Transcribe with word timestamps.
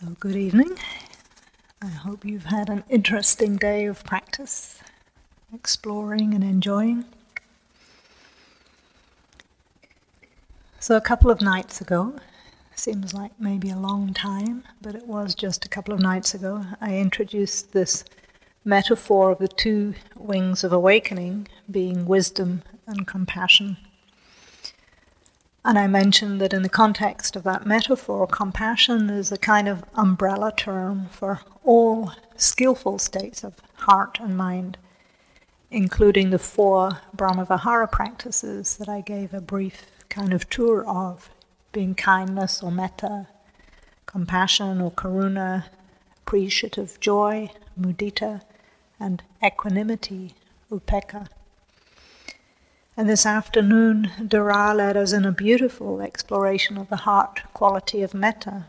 So, 0.00 0.08
good 0.18 0.34
evening. 0.34 0.76
I 1.80 1.86
hope 1.86 2.24
you've 2.24 2.46
had 2.46 2.68
an 2.68 2.82
interesting 2.88 3.54
day 3.54 3.86
of 3.86 4.02
practice, 4.02 4.80
exploring 5.54 6.34
and 6.34 6.42
enjoying. 6.42 7.04
So, 10.80 10.96
a 10.96 11.00
couple 11.00 11.30
of 11.30 11.40
nights 11.40 11.80
ago, 11.80 12.16
seems 12.74 13.14
like 13.14 13.38
maybe 13.38 13.70
a 13.70 13.76
long 13.76 14.12
time, 14.12 14.64
but 14.82 14.96
it 14.96 15.06
was 15.06 15.32
just 15.32 15.64
a 15.64 15.68
couple 15.68 15.94
of 15.94 16.00
nights 16.00 16.34
ago, 16.34 16.66
I 16.80 16.98
introduced 16.98 17.72
this 17.72 18.04
metaphor 18.64 19.30
of 19.30 19.38
the 19.38 19.46
two 19.46 19.94
wings 20.16 20.64
of 20.64 20.72
awakening 20.72 21.46
being 21.70 22.04
wisdom 22.04 22.64
and 22.88 23.06
compassion. 23.06 23.76
And 25.66 25.78
I 25.78 25.86
mentioned 25.86 26.42
that 26.42 26.52
in 26.52 26.62
the 26.62 26.68
context 26.68 27.36
of 27.36 27.42
that 27.44 27.64
metaphor, 27.64 28.26
compassion 28.26 29.08
is 29.08 29.32
a 29.32 29.38
kind 29.38 29.66
of 29.66 29.82
umbrella 29.94 30.52
term 30.54 31.08
for 31.10 31.40
all 31.62 32.12
skillful 32.36 32.98
states 32.98 33.42
of 33.42 33.54
heart 33.76 34.18
and 34.20 34.36
mind, 34.36 34.76
including 35.70 36.28
the 36.28 36.38
four 36.38 37.00
Brahmavihara 37.16 37.90
practices 37.90 38.76
that 38.76 38.90
I 38.90 39.00
gave 39.00 39.32
a 39.32 39.40
brief 39.40 39.86
kind 40.10 40.34
of 40.34 40.50
tour 40.50 40.86
of, 40.86 41.30
being 41.72 41.94
kindness 41.94 42.62
or 42.62 42.70
metta, 42.70 43.28
compassion 44.04 44.82
or 44.82 44.90
karuna, 44.90 45.64
appreciative 46.18 47.00
joy, 47.00 47.50
mudita, 47.80 48.42
and 49.00 49.22
equanimity, 49.42 50.34
upekkha. 50.70 51.26
And 52.96 53.10
this 53.10 53.26
afternoon, 53.26 54.12
Dara 54.24 54.72
led 54.72 54.96
us 54.96 55.12
in 55.12 55.24
a 55.24 55.32
beautiful 55.32 56.00
exploration 56.00 56.78
of 56.78 56.88
the 56.90 56.98
heart 56.98 57.40
quality 57.52 58.02
of 58.02 58.14
metta. 58.14 58.66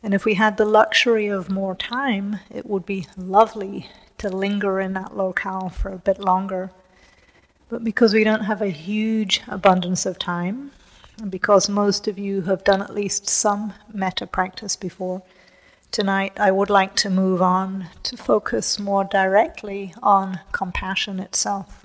And 0.00 0.14
if 0.14 0.24
we 0.24 0.34
had 0.34 0.56
the 0.56 0.64
luxury 0.64 1.26
of 1.26 1.50
more 1.50 1.74
time, 1.74 2.38
it 2.50 2.66
would 2.66 2.86
be 2.86 3.08
lovely 3.16 3.88
to 4.18 4.28
linger 4.28 4.78
in 4.78 4.92
that 4.92 5.16
locale 5.16 5.70
for 5.70 5.90
a 5.90 5.98
bit 5.98 6.20
longer. 6.20 6.70
But 7.68 7.82
because 7.82 8.14
we 8.14 8.22
don't 8.22 8.44
have 8.44 8.62
a 8.62 8.68
huge 8.68 9.42
abundance 9.48 10.06
of 10.06 10.16
time, 10.16 10.70
and 11.20 11.32
because 11.32 11.68
most 11.68 12.06
of 12.06 12.16
you 12.16 12.42
have 12.42 12.62
done 12.62 12.80
at 12.80 12.94
least 12.94 13.28
some 13.28 13.72
metta 13.92 14.24
practice 14.24 14.76
before, 14.76 15.22
tonight 15.90 16.38
I 16.38 16.52
would 16.52 16.70
like 16.70 16.94
to 16.96 17.10
move 17.10 17.42
on 17.42 17.88
to 18.04 18.16
focus 18.16 18.78
more 18.78 19.02
directly 19.02 19.94
on 20.00 20.38
compassion 20.52 21.18
itself 21.18 21.79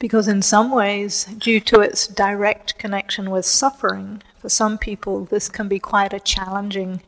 because 0.00 0.26
in 0.26 0.40
some 0.40 0.70
ways, 0.70 1.26
due 1.26 1.60
to 1.60 1.80
its 1.80 2.08
direct 2.08 2.76
connection 2.78 3.30
with 3.30 3.44
suffering, 3.44 4.22
for 4.38 4.48
some 4.48 4.78
people 4.78 5.26
this 5.26 5.48
can 5.48 5.68
be 5.68 5.78
quite 5.78 6.14
a 6.14 6.18
challenging 6.18 7.02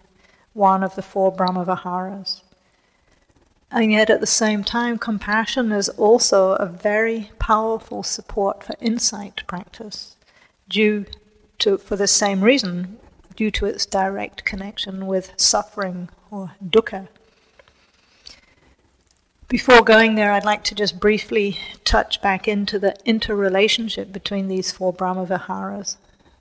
one 0.52 0.84
of 0.84 0.94
the 0.94 1.02
four 1.02 1.34
Brahmaviharas. 1.34 2.42
And 3.70 3.90
yet 3.90 4.10
at 4.10 4.20
the 4.20 4.26
same 4.26 4.62
time, 4.62 4.98
compassion 4.98 5.72
is 5.72 5.88
also 5.88 6.52
a 6.52 6.66
very 6.66 7.30
powerful 7.38 8.02
support 8.02 8.62
for 8.62 8.76
insight 8.78 9.42
practice, 9.46 10.16
due 10.68 11.06
to, 11.60 11.78
for 11.78 11.96
the 11.96 12.06
same 12.06 12.42
reason, 12.42 12.98
due 13.34 13.50
to 13.52 13.64
its 13.64 13.86
direct 13.86 14.44
connection 14.44 15.06
with 15.06 15.32
suffering 15.38 16.10
or 16.30 16.52
dukkha. 16.62 17.08
Before 19.52 19.82
going 19.82 20.14
there, 20.14 20.32
I'd 20.32 20.46
like 20.46 20.64
to 20.64 20.74
just 20.74 20.98
briefly 20.98 21.58
touch 21.84 22.22
back 22.22 22.48
into 22.48 22.78
the 22.78 22.96
interrelationship 23.04 24.10
between 24.10 24.48
these 24.48 24.72
four 24.72 24.94
Brahmaviharas. 24.94 25.98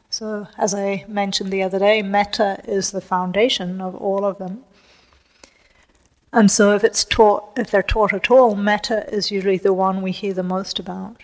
So, 0.09 0.47
as 0.57 0.73
I 0.73 1.03
mentioned 1.09 1.51
the 1.51 1.61
other 1.61 1.77
day, 1.77 2.01
metta 2.01 2.61
is 2.63 2.91
the 2.91 3.01
foundation 3.01 3.81
of 3.81 3.95
all 3.95 4.23
of 4.23 4.37
them. 4.37 4.63
And 6.31 6.49
so, 6.49 6.73
if 6.73 6.85
it's 6.85 7.03
taught, 7.03 7.51
if 7.57 7.69
they're 7.69 7.83
taught 7.83 8.13
at 8.13 8.31
all, 8.31 8.55
metta 8.55 9.13
is 9.13 9.29
usually 9.29 9.57
the 9.57 9.73
one 9.73 10.01
we 10.01 10.13
hear 10.13 10.33
the 10.33 10.41
most 10.41 10.79
about. 10.79 11.23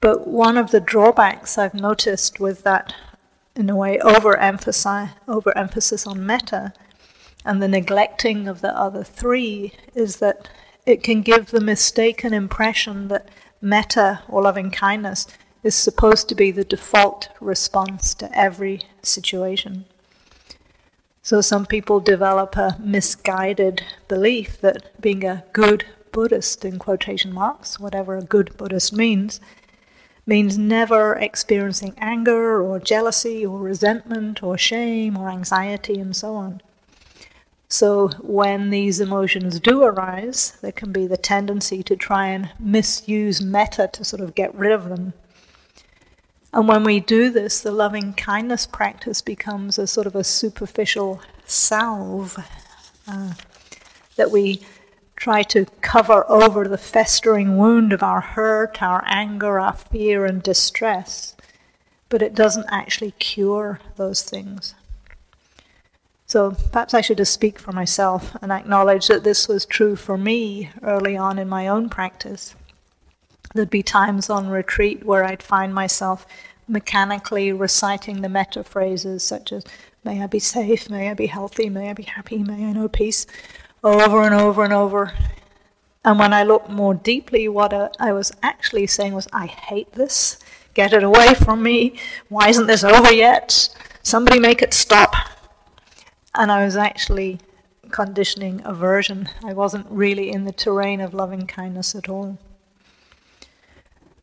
But 0.00 0.28
one 0.28 0.56
of 0.56 0.70
the 0.70 0.78
drawbacks 0.78 1.58
I've 1.58 1.74
noticed 1.74 2.38
with 2.38 2.62
that, 2.62 2.94
in 3.56 3.68
a 3.68 3.74
way, 3.74 3.98
overemphasis, 3.98 5.10
overemphasis 5.26 6.06
on 6.06 6.24
metta 6.24 6.72
and 7.44 7.62
the 7.62 7.68
neglecting 7.68 8.48
of 8.48 8.60
the 8.60 8.76
other 8.76 9.04
three 9.04 9.72
is 9.94 10.16
that 10.16 10.48
it 10.86 11.02
can 11.02 11.22
give 11.22 11.46
the 11.46 11.60
mistaken 11.60 12.32
impression 12.32 13.08
that 13.08 13.28
metta 13.60 14.22
or 14.28 14.42
loving 14.42 14.70
kindness 14.70 15.26
is 15.62 15.74
supposed 15.74 16.28
to 16.28 16.34
be 16.34 16.50
the 16.50 16.64
default 16.64 17.30
response 17.40 18.14
to 18.14 18.38
every 18.38 18.82
situation. 19.02 19.86
So 21.22 21.40
some 21.40 21.64
people 21.64 22.00
develop 22.00 22.56
a 22.56 22.76
misguided 22.78 23.82
belief 24.08 24.60
that 24.60 25.00
being 25.00 25.24
a 25.24 25.44
good 25.54 25.86
Buddhist, 26.12 26.64
in 26.64 26.78
quotation 26.78 27.32
marks, 27.32 27.80
whatever 27.80 28.16
a 28.16 28.22
good 28.22 28.56
Buddhist 28.56 28.92
means, 28.92 29.40
means 30.26 30.56
never 30.56 31.14
experiencing 31.14 31.94
anger 31.98 32.62
or 32.62 32.78
jealousy 32.78 33.44
or 33.44 33.58
resentment 33.58 34.42
or 34.42 34.56
shame 34.56 35.16
or 35.16 35.30
anxiety 35.30 35.98
and 35.98 36.14
so 36.14 36.34
on. 36.36 36.60
So, 37.74 38.10
when 38.22 38.70
these 38.70 39.00
emotions 39.00 39.58
do 39.58 39.82
arise, 39.82 40.56
there 40.62 40.70
can 40.70 40.92
be 40.92 41.08
the 41.08 41.16
tendency 41.16 41.82
to 41.82 41.96
try 41.96 42.28
and 42.28 42.50
misuse 42.56 43.42
metta 43.42 43.90
to 43.94 44.04
sort 44.04 44.22
of 44.22 44.36
get 44.36 44.54
rid 44.54 44.70
of 44.70 44.88
them. 44.88 45.12
And 46.52 46.68
when 46.68 46.84
we 46.84 47.00
do 47.00 47.30
this, 47.30 47.60
the 47.60 47.72
loving 47.72 48.12
kindness 48.14 48.64
practice 48.64 49.20
becomes 49.22 49.76
a 49.76 49.88
sort 49.88 50.06
of 50.06 50.14
a 50.14 50.22
superficial 50.22 51.20
salve 51.46 52.38
uh, 53.08 53.34
that 54.14 54.30
we 54.30 54.60
try 55.16 55.42
to 55.42 55.66
cover 55.80 56.24
over 56.30 56.68
the 56.68 56.78
festering 56.78 57.56
wound 57.56 57.92
of 57.92 58.04
our 58.04 58.20
hurt, 58.20 58.84
our 58.84 59.02
anger, 59.08 59.58
our 59.58 59.74
fear, 59.74 60.24
and 60.24 60.44
distress. 60.44 61.34
But 62.08 62.22
it 62.22 62.36
doesn't 62.36 62.68
actually 62.70 63.10
cure 63.18 63.80
those 63.96 64.22
things. 64.22 64.76
So 66.34 66.50
perhaps 66.72 66.94
I 66.94 67.00
should 67.00 67.18
just 67.18 67.32
speak 67.32 67.60
for 67.60 67.70
myself 67.70 68.36
and 68.42 68.50
acknowledge 68.50 69.06
that 69.06 69.22
this 69.22 69.46
was 69.46 69.64
true 69.64 69.94
for 69.94 70.18
me 70.18 70.68
early 70.82 71.16
on 71.16 71.38
in 71.38 71.48
my 71.48 71.68
own 71.68 71.88
practice. 71.88 72.56
There'd 73.54 73.70
be 73.70 73.84
times 73.84 74.28
on 74.28 74.48
retreat 74.48 75.04
where 75.06 75.22
I'd 75.22 75.44
find 75.44 75.72
myself 75.72 76.26
mechanically 76.66 77.52
reciting 77.52 78.20
the 78.20 78.28
metta 78.28 78.64
phrases 78.64 79.22
such 79.22 79.52
as, 79.52 79.62
May 80.02 80.24
I 80.24 80.26
be 80.26 80.40
safe, 80.40 80.90
may 80.90 81.08
I 81.08 81.14
be 81.14 81.26
healthy, 81.26 81.68
may 81.68 81.88
I 81.88 81.92
be 81.92 82.02
happy, 82.02 82.38
may 82.38 82.66
I 82.66 82.72
know 82.72 82.88
peace, 82.88 83.28
over 83.84 84.22
and 84.22 84.34
over 84.34 84.64
and 84.64 84.72
over. 84.72 85.12
And 86.04 86.18
when 86.18 86.34
I 86.34 86.42
looked 86.42 86.68
more 86.68 86.94
deeply, 86.94 87.46
what 87.46 87.72
I 88.00 88.12
was 88.12 88.32
actually 88.42 88.88
saying 88.88 89.12
was, 89.12 89.28
I 89.32 89.46
hate 89.46 89.92
this, 89.92 90.40
get 90.74 90.92
it 90.92 91.04
away 91.04 91.34
from 91.34 91.62
me, 91.62 91.96
why 92.28 92.48
isn't 92.48 92.66
this 92.66 92.82
over 92.82 93.12
yet? 93.12 93.68
Somebody 94.02 94.40
make 94.40 94.62
it 94.62 94.74
stop 94.74 95.14
and 96.34 96.50
I 96.50 96.64
was 96.64 96.76
actually 96.76 97.40
conditioning 97.90 98.62
aversion. 98.64 99.28
I 99.44 99.52
wasn't 99.52 99.86
really 99.88 100.30
in 100.30 100.44
the 100.44 100.52
terrain 100.52 101.00
of 101.00 101.14
loving 101.14 101.46
kindness 101.46 101.94
at 101.94 102.08
all. 102.08 102.38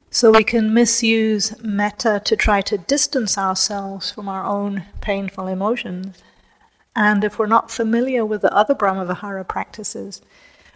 So 0.10 0.32
we 0.32 0.44
can 0.44 0.74
misuse 0.74 1.58
metta 1.64 2.22
to 2.26 2.36
try 2.36 2.62
to 2.62 2.78
distance 2.78 3.38
ourselves 3.38 4.12
from 4.12 4.28
our 4.28 4.46
own 4.46 4.86
painful 5.00 5.48
emotions. 5.48 6.18
And 6.94 7.24
if 7.24 7.40
we're 7.40 7.48
not 7.48 7.72
familiar 7.72 8.26
with 8.26 8.42
the 8.42 8.54
other 8.54 8.76
Brahmavihara 8.76 9.48
practices, 9.48 10.22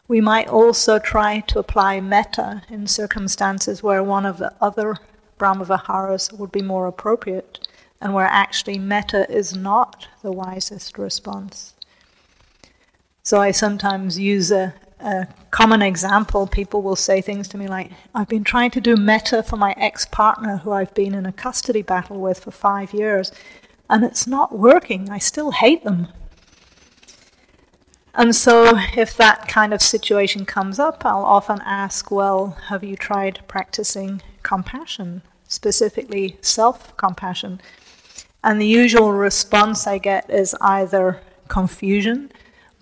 we 0.07 0.22
might 0.22 0.47
also 0.47 1.00
try 1.00 1.41
to 1.41 1.59
apply 1.59 2.00
metta 2.00 2.62
in 2.69 2.88
circumstances 2.88 3.84
where 3.84 4.02
one 4.02 4.25
of 4.25 4.38
the 4.38 4.53
other 4.62 4.96
Brahmaviharas 5.38 6.31
would 6.31 6.52
be 6.53 6.62
more 6.62 6.88
appropriate 6.88 7.67
and 8.05 8.13
where 8.13 8.27
actually 8.27 8.77
metta 8.77 9.27
is 9.31 9.55
not 9.55 10.07
the 10.21 10.31
wisest 10.31 10.99
response. 10.99 11.73
So 13.23 13.41
I 13.41 13.49
sometimes 13.49 14.19
use 14.19 14.52
a, 14.52 14.75
a 14.99 15.25
common 15.49 15.81
example. 15.81 16.46
People 16.46 16.84
will 16.84 16.96
say 16.96 17.19
things 17.19 17.47
to 17.47 17.57
me 17.57 17.67
like, 17.67 17.90
I've 18.13 18.28
been 18.28 18.43
trying 18.43 18.69
to 18.72 18.79
do 18.79 18.96
metta 18.96 19.41
for 19.41 19.57
my 19.57 19.73
ex 19.75 20.05
partner 20.05 20.57
who 20.57 20.72
I've 20.72 20.93
been 20.93 21.16
in 21.16 21.25
a 21.25 21.31
custody 21.31 21.81
battle 21.81 22.22
with 22.22 22.41
for 22.41 22.52
five 22.52 22.93
years, 22.93 23.31
and 23.90 24.03
it's 24.03 24.28
not 24.28 24.55
working. 24.55 25.09
I 25.09 25.17
still 25.17 25.49
hate 25.49 25.84
them. 25.84 26.09
And 28.13 28.35
so, 28.35 28.78
if 28.96 29.17
that 29.17 29.47
kind 29.47 29.73
of 29.73 29.81
situation 29.81 30.46
comes 30.46 30.78
up, 30.78 31.03
I'll 31.03 31.25
often 31.25 31.59
ask, 31.66 32.11
Well, 32.11 32.55
have 32.67 32.84
you 32.84 32.97
tried 32.97 33.40
practicing 33.47 34.22
compassion, 34.43 35.23
specifically 35.47 36.37
self 36.41 36.96
compassion? 36.97 37.61
And 38.45 38.61
the 38.61 38.67
usual 38.67 39.11
response 39.11 39.87
I 39.87 39.97
get 39.97 40.29
is 40.29 40.55
either 40.61 41.19
confusion, 41.47 42.31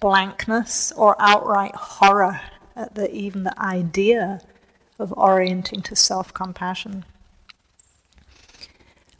blankness, 0.02 0.92
or 0.92 1.16
outright 1.20 1.74
horror 1.74 2.42
at 2.76 2.96
the, 2.96 3.10
even 3.16 3.46
the 3.46 3.58
idea 3.58 4.42
of 5.00 5.14
orienting 5.14 5.82
to 5.84 5.96
self 5.96 6.34
compassion. 6.34 7.06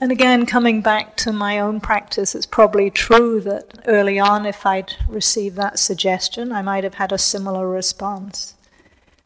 And 0.02 0.12
again, 0.12 0.46
coming 0.46 0.82
back 0.82 1.16
to 1.18 1.32
my 1.32 1.60
own 1.60 1.80
practice, 1.80 2.36
it's 2.36 2.46
probably 2.46 2.90
true 2.90 3.40
that 3.40 3.80
early 3.88 4.20
on, 4.20 4.46
if 4.46 4.66
I'd 4.66 4.96
received 5.08 5.56
that 5.56 5.80
suggestion, 5.80 6.52
I 6.52 6.62
might 6.62 6.84
have 6.84 6.96
had 6.96 7.14
a 7.14 7.18
similar 7.18 7.70
response. 7.70 8.56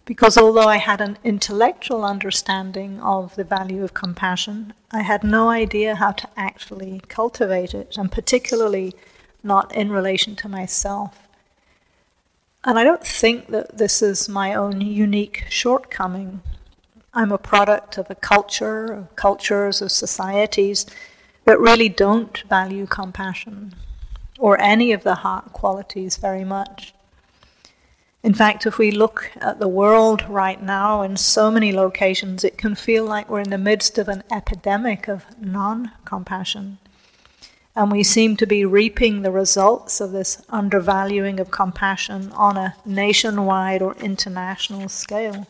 Because 0.07 0.37
although 0.37 0.69
I 0.69 0.77
had 0.77 1.01
an 1.01 1.17
intellectual 1.25 2.05
understanding 2.05 3.01
of 3.01 3.35
the 3.35 3.43
value 3.43 3.83
of 3.83 3.93
compassion, 3.93 4.73
I 4.89 5.01
had 5.01 5.21
no 5.21 5.49
idea 5.49 5.95
how 5.95 6.13
to 6.13 6.29
actually 6.37 7.01
cultivate 7.09 7.73
it, 7.73 7.97
and 7.97 8.09
particularly 8.09 8.95
not 9.43 9.75
in 9.75 9.91
relation 9.91 10.37
to 10.37 10.47
myself. 10.47 11.27
And 12.63 12.79
I 12.79 12.85
don't 12.85 13.05
think 13.05 13.47
that 13.49 13.77
this 13.79 14.01
is 14.01 14.29
my 14.29 14.53
own 14.53 14.79
unique 14.79 15.43
shortcoming. 15.49 16.41
I'm 17.13 17.33
a 17.33 17.37
product 17.37 17.97
of 17.97 18.09
a 18.09 18.15
culture, 18.15 18.85
of 18.85 19.15
cultures, 19.17 19.81
of 19.81 19.91
societies 19.91 20.85
that 21.43 21.59
really 21.59 21.89
don't 21.89 22.37
value 22.47 22.87
compassion 22.87 23.75
or 24.39 24.57
any 24.61 24.93
of 24.93 25.03
the 25.03 25.15
heart 25.15 25.51
qualities 25.51 26.15
very 26.15 26.45
much. 26.45 26.93
In 28.27 28.33
fact, 28.33 28.65
if 28.65 28.77
we 28.77 28.91
look 28.91 29.31
at 29.39 29.59
the 29.59 29.69
world 29.69 30.27
right 30.27 30.61
now 30.61 31.01
in 31.01 31.15
so 31.15 31.49
many 31.49 31.71
locations, 31.71 32.43
it 32.43 32.57
can 32.57 32.75
feel 32.75 33.05
like 33.05 33.29
we're 33.29 33.39
in 33.39 33.51
the 33.51 33.57
midst 33.57 33.97
of 33.97 34.09
an 34.09 34.21
epidemic 34.29 35.07
of 35.07 35.23
non 35.39 35.93
compassion. 36.03 36.77
And 37.73 37.89
we 37.89 38.03
seem 38.03 38.35
to 38.35 38.45
be 38.45 38.65
reaping 38.65 39.21
the 39.21 39.31
results 39.31 40.01
of 40.01 40.11
this 40.11 40.43
undervaluing 40.49 41.39
of 41.39 41.51
compassion 41.51 42.33
on 42.33 42.57
a 42.57 42.75
nationwide 42.85 43.81
or 43.81 43.95
international 43.95 44.89
scale. 44.89 45.47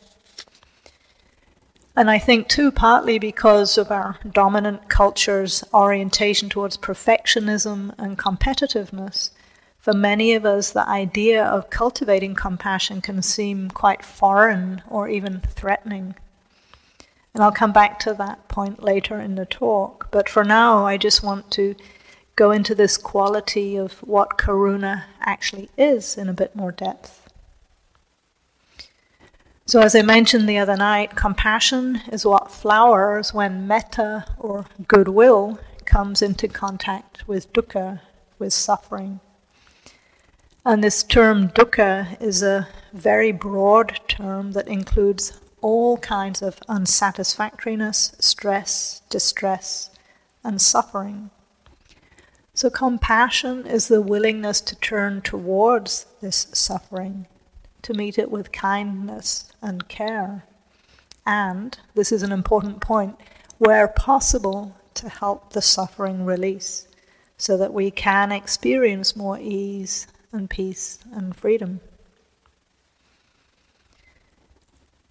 And 1.96 2.12
I 2.12 2.20
think, 2.20 2.48
too, 2.48 2.72
partly 2.72 3.18
because 3.18 3.80
of 3.80 3.90
our 3.90 4.20
dominant 4.32 4.88
culture's 4.88 5.64
orientation 5.74 6.48
towards 6.48 6.78
perfectionism 6.78 7.96
and 7.98 8.20
competitiveness, 8.20 9.32
for 9.88 9.94
many 9.94 10.34
of 10.34 10.46
us, 10.46 10.72
the 10.72 10.86
idea 10.86 11.46
of 11.46 11.70
cultivating 11.70 12.36
compassion 12.36 13.00
can 13.00 13.22
seem 13.22 13.70
quite 13.72 14.04
foreign 14.04 14.82
or 14.90 15.08
even 15.08 15.40
threatening. 15.40 16.14
And 17.34 17.42
I'll 17.42 17.54
come 17.54 17.72
back 17.72 17.98
to 18.00 18.14
that 18.16 18.50
point 18.50 18.84
later 18.84 19.18
in 19.18 19.36
the 19.36 19.46
talk. 19.46 20.10
But 20.12 20.28
for 20.28 20.44
now, 20.44 20.86
I 20.86 20.98
just 20.98 21.24
want 21.24 21.50
to 21.52 21.74
go 22.36 22.52
into 22.52 22.76
this 22.76 22.98
quality 22.98 23.78
of 23.78 23.94
what 24.00 24.38
karuna 24.38 25.06
actually 25.22 25.70
is 25.78 26.18
in 26.18 26.28
a 26.28 26.34
bit 26.34 26.54
more 26.54 26.74
depth. 26.74 27.32
So, 29.66 29.80
as 29.80 29.96
I 29.96 30.02
mentioned 30.02 30.50
the 30.50 30.58
other 30.58 30.76
night, 30.76 31.16
compassion 31.16 32.02
is 32.12 32.26
what 32.26 32.52
flowers 32.52 33.34
when 33.34 33.68
metta 33.68 34.26
or 34.38 34.66
goodwill 34.90 35.62
comes 35.86 36.22
into 36.22 36.50
contact 36.50 37.26
with 37.26 37.54
dukkha, 37.54 38.02
with 38.38 38.52
suffering. 38.52 39.22
And 40.68 40.84
this 40.84 41.02
term 41.02 41.48
dukkha 41.52 42.22
is 42.22 42.44
a 42.44 42.68
very 42.92 43.32
broad 43.32 44.02
term 44.10 44.52
that 44.52 44.68
includes 44.68 45.40
all 45.62 45.98
kinds 46.00 46.42
of 46.42 46.60
unsatisfactoriness, 46.68 48.12
stress, 48.20 49.02
distress, 49.10 49.90
and 50.44 50.62
suffering. 50.62 51.30
So, 52.54 52.70
compassion 52.70 53.66
is 53.66 53.88
the 53.88 54.02
willingness 54.02 54.60
to 54.60 54.76
turn 54.76 55.22
towards 55.22 56.06
this 56.20 56.48
suffering 56.52 57.28
to 57.84 57.94
meet 57.94 58.20
it 58.20 58.30
with 58.30 58.52
kindness 58.52 59.50
and 59.62 59.88
care. 59.88 60.44
And, 61.26 61.80
this 61.96 62.12
is 62.12 62.24
an 62.24 62.34
important 62.34 62.82
point, 62.82 63.16
where 63.58 63.88
possible, 63.88 64.76
to 64.96 65.08
help 65.08 65.54
the 65.54 65.62
suffering 65.62 66.26
release 66.26 66.90
so 67.38 67.56
that 67.56 67.74
we 67.74 67.90
can 67.90 68.34
experience 68.34 69.16
more 69.16 69.40
ease 69.40 70.08
and 70.38 70.50
peace 70.50 71.00
and 71.12 71.36
freedom. 71.36 71.82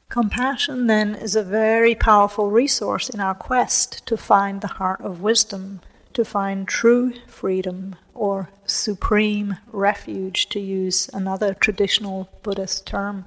Compassion, 0.09 0.87
then, 0.87 1.15
is 1.15 1.37
a 1.37 1.43
very 1.43 1.95
powerful 1.95 2.51
resource 2.51 3.11
in 3.11 3.21
our 3.21 3.35
quest 3.35 4.07
to 4.07 4.17
find 4.17 4.61
the 4.61 4.79
heart 4.79 5.01
of 5.03 5.21
wisdom, 5.21 5.81
to 6.15 6.25
find 6.25 6.67
true 6.67 7.13
freedom 7.27 7.97
or 8.15 8.49
supreme 8.65 9.59
refuge, 9.73 10.49
to 10.49 10.61
use 10.61 11.11
another 11.13 11.53
traditional 11.53 12.31
Buddhist 12.43 12.87
term. 12.87 13.27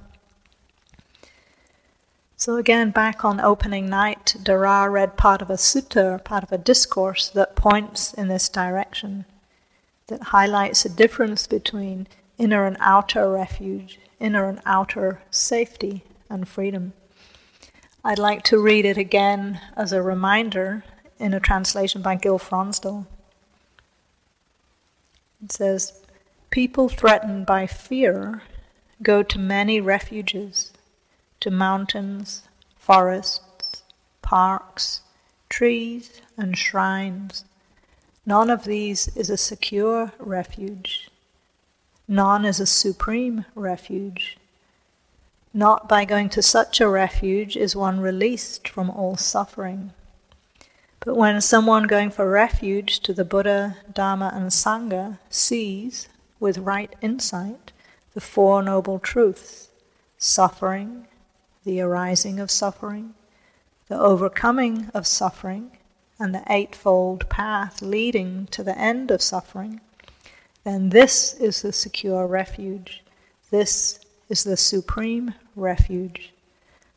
So, 2.36 2.56
again, 2.56 2.90
back 2.90 3.22
on 3.22 3.38
opening 3.38 3.90
night, 3.90 4.34
Dara 4.42 4.88
read 4.88 5.18
part 5.18 5.42
of 5.42 5.50
a 5.50 5.58
sutta, 5.58 6.24
part 6.24 6.42
of 6.42 6.50
a 6.50 6.58
discourse 6.58 7.28
that 7.28 7.54
points 7.54 8.14
in 8.14 8.28
this 8.28 8.48
direction, 8.48 9.26
that 10.10 10.24
highlights 10.24 10.82
the 10.82 10.88
difference 10.88 11.46
between 11.46 12.06
inner 12.36 12.66
and 12.66 12.76
outer 12.80 13.32
refuge, 13.32 13.98
inner 14.20 14.48
and 14.48 14.60
outer 14.66 15.22
safety 15.30 16.04
and 16.28 16.46
freedom. 16.46 16.92
I'd 18.04 18.18
like 18.18 18.42
to 18.44 18.62
read 18.62 18.84
it 18.84 18.96
again 18.96 19.60
as 19.76 19.92
a 19.92 20.02
reminder 20.02 20.84
in 21.18 21.34
a 21.34 21.40
translation 21.40 22.02
by 22.02 22.16
Gil 22.16 22.38
Fronsdal. 22.38 23.06
It 25.42 25.52
says, 25.52 25.92
People 26.50 26.88
threatened 26.88 27.46
by 27.46 27.66
fear 27.66 28.42
go 29.02 29.22
to 29.22 29.38
many 29.38 29.80
refuges, 29.80 30.72
to 31.40 31.50
mountains, 31.50 32.42
forests, 32.76 33.82
parks, 34.20 35.02
trees, 35.48 36.20
and 36.36 36.56
shrines. 36.56 37.44
None 38.26 38.50
of 38.50 38.64
these 38.64 39.08
is 39.16 39.30
a 39.30 39.36
secure 39.36 40.12
refuge. 40.18 41.10
None 42.06 42.44
is 42.44 42.60
a 42.60 42.66
supreme 42.66 43.44
refuge. 43.54 44.36
Not 45.54 45.88
by 45.88 46.04
going 46.04 46.28
to 46.30 46.42
such 46.42 46.80
a 46.80 46.88
refuge 46.88 47.56
is 47.56 47.74
one 47.74 48.00
released 48.00 48.68
from 48.68 48.90
all 48.90 49.16
suffering. 49.16 49.92
But 51.00 51.16
when 51.16 51.40
someone 51.40 51.84
going 51.84 52.10
for 52.10 52.28
refuge 52.28 53.00
to 53.00 53.14
the 53.14 53.24
Buddha, 53.24 53.78
Dharma, 53.92 54.30
and 54.34 54.50
Sangha 54.50 55.18
sees, 55.30 56.08
with 56.38 56.58
right 56.58 56.94
insight, 57.00 57.72
the 58.12 58.20
Four 58.20 58.62
Noble 58.62 58.98
Truths 58.98 59.68
suffering, 60.18 61.06
the 61.64 61.80
arising 61.80 62.38
of 62.38 62.50
suffering, 62.50 63.14
the 63.88 63.98
overcoming 63.98 64.90
of 64.92 65.06
suffering, 65.06 65.72
and 66.20 66.34
the 66.34 66.44
Eightfold 66.48 67.28
Path 67.30 67.80
leading 67.80 68.46
to 68.52 68.62
the 68.62 68.78
end 68.78 69.10
of 69.10 69.22
suffering, 69.22 69.80
then 70.62 70.90
this 70.90 71.32
is 71.34 71.62
the 71.62 71.72
secure 71.72 72.26
refuge. 72.26 73.02
This 73.50 73.98
is 74.28 74.44
the 74.44 74.56
supreme 74.56 75.34
refuge. 75.56 76.32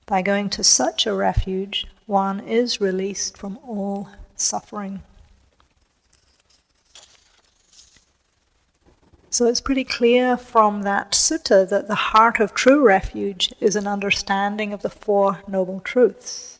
By 0.05 0.21
going 0.21 0.49
to 0.51 0.63
such 0.63 1.07
a 1.07 1.13
refuge, 1.13 1.87
one 2.05 2.41
is 2.41 2.81
released 2.81 3.37
from 3.37 3.57
all 3.65 4.09
suffering. 4.35 5.01
So 9.29 9.47
it's 9.47 9.61
pretty 9.61 9.85
clear 9.85 10.37
from 10.37 10.83
that 10.83 11.13
sutta 11.13 11.67
that 11.69 11.87
the 11.87 11.95
heart 11.95 12.39
of 12.39 12.53
true 12.53 12.85
refuge 12.85 13.51
is 13.59 13.75
an 13.75 13.87
understanding 13.87 14.73
of 14.73 14.83
the 14.83 14.91
Four 14.91 15.41
Noble 15.47 15.79
Truths. 15.79 16.52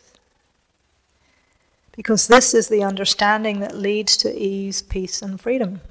Because 1.96 2.28
this 2.28 2.54
is 2.54 2.68
the 2.68 2.84
understanding 2.84 3.60
that 3.60 3.76
leads 3.78 4.18
to 4.18 4.36
ease, 4.36 4.82
peace, 4.82 5.22
and 5.22 5.40
freedom. 5.40 5.82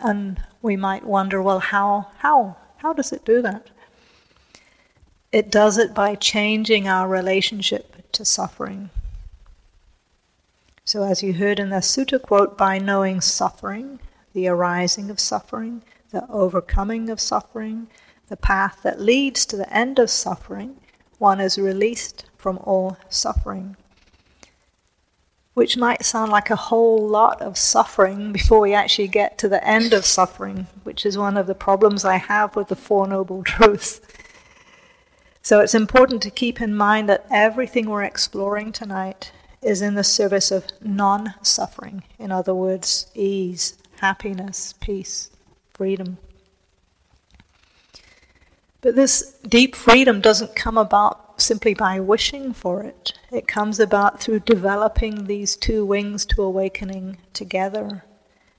And 0.00 0.42
we 0.62 0.76
might 0.76 1.04
wonder 1.04 1.42
well, 1.42 1.58
how, 1.58 2.08
how, 2.18 2.56
how 2.78 2.92
does 2.92 3.12
it 3.12 3.24
do 3.24 3.42
that? 3.42 3.68
It 5.32 5.50
does 5.50 5.78
it 5.78 5.94
by 5.94 6.14
changing 6.14 6.88
our 6.88 7.08
relationship 7.08 8.10
to 8.12 8.24
suffering. 8.24 8.90
So, 10.84 11.04
as 11.04 11.22
you 11.22 11.34
heard 11.34 11.60
in 11.60 11.70
the 11.70 11.76
sutta 11.76 12.20
quote, 12.20 12.58
by 12.58 12.78
knowing 12.78 13.20
suffering, 13.20 14.00
the 14.32 14.48
arising 14.48 15.10
of 15.10 15.20
suffering, 15.20 15.82
the 16.10 16.28
overcoming 16.28 17.08
of 17.10 17.20
suffering, 17.20 17.86
the 18.28 18.36
path 18.36 18.80
that 18.82 19.00
leads 19.00 19.46
to 19.46 19.56
the 19.56 19.72
end 19.72 19.98
of 19.98 20.10
suffering, 20.10 20.76
one 21.18 21.40
is 21.40 21.58
released 21.58 22.24
from 22.36 22.58
all 22.58 22.96
suffering. 23.08 23.76
Which 25.54 25.76
might 25.76 26.04
sound 26.04 26.30
like 26.30 26.48
a 26.48 26.56
whole 26.56 27.06
lot 27.06 27.42
of 27.42 27.58
suffering 27.58 28.32
before 28.32 28.60
we 28.60 28.72
actually 28.72 29.08
get 29.08 29.36
to 29.38 29.48
the 29.48 29.66
end 29.66 29.92
of 29.92 30.06
suffering, 30.06 30.68
which 30.84 31.04
is 31.04 31.18
one 31.18 31.36
of 31.36 31.46
the 31.46 31.54
problems 31.54 32.04
I 32.04 32.16
have 32.16 32.54
with 32.54 32.68
the 32.68 32.76
Four 32.76 33.08
Noble 33.08 33.42
Truths. 33.44 34.00
So 35.42 35.60
it's 35.60 35.74
important 35.74 36.22
to 36.22 36.30
keep 36.30 36.60
in 36.60 36.76
mind 36.76 37.08
that 37.08 37.26
everything 37.30 37.88
we're 37.88 38.04
exploring 38.04 38.72
tonight 38.72 39.32
is 39.62 39.82
in 39.82 39.94
the 39.94 40.04
service 40.04 40.50
of 40.50 40.66
non 40.80 41.34
suffering. 41.42 42.04
In 42.18 42.30
other 42.30 42.54
words, 42.54 43.10
ease, 43.14 43.76
happiness, 44.00 44.74
peace, 44.80 45.30
freedom. 45.72 46.18
But 48.80 48.94
this 48.94 49.34
deep 49.46 49.76
freedom 49.76 50.20
doesn't 50.20 50.56
come 50.56 50.78
about 50.78 51.29
simply 51.40 51.74
by 51.74 52.00
wishing 52.00 52.52
for 52.52 52.82
it. 52.82 53.12
It 53.30 53.48
comes 53.48 53.80
about 53.80 54.20
through 54.20 54.40
developing 54.40 55.24
these 55.24 55.56
two 55.56 55.84
wings 55.84 56.24
to 56.26 56.42
awakening 56.42 57.18
together, 57.32 58.04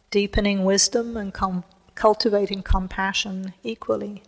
deepening 0.10 0.64
wisdom 0.64 1.16
and 1.18 1.34
com- 1.34 1.64
cultivating 1.96 2.64
compassion 2.64 3.54
equally. 3.64 4.24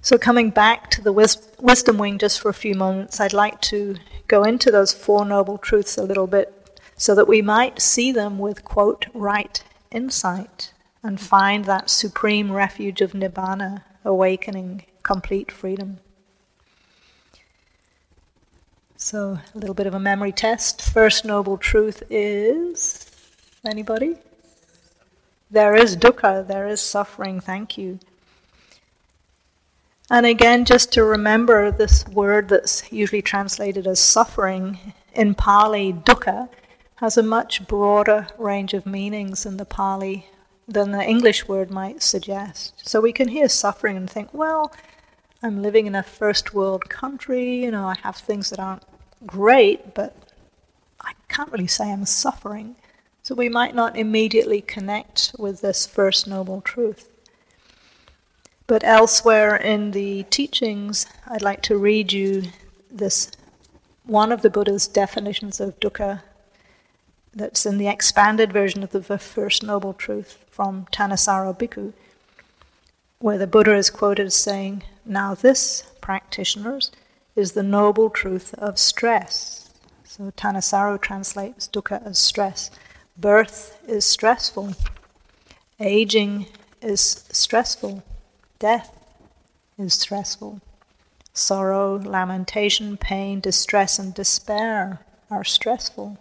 So, 0.00 0.18
coming 0.18 0.50
back 0.50 0.90
to 0.90 1.02
the 1.02 1.12
wis- 1.12 1.48
wisdom 1.60 1.98
wing 1.98 2.18
just 2.18 2.40
for 2.40 2.48
a 2.48 2.54
few 2.54 2.74
moments, 2.74 3.20
I'd 3.20 3.32
like 3.32 3.60
to 3.62 3.96
go 4.26 4.42
into 4.42 4.70
those 4.70 4.92
Four 4.92 5.24
Noble 5.24 5.58
Truths 5.58 5.96
a 5.96 6.02
little 6.02 6.26
bit 6.26 6.80
so 6.96 7.14
that 7.14 7.28
we 7.28 7.40
might 7.40 7.80
see 7.80 8.10
them 8.10 8.38
with, 8.38 8.64
quote, 8.64 9.06
right 9.14 9.62
insight 9.92 10.72
and 11.02 11.20
find 11.20 11.64
that 11.64 11.90
supreme 11.90 12.50
refuge 12.50 13.00
of 13.00 13.12
Nibbana, 13.12 13.82
awakening, 14.04 14.86
complete 15.02 15.52
freedom. 15.52 15.98
So, 19.04 19.40
a 19.52 19.58
little 19.58 19.74
bit 19.74 19.88
of 19.88 19.94
a 19.94 20.00
memory 20.00 20.30
test. 20.30 20.80
First 20.80 21.24
Noble 21.24 21.58
Truth 21.58 22.04
is 22.08 23.10
anybody? 23.66 24.14
There 25.50 25.74
is 25.74 25.96
dukkha, 25.96 26.46
there 26.46 26.68
is 26.68 26.80
suffering, 26.80 27.40
thank 27.40 27.76
you. 27.76 27.98
And 30.08 30.24
again, 30.24 30.64
just 30.64 30.92
to 30.92 31.02
remember 31.02 31.72
this 31.72 32.06
word 32.06 32.48
that's 32.48 32.90
usually 32.92 33.22
translated 33.22 33.88
as 33.88 33.98
suffering 33.98 34.78
in 35.14 35.34
Pali, 35.34 35.92
dukkha, 35.92 36.48
has 36.96 37.18
a 37.18 37.24
much 37.24 37.66
broader 37.66 38.28
range 38.38 38.72
of 38.72 38.86
meanings 38.86 39.44
in 39.44 39.56
the 39.56 39.66
Pali, 39.66 40.26
than 40.68 40.92
the 40.92 41.04
English 41.04 41.48
word 41.48 41.72
might 41.72 42.04
suggest. 42.04 42.88
So 42.88 43.00
we 43.00 43.12
can 43.12 43.26
hear 43.26 43.48
suffering 43.48 43.96
and 43.96 44.08
think, 44.08 44.32
well, 44.32 44.72
I'm 45.42 45.60
living 45.60 45.88
in 45.88 45.96
a 45.96 46.04
first 46.04 46.54
world 46.54 46.88
country, 46.88 47.64
you 47.64 47.72
know, 47.72 47.88
I 47.88 47.96
have 48.04 48.14
things 48.14 48.50
that 48.50 48.60
aren't 48.60 48.84
great, 49.26 49.94
but 49.94 50.14
I 51.00 51.12
can't 51.28 51.52
really 51.52 51.66
say 51.66 51.92
I'm 51.92 52.06
suffering. 52.06 52.76
So 53.22 53.34
we 53.34 53.48
might 53.48 53.74
not 53.74 53.96
immediately 53.96 54.60
connect 54.60 55.34
with 55.38 55.60
this 55.60 55.86
first 55.86 56.26
noble 56.26 56.60
truth. 56.60 57.08
But 58.66 58.84
elsewhere 58.84 59.56
in 59.56 59.92
the 59.92 60.24
teachings, 60.24 61.06
I'd 61.26 61.42
like 61.42 61.62
to 61.62 61.76
read 61.76 62.12
you 62.12 62.44
this 62.90 63.30
one 64.04 64.32
of 64.32 64.42
the 64.42 64.50
Buddha's 64.50 64.88
definitions 64.88 65.60
of 65.60 65.78
dukkha 65.78 66.22
that's 67.34 67.64
in 67.64 67.78
the 67.78 67.88
expanded 67.88 68.52
version 68.52 68.82
of 68.82 68.90
the 68.90 69.18
First 69.18 69.62
Noble 69.62 69.94
Truth 69.94 70.44
from 70.50 70.86
Thanissaro 70.92 71.58
Bhikkhu, 71.58 71.92
where 73.20 73.38
the 73.38 73.46
Buddha 73.46 73.74
is 73.74 73.90
quoted 73.90 74.26
as 74.26 74.34
saying, 74.34 74.82
Now 75.04 75.34
this, 75.34 75.84
practitioners, 76.00 76.90
is 77.34 77.52
the 77.52 77.62
noble 77.62 78.10
truth 78.10 78.54
of 78.54 78.78
stress. 78.78 79.70
So 80.04 80.30
Thanissaro 80.36 81.00
translates 81.00 81.68
dukkha 81.68 82.04
as 82.06 82.18
stress. 82.18 82.70
Birth 83.16 83.78
is 83.86 84.04
stressful, 84.04 84.74
aging 85.78 86.46
is 86.80 87.24
stressful, 87.30 88.02
Death 88.62 88.96
is 89.76 89.94
stressful. 89.94 90.60
Sorrow, 91.34 91.98
lamentation, 91.98 92.96
pain, 92.96 93.40
distress, 93.40 93.98
and 93.98 94.14
despair 94.14 95.00
are 95.28 95.42
stressful. 95.42 96.16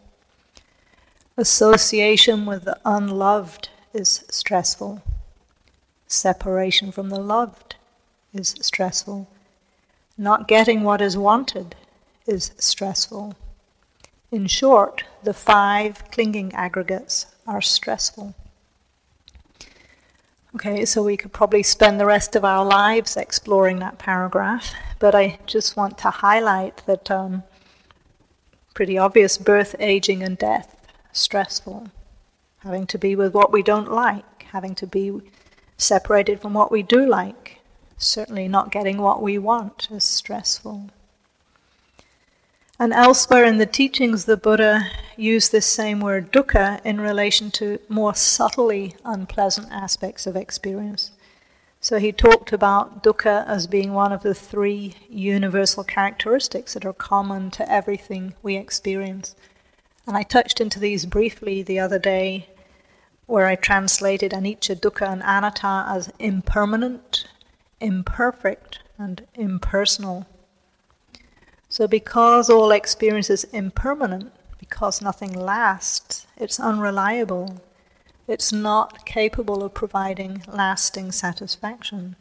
Association 1.38 2.48
with 2.48 2.64
the 2.64 2.80
unloved 2.84 3.70
is 3.94 4.26
stressful. 4.32 5.04
Separation 6.08 6.92
from 6.92 7.10
the 7.10 7.20
loved 7.20 7.76
is 8.34 8.56
stressful. 8.60 9.28
Not 10.22 10.48
getting 10.48 10.84
what 10.84 11.02
is 11.02 11.18
wanted 11.18 11.76
is 12.28 12.52
stressful. 12.56 13.34
In 14.32 14.46
short, 14.46 15.04
the 15.24 15.34
five 15.34 16.12
clinging 16.12 16.54
aggregates 16.54 17.26
are 17.48 17.60
stressful. 17.60 18.36
Okay, 20.54 20.86
so 20.86 21.02
we 21.02 21.18
could 21.18 21.34
probably 21.34 21.64
spend 21.64 22.00
the 22.00 22.06
rest 22.06 22.36
of 22.36 22.46
our 22.46 22.64
lives 22.64 23.18
exploring 23.18 23.80
that 23.80 23.98
paragraph, 23.98 24.76
but 25.00 25.16
I 25.16 25.40
just 25.48 25.76
want 25.76 25.98
to 25.98 26.12
highlight 26.12 26.86
that 26.86 27.10
um, 27.10 27.42
pretty 28.76 29.00
obvious 29.00 29.40
birth, 29.40 29.76
aging, 29.80 30.22
and 30.22 30.38
death, 30.38 30.86
stressful. 31.12 31.88
Having 32.60 32.86
to 32.94 33.00
be 33.00 33.16
with 33.16 33.34
what 33.34 33.52
we 33.52 33.64
don't 33.64 33.92
like, 33.92 34.44
having 34.52 34.76
to 34.76 34.86
be 34.86 35.20
separated 35.78 36.40
from 36.40 36.54
what 36.54 36.72
we 36.72 36.84
do 36.84 37.08
like, 37.08 37.41
certainly 38.02 38.48
not 38.48 38.72
getting 38.72 38.98
what 38.98 39.22
we 39.22 39.38
want 39.38 39.88
is 39.92 40.04
stressful. 40.04 40.90
And 42.80 42.94
elsewhere 42.94 43.46
in 43.46 43.58
the 43.58 43.68
teachings, 43.68 44.26
the 44.26 44.36
Buddha 44.36 44.88
used 45.16 45.52
this 45.52 45.68
same 45.68 46.00
word 46.00 46.32
dukkha 46.32 46.84
in 46.84 47.00
relation 47.00 47.52
to 47.52 47.78
more 47.88 48.16
subtly 48.16 48.96
unpleasant 49.06 49.68
aspects 49.72 50.26
of 50.26 50.36
experience. 50.36 51.12
So 51.80 52.00
he 52.00 52.12
talked 52.12 52.52
about 52.52 53.04
dukkha 53.04 53.48
as 53.48 53.68
being 53.68 53.94
one 53.94 54.12
of 54.12 54.24
the 54.24 54.34
three 54.34 54.96
universal 55.10 55.84
characteristics 55.84 56.74
that 56.74 56.86
are 56.86 56.94
common 56.94 57.52
to 57.52 57.72
everything 57.72 58.34
we 58.42 58.56
experience. 58.56 59.36
And 60.08 60.18
I 60.18 60.24
touched 60.24 60.60
into 60.60 60.80
these 60.80 61.06
briefly 61.06 61.62
the 61.62 61.80
other 61.80 62.00
day, 62.00 62.50
where 63.28 63.46
I 63.46 63.56
translated 63.56 64.32
anicca, 64.32 64.80
dukkha, 64.80 65.08
and 65.08 65.22
anatta 65.22 65.86
as 65.88 66.12
impermanent, 66.18 67.26
imperfect, 67.82 68.80
and 68.98 69.26
impersonal. 69.36 70.28
So, 71.68 71.88
because 71.88 72.50
all 72.50 72.72
experience 72.72 73.30
is 73.30 73.46
impermanent, 73.46 74.32
because 74.60 75.02
nothing 75.02 75.34
lasts, 75.34 76.28
it's 76.38 76.60
unreliable, 76.60 77.62
it's 78.28 78.54
not 78.54 79.06
capable 79.06 79.64
of 79.64 79.74
providing 79.74 80.44
lasting 80.48 81.12
satisfaction. 81.12 82.16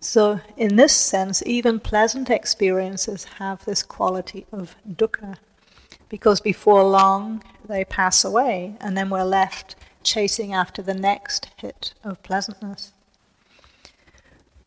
So, 0.00 0.40
in 0.56 0.76
this 0.76 0.94
sense, 0.94 1.42
even 1.46 1.80
pleasant 1.80 2.28
experiences 2.28 3.24
have 3.38 3.64
this 3.64 3.82
quality 3.82 4.46
of 4.52 4.76
dukkha, 4.88 5.36
because 6.08 6.40
before 6.40 6.82
long 6.82 7.42
they 7.66 7.84
pass 7.84 8.24
away, 8.24 8.74
and 8.80 8.96
then 8.96 9.08
we're 9.10 9.24
left 9.24 9.76
chasing 10.02 10.52
after 10.52 10.82
the 10.82 10.94
next 10.94 11.48
hit 11.56 11.94
of 12.02 12.22
pleasantness. 12.22 12.92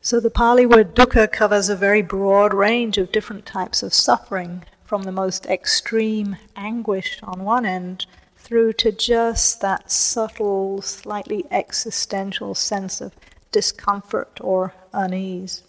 So 0.06 0.20
the 0.20 0.30
Pali 0.30 0.68
word 0.68 0.94
dukkha 0.94 1.32
covers 1.32 1.68
a 1.68 1.76
very 1.76 2.04
broad 2.04 2.54
range 2.54 3.00
of 3.00 3.12
different 3.12 3.44
types 3.44 3.82
of 3.82 3.92
suffering, 3.92 4.64
from 4.84 5.02
the 5.02 5.12
most 5.12 5.48
extreme 5.48 6.38
anguish 6.56 7.20
on 7.24 7.44
one 7.44 7.66
end 7.66 8.06
through 8.38 8.74
to 8.74 8.92
just 8.92 9.62
that 9.62 9.90
subtle, 9.90 10.84
slightly 10.84 11.44
existential 11.50 12.54
sense 12.54 13.02
of 13.02 13.16
discomfort 13.52 14.38
or 14.42 14.76
unease. 14.94 15.64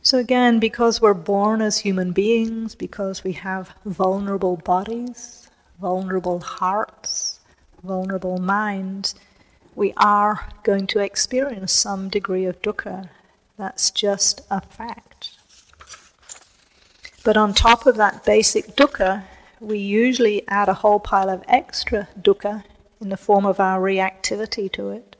So, 0.00 0.18
again, 0.18 0.60
because 0.60 1.00
we're 1.00 1.12
born 1.12 1.60
as 1.60 1.80
human 1.80 2.12
beings, 2.12 2.76
because 2.76 3.24
we 3.24 3.32
have 3.32 3.74
vulnerable 3.84 4.58
bodies, 4.58 5.50
vulnerable 5.80 6.38
hearts, 6.38 7.40
vulnerable 7.82 8.38
minds, 8.38 9.16
we 9.80 9.94
are 9.96 10.46
going 10.62 10.86
to 10.86 10.98
experience 10.98 11.72
some 11.72 12.10
degree 12.10 12.44
of 12.44 12.60
dukkha. 12.60 13.08
That's 13.56 13.90
just 13.90 14.42
a 14.50 14.60
fact. 14.60 15.38
But 17.24 17.38
on 17.38 17.54
top 17.54 17.86
of 17.86 17.96
that 17.96 18.22
basic 18.26 18.76
dukkha, 18.76 19.24
we 19.58 19.78
usually 19.78 20.46
add 20.48 20.68
a 20.68 20.74
whole 20.74 21.00
pile 21.00 21.30
of 21.30 21.42
extra 21.48 22.08
dukkha 22.20 22.64
in 23.00 23.08
the 23.08 23.16
form 23.16 23.46
of 23.46 23.58
our 23.58 23.80
reactivity 23.80 24.70
to 24.72 24.90
it. 24.90 25.16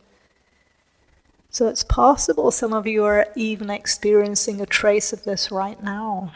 So 1.49 1.67
it's 1.67 1.83
possible 1.83 2.51
some 2.51 2.75
of 2.75 2.87
you 2.87 3.03
are 3.05 3.29
even 3.35 3.71
experiencing 3.71 4.61
a 4.61 4.67
trace 4.67 5.11
of 5.15 5.25
this 5.25 5.51
right 5.51 5.83
now. 5.83 6.35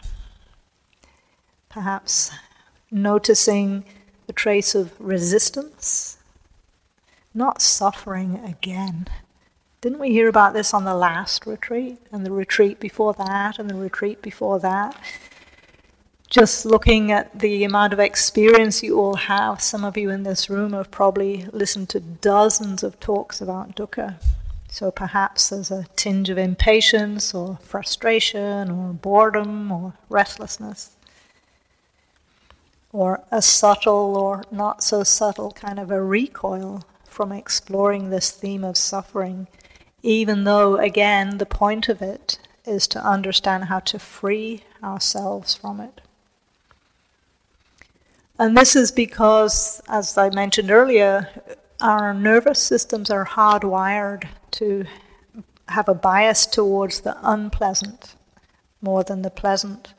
Perhaps 1.68 2.30
noticing 2.90 3.84
a 4.30 4.32
trace 4.32 4.74
of 4.74 4.98
resistance 4.98 6.13
not 7.34 7.60
suffering 7.60 8.40
again. 8.44 9.08
Didn't 9.80 9.98
we 9.98 10.10
hear 10.10 10.28
about 10.28 10.54
this 10.54 10.72
on 10.72 10.84
the 10.84 10.94
last 10.94 11.44
retreat, 11.44 11.98
and 12.10 12.24
the 12.24 12.30
retreat 12.30 12.80
before 12.80 13.12
that, 13.14 13.58
and 13.58 13.68
the 13.68 13.74
retreat 13.74 14.22
before 14.22 14.58
that? 14.60 14.96
Just 16.30 16.64
looking 16.64 17.12
at 17.12 17.38
the 17.38 17.64
amount 17.64 17.92
of 17.92 18.00
experience 18.00 18.82
you 18.82 18.98
all 18.98 19.16
have, 19.16 19.60
some 19.60 19.84
of 19.84 19.96
you 19.96 20.10
in 20.10 20.22
this 20.22 20.48
room 20.48 20.72
have 20.72 20.90
probably 20.90 21.46
listened 21.52 21.88
to 21.90 22.00
dozens 22.00 22.82
of 22.82 22.98
talks 22.98 23.40
about 23.40 23.76
dukkha. 23.76 24.16
So 24.68 24.90
perhaps 24.90 25.50
there's 25.50 25.70
a 25.70 25.86
tinge 25.96 26.30
of 26.30 26.38
impatience, 26.38 27.34
or 27.34 27.58
frustration, 27.62 28.70
or 28.70 28.94
boredom, 28.94 29.70
or 29.70 29.94
restlessness 30.08 30.94
or 32.94 33.20
a 33.32 33.42
subtle 33.42 34.16
or 34.16 34.44
not 34.52 34.82
so 34.82 35.02
subtle 35.02 35.50
kind 35.50 35.80
of 35.80 35.90
a 35.90 36.00
recoil 36.00 36.84
from 37.14 37.30
exploring 37.30 38.10
this 38.10 38.32
theme 38.32 38.64
of 38.64 38.76
suffering, 38.76 39.46
even 40.02 40.42
though, 40.42 40.76
again, 40.76 41.38
the 41.38 41.46
point 41.46 41.88
of 41.88 42.02
it 42.02 42.38
is 42.66 42.88
to 42.88 42.98
understand 42.98 43.64
how 43.64 43.78
to 43.78 43.98
free 43.98 44.62
ourselves 44.82 45.54
from 45.54 45.80
it. 45.80 46.00
And 48.36 48.56
this 48.56 48.74
is 48.74 48.90
because, 48.90 49.80
as 49.88 50.18
I 50.18 50.30
mentioned 50.30 50.72
earlier, 50.72 51.28
our 51.80 52.12
nervous 52.12 52.60
systems 52.60 53.10
are 53.10 53.26
hardwired 53.26 54.26
to 54.52 54.84
have 55.68 55.88
a 55.88 55.94
bias 55.94 56.46
towards 56.46 57.00
the 57.00 57.16
unpleasant 57.22 58.16
more 58.82 59.04
than 59.04 59.22
the 59.22 59.30
pleasant. 59.30 59.94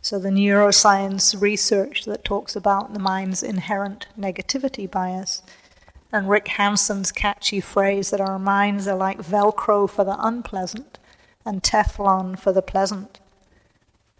So, 0.00 0.18
the 0.18 0.28
neuroscience 0.28 1.40
research 1.40 2.04
that 2.04 2.24
talks 2.24 2.54
about 2.54 2.92
the 2.92 3.00
mind's 3.00 3.42
inherent 3.42 4.06
negativity 4.18 4.88
bias, 4.88 5.42
and 6.14 6.30
Rick 6.30 6.46
Hanson's 6.46 7.10
catchy 7.10 7.60
phrase 7.60 8.10
that 8.10 8.20
our 8.20 8.38
minds 8.38 8.86
are 8.86 8.96
like 8.96 9.18
Velcro 9.18 9.90
for 9.90 10.04
the 10.04 10.16
unpleasant 10.16 11.00
and 11.44 11.60
Teflon 11.60 12.38
for 12.38 12.52
the 12.52 12.62
pleasant. 12.62 13.18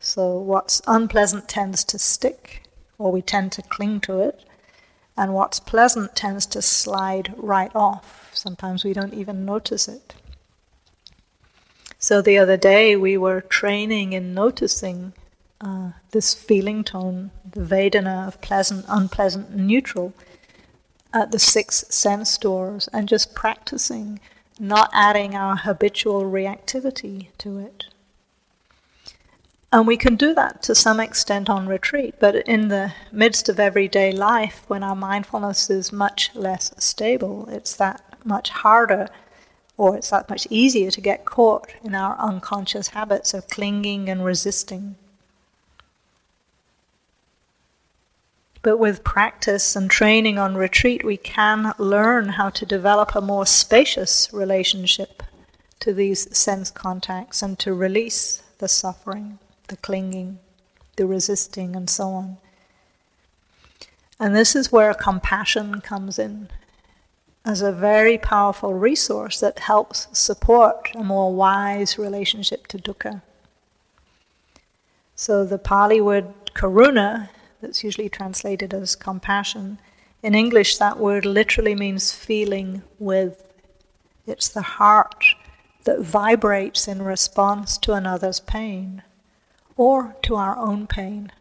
So, 0.00 0.36
what's 0.36 0.82
unpleasant 0.88 1.48
tends 1.48 1.84
to 1.84 1.98
stick, 2.00 2.64
or 2.98 3.12
we 3.12 3.22
tend 3.22 3.52
to 3.52 3.62
cling 3.62 4.00
to 4.00 4.18
it, 4.18 4.44
and 5.16 5.34
what's 5.34 5.60
pleasant 5.60 6.16
tends 6.16 6.46
to 6.46 6.60
slide 6.60 7.32
right 7.36 7.70
off. 7.76 8.32
Sometimes 8.34 8.84
we 8.84 8.92
don't 8.92 9.14
even 9.14 9.44
notice 9.44 9.86
it. 9.86 10.14
So 12.00 12.20
the 12.20 12.38
other 12.38 12.56
day 12.56 12.96
we 12.96 13.16
were 13.16 13.40
training 13.40 14.12
in 14.14 14.34
noticing 14.34 15.12
uh, 15.60 15.92
this 16.10 16.34
feeling 16.34 16.82
tone, 16.82 17.30
the 17.48 17.60
Vedana 17.60 18.26
of 18.26 18.40
pleasant, 18.40 18.84
unpleasant, 18.88 19.54
neutral 19.54 20.12
at 21.14 21.30
the 21.30 21.38
six 21.38 21.84
sense 21.88 22.36
doors, 22.36 22.88
and 22.92 23.08
just 23.08 23.34
practicing 23.34 24.20
not 24.58 24.90
adding 24.92 25.34
our 25.34 25.56
habitual 25.56 26.22
reactivity 26.22 27.28
to 27.38 27.58
it. 27.58 27.86
And 29.72 29.88
we 29.88 29.96
can 29.96 30.14
do 30.14 30.34
that 30.34 30.62
to 30.64 30.74
some 30.74 31.00
extent 31.00 31.50
on 31.50 31.66
retreat, 31.66 32.14
but 32.20 32.36
in 32.46 32.68
the 32.68 32.92
midst 33.10 33.48
of 33.48 33.58
everyday 33.58 34.12
life, 34.12 34.62
when 34.68 34.84
our 34.84 34.94
mindfulness 34.94 35.68
is 35.68 35.92
much 35.92 36.30
less 36.34 36.72
stable, 36.78 37.48
it's 37.50 37.74
that 37.76 38.00
much 38.24 38.50
harder 38.50 39.08
or 39.76 39.96
it's 39.96 40.10
that 40.10 40.30
much 40.30 40.46
easier 40.48 40.92
to 40.92 41.00
get 41.00 41.24
caught 41.24 41.68
in 41.82 41.94
our 41.94 42.16
unconscious 42.18 42.88
habits 42.88 43.34
of 43.34 43.48
clinging 43.48 44.08
and 44.08 44.24
resisting. 44.24 44.94
But 48.64 48.78
with 48.78 49.04
practice 49.04 49.76
and 49.76 49.90
training 49.90 50.38
on 50.38 50.56
retreat, 50.56 51.04
we 51.04 51.18
can 51.18 51.74
learn 51.78 52.30
how 52.30 52.48
to 52.50 52.66
develop 52.66 53.14
a 53.14 53.20
more 53.20 53.46
spacious 53.46 54.30
relationship 54.32 55.22
to 55.80 55.92
these 55.92 56.36
sense 56.36 56.70
contacts 56.70 57.42
and 57.42 57.58
to 57.60 57.72
release 57.72 58.42
the 58.58 58.66
suffering 58.66 59.38
the 59.68 59.76
clinging, 59.76 60.38
the 60.96 61.06
resisting, 61.06 61.74
and 61.74 61.88
so 61.88 62.08
on. 62.08 62.36
And 64.20 64.34
this 64.34 64.54
is 64.54 64.70
where 64.70 64.94
compassion 64.94 65.80
comes 65.80 66.18
in 66.18 66.48
as 67.44 67.60
a 67.60 67.72
very 67.72 68.16
powerful 68.16 68.74
resource 68.74 69.40
that 69.40 69.60
helps 69.60 70.06
support 70.12 70.90
a 70.94 71.02
more 71.02 71.34
wise 71.34 71.98
relationship 71.98 72.66
to 72.68 72.78
dukkha. 72.78 73.22
So 75.16 75.44
the 75.44 75.58
Pali 75.58 76.00
word 76.00 76.32
karuna, 76.54 77.28
that's 77.64 77.82
usually 77.82 78.10
translated 78.10 78.74
as 78.74 78.94
compassion, 78.94 79.80
in 80.22 80.34
English 80.34 80.76
that 80.76 80.98
word 80.98 81.24
literally 81.24 81.74
means 81.74 82.12
feeling 82.12 82.82
with. 82.98 83.42
It's 84.26 84.48
the 84.48 84.62
heart 84.62 85.24
that 85.84 86.00
vibrates 86.00 86.86
in 86.86 87.00
response 87.00 87.78
to 87.78 87.94
another's 87.94 88.40
pain 88.40 89.02
or 89.78 90.14
to 90.22 90.36
our 90.36 90.56
own 90.58 90.86
pain. 90.86 91.32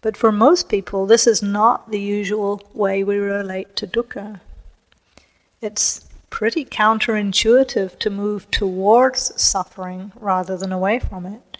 But 0.00 0.16
for 0.16 0.30
most 0.30 0.68
people, 0.68 1.06
this 1.06 1.26
is 1.26 1.42
not 1.42 1.90
the 1.90 2.00
usual 2.00 2.62
way 2.72 3.02
we 3.02 3.16
relate 3.16 3.74
to 3.76 3.88
dukkha. 3.88 4.40
It's 5.60 6.06
pretty 6.30 6.64
counterintuitive 6.64 7.98
to 7.98 8.10
move 8.10 8.48
towards 8.52 9.40
suffering 9.42 10.12
rather 10.14 10.56
than 10.56 10.70
away 10.70 11.00
from 11.00 11.26
it. 11.26 11.58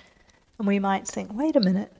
And 0.59 0.69
we 0.69 0.79
might 0.79 1.09
think, 1.09 1.33
wait 1.33 1.57
a 1.57 1.61
minute, 1.61 1.93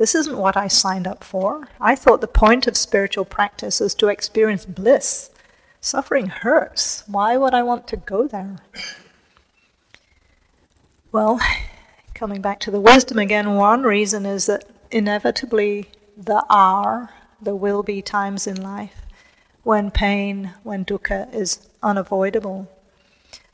this 0.00 0.14
isn't 0.14 0.38
what 0.38 0.56
I 0.56 0.66
signed 0.66 1.06
up 1.06 1.22
for. 1.22 1.68
I 1.78 1.94
thought 1.94 2.22
the 2.22 2.26
point 2.26 2.66
of 2.66 2.74
spiritual 2.74 3.26
practice 3.26 3.82
is 3.82 3.94
to 3.96 4.08
experience 4.08 4.64
bliss. 4.64 5.28
Suffering 5.82 6.28
hurts. 6.28 7.04
Why 7.06 7.36
would 7.36 7.52
I 7.52 7.62
want 7.62 7.86
to 7.88 7.98
go 7.98 8.26
there? 8.26 8.56
Well, 11.12 11.38
coming 12.14 12.40
back 12.40 12.60
to 12.60 12.70
the 12.70 12.80
wisdom 12.80 13.18
again, 13.18 13.56
one 13.56 13.82
reason 13.82 14.24
is 14.24 14.46
that 14.46 14.64
inevitably 14.90 15.90
there 16.16 16.44
are, 16.48 17.10
there 17.42 17.54
will 17.54 17.82
be 17.82 18.00
times 18.00 18.46
in 18.46 18.62
life 18.62 19.02
when 19.64 19.90
pain, 19.90 20.54
when 20.62 20.86
dukkha 20.86 21.30
is 21.34 21.68
unavoidable. 21.82 22.70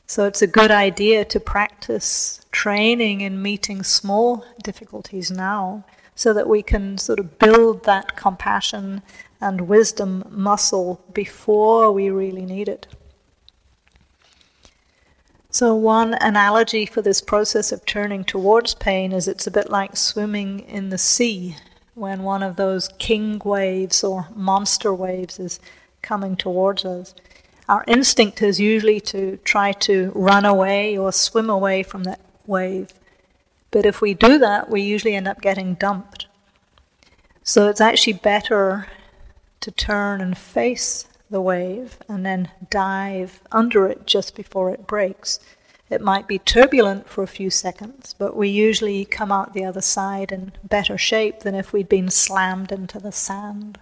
So 0.05 0.23
it's 0.23 0.41
a 0.41 0.47
good 0.47 0.71
idea 0.71 1.25
to 1.25 1.41
practice 1.41 2.45
training 2.53 3.19
in 3.19 3.41
meeting 3.41 3.83
small 3.83 4.45
difficulties 4.63 5.29
now 5.29 5.83
so 6.17 6.33
that 6.33 6.49
we 6.49 6.63
can 6.63 6.97
sort 6.97 7.19
of 7.19 7.37
build 7.37 7.85
that 7.85 8.17
compassion 8.17 9.03
and 9.39 9.69
wisdom 9.69 10.25
muscle 10.29 10.99
before 11.13 11.91
we 11.91 12.09
really 12.09 12.43
need 12.43 12.67
it. 12.67 12.87
So, 15.51 15.75
one 15.75 16.15
analogy 16.15 16.87
for 16.87 17.03
this 17.03 17.21
process 17.21 17.71
of 17.71 17.85
turning 17.85 18.23
towards 18.23 18.73
pain 18.73 19.11
is 19.11 19.27
it's 19.27 19.47
a 19.47 19.51
bit 19.51 19.69
like 19.69 19.95
swimming 19.95 20.59
in 20.61 20.89
the 20.89 20.97
sea 20.97 21.55
when 21.93 22.23
one 22.23 22.43
of 22.43 22.55
those 22.55 22.89
king 22.97 23.39
waves 23.45 24.03
or 24.03 24.27
monster 24.35 24.93
waves 24.93 25.39
is 25.39 25.59
coming 26.01 26.35
towards 26.35 26.83
us. 26.83 27.13
Our 27.69 27.83
instinct 27.87 28.41
is 28.41 28.59
usually 28.59 28.99
to 29.01 29.37
try 29.43 29.71
to 29.71 30.11
run 30.15 30.45
away 30.45 30.97
or 30.97 31.11
swim 31.11 31.49
away 31.49 31.83
from 31.83 32.05
that 32.05 32.21
wave. 32.47 32.93
But 33.77 33.85
if 33.85 34.01
we 34.01 34.15
do 34.15 34.39
that, 34.39 34.71
we 34.71 34.81
usually 34.81 35.13
end 35.13 35.27
up 35.27 35.39
getting 35.39 35.75
dumped. 35.75 36.25
So 37.43 37.69
it's 37.69 37.79
actually 37.79 38.13
better 38.13 38.87
to 39.59 39.69
turn 39.69 40.19
and 40.19 40.35
face 40.35 41.05
the 41.29 41.41
wave 41.41 41.99
and 42.09 42.25
then 42.25 42.49
dive 42.71 43.39
under 43.51 43.85
it 43.85 44.07
just 44.07 44.35
before 44.35 44.71
it 44.71 44.87
breaks. 44.87 45.39
It 45.91 46.01
might 46.01 46.27
be 46.27 46.39
turbulent 46.39 47.07
for 47.07 47.21
a 47.21 47.27
few 47.27 47.51
seconds, 47.51 48.15
but 48.17 48.35
we 48.35 48.49
usually 48.49 49.05
come 49.05 49.31
out 49.31 49.53
the 49.53 49.65
other 49.65 49.81
side 49.81 50.31
in 50.31 50.53
better 50.63 50.97
shape 50.97 51.41
than 51.41 51.53
if 51.53 51.71
we'd 51.71 51.87
been 51.87 52.09
slammed 52.09 52.71
into 52.71 52.97
the 52.97 53.11
sand. 53.11 53.77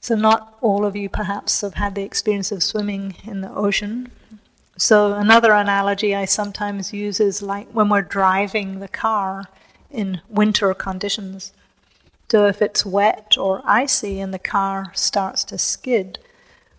So, 0.00 0.14
not 0.14 0.56
all 0.60 0.84
of 0.86 0.94
you 0.94 1.08
perhaps 1.08 1.62
have 1.62 1.74
had 1.74 1.96
the 1.96 2.04
experience 2.04 2.52
of 2.52 2.62
swimming 2.62 3.16
in 3.24 3.40
the 3.40 3.52
ocean. 3.52 4.12
So, 4.76 5.12
another 5.12 5.52
analogy 5.52 6.14
I 6.14 6.24
sometimes 6.24 6.92
use 6.92 7.20
is 7.20 7.42
like 7.42 7.68
when 7.70 7.88
we're 7.88 8.02
driving 8.02 8.80
the 8.80 8.88
car 8.88 9.44
in 9.90 10.20
winter 10.28 10.74
conditions. 10.74 11.52
So 12.30 12.46
if 12.46 12.60
it's 12.60 12.84
wet 12.84 13.36
or 13.38 13.62
icy 13.64 14.18
and 14.18 14.34
the 14.34 14.38
car 14.38 14.90
starts 14.94 15.44
to 15.44 15.58
skid, 15.58 16.18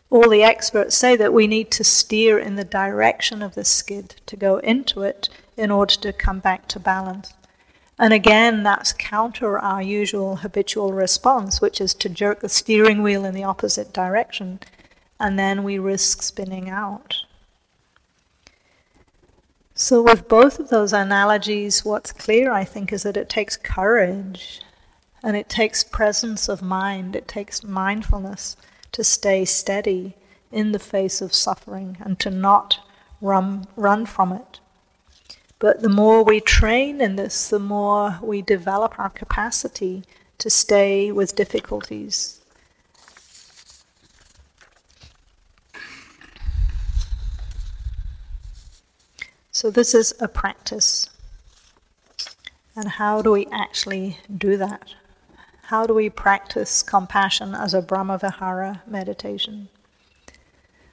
all 0.10 0.30
the 0.30 0.44
experts 0.44 0.98
say 0.98 1.16
that 1.16 1.34
we 1.34 1.48
need 1.48 1.72
to 1.72 1.84
steer 1.84 2.38
in 2.38 2.56
the 2.56 2.66
direction 2.66 3.42
of 3.42 3.56
the 3.56 3.66
skid 3.66 4.16
to 4.26 4.36
go 4.36 4.58
into 4.58 5.02
it 5.04 5.30
in 5.56 5.72
order 5.72 5.96
to 5.96 6.14
come 6.14 6.40
back 6.40 6.68
to 6.68 6.80
balance. 6.80 7.34
And 7.98 8.12
again, 8.12 8.64
that's 8.64 8.92
counter 8.92 9.58
our 9.58 9.82
usual 9.82 10.38
habitual 10.38 10.92
response, 10.92 11.62
which 11.62 11.80
is 11.80 11.94
to 11.96 12.10
jerk 12.10 12.42
the 12.42 12.50
steering 12.50 13.02
wheel 13.02 13.24
in 13.24 13.34
the 13.34 13.46
opposite 13.46 13.94
direction, 13.94 14.60
and 15.18 15.40
then 15.40 15.64
we 15.64 15.80
risk 15.80 16.22
spinning 16.22 16.70
out. 16.70 17.25
So, 19.78 20.02
with 20.02 20.30
both 20.30 20.58
of 20.58 20.70
those 20.70 20.94
analogies, 20.94 21.84
what's 21.84 22.14
clear, 22.14 22.50
I 22.50 22.64
think, 22.64 22.94
is 22.94 23.04
that 23.04 23.18
it 23.18 23.28
takes 23.28 23.58
courage 23.58 24.62
and 25.22 25.36
it 25.36 25.50
takes 25.50 25.84
presence 25.84 26.48
of 26.48 26.62
mind, 26.62 27.14
it 27.14 27.28
takes 27.28 27.62
mindfulness 27.62 28.56
to 28.94 29.04
stay 29.04 29.44
steady 29.44 30.16
in 30.50 30.72
the 30.72 30.80
face 30.80 31.22
of 31.22 31.34
suffering 31.34 31.98
and 32.00 32.18
to 32.22 32.30
not 32.30 32.80
run, 33.20 33.68
run 33.76 34.06
from 34.06 34.32
it. 34.32 34.62
But 35.60 35.82
the 35.82 35.90
more 35.90 36.24
we 36.24 36.40
train 36.40 37.02
in 37.02 37.18
this, 37.18 37.50
the 37.50 37.60
more 37.60 38.18
we 38.22 38.42
develop 38.42 38.98
our 38.98 39.10
capacity 39.10 40.06
to 40.38 40.50
stay 40.50 41.12
with 41.12 41.36
difficulties. 41.36 42.40
So, 49.56 49.72
this 49.72 49.96
is 49.96 50.14
a 50.20 50.28
practice. 50.28 51.10
And 52.76 52.90
how 52.90 53.22
do 53.22 53.32
we 53.32 53.48
actually 53.54 54.18
do 54.38 54.58
that? 54.58 54.96
How 55.68 55.88
do 55.88 55.94
we 55.94 56.10
practice 56.10 56.84
compassion 56.84 57.56
as 57.56 57.74
a 57.74 57.82
Brahmavihara 57.82 58.82
meditation? 58.86 59.70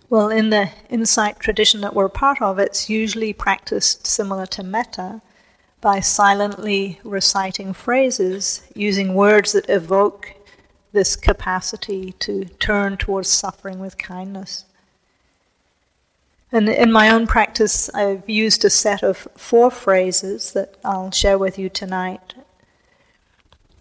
Well, 0.09 0.29
in 0.29 0.51
the 0.51 0.70
insight 0.88 1.40
tradition 1.40 1.81
that 1.81 1.92
we're 1.92 2.09
part 2.09 2.40
of, 2.40 2.61
it's 2.61 2.88
usually 2.88 3.33
practiced 3.33 4.07
similar 4.07 4.46
to 4.46 4.62
metta 4.62 5.22
by 5.81 5.98
silently 5.98 7.01
reciting 7.03 7.72
phrases 7.72 8.62
using 8.77 9.16
words 9.16 9.51
that 9.55 9.68
evoke 9.68 10.35
this 10.92 11.16
capacity 11.16 12.12
to 12.20 12.44
turn 12.61 12.96
towards 12.96 13.29
suffering 13.29 13.81
with 13.81 13.98
kindness. 13.98 14.66
And 16.54 16.68
in 16.68 16.92
my 16.92 17.08
own 17.08 17.26
practice, 17.26 17.88
I've 17.94 18.28
used 18.28 18.62
a 18.62 18.70
set 18.70 19.02
of 19.02 19.26
four 19.36 19.70
phrases 19.70 20.52
that 20.52 20.76
I'll 20.84 21.10
share 21.10 21.38
with 21.38 21.58
you 21.58 21.70
tonight. 21.70 22.34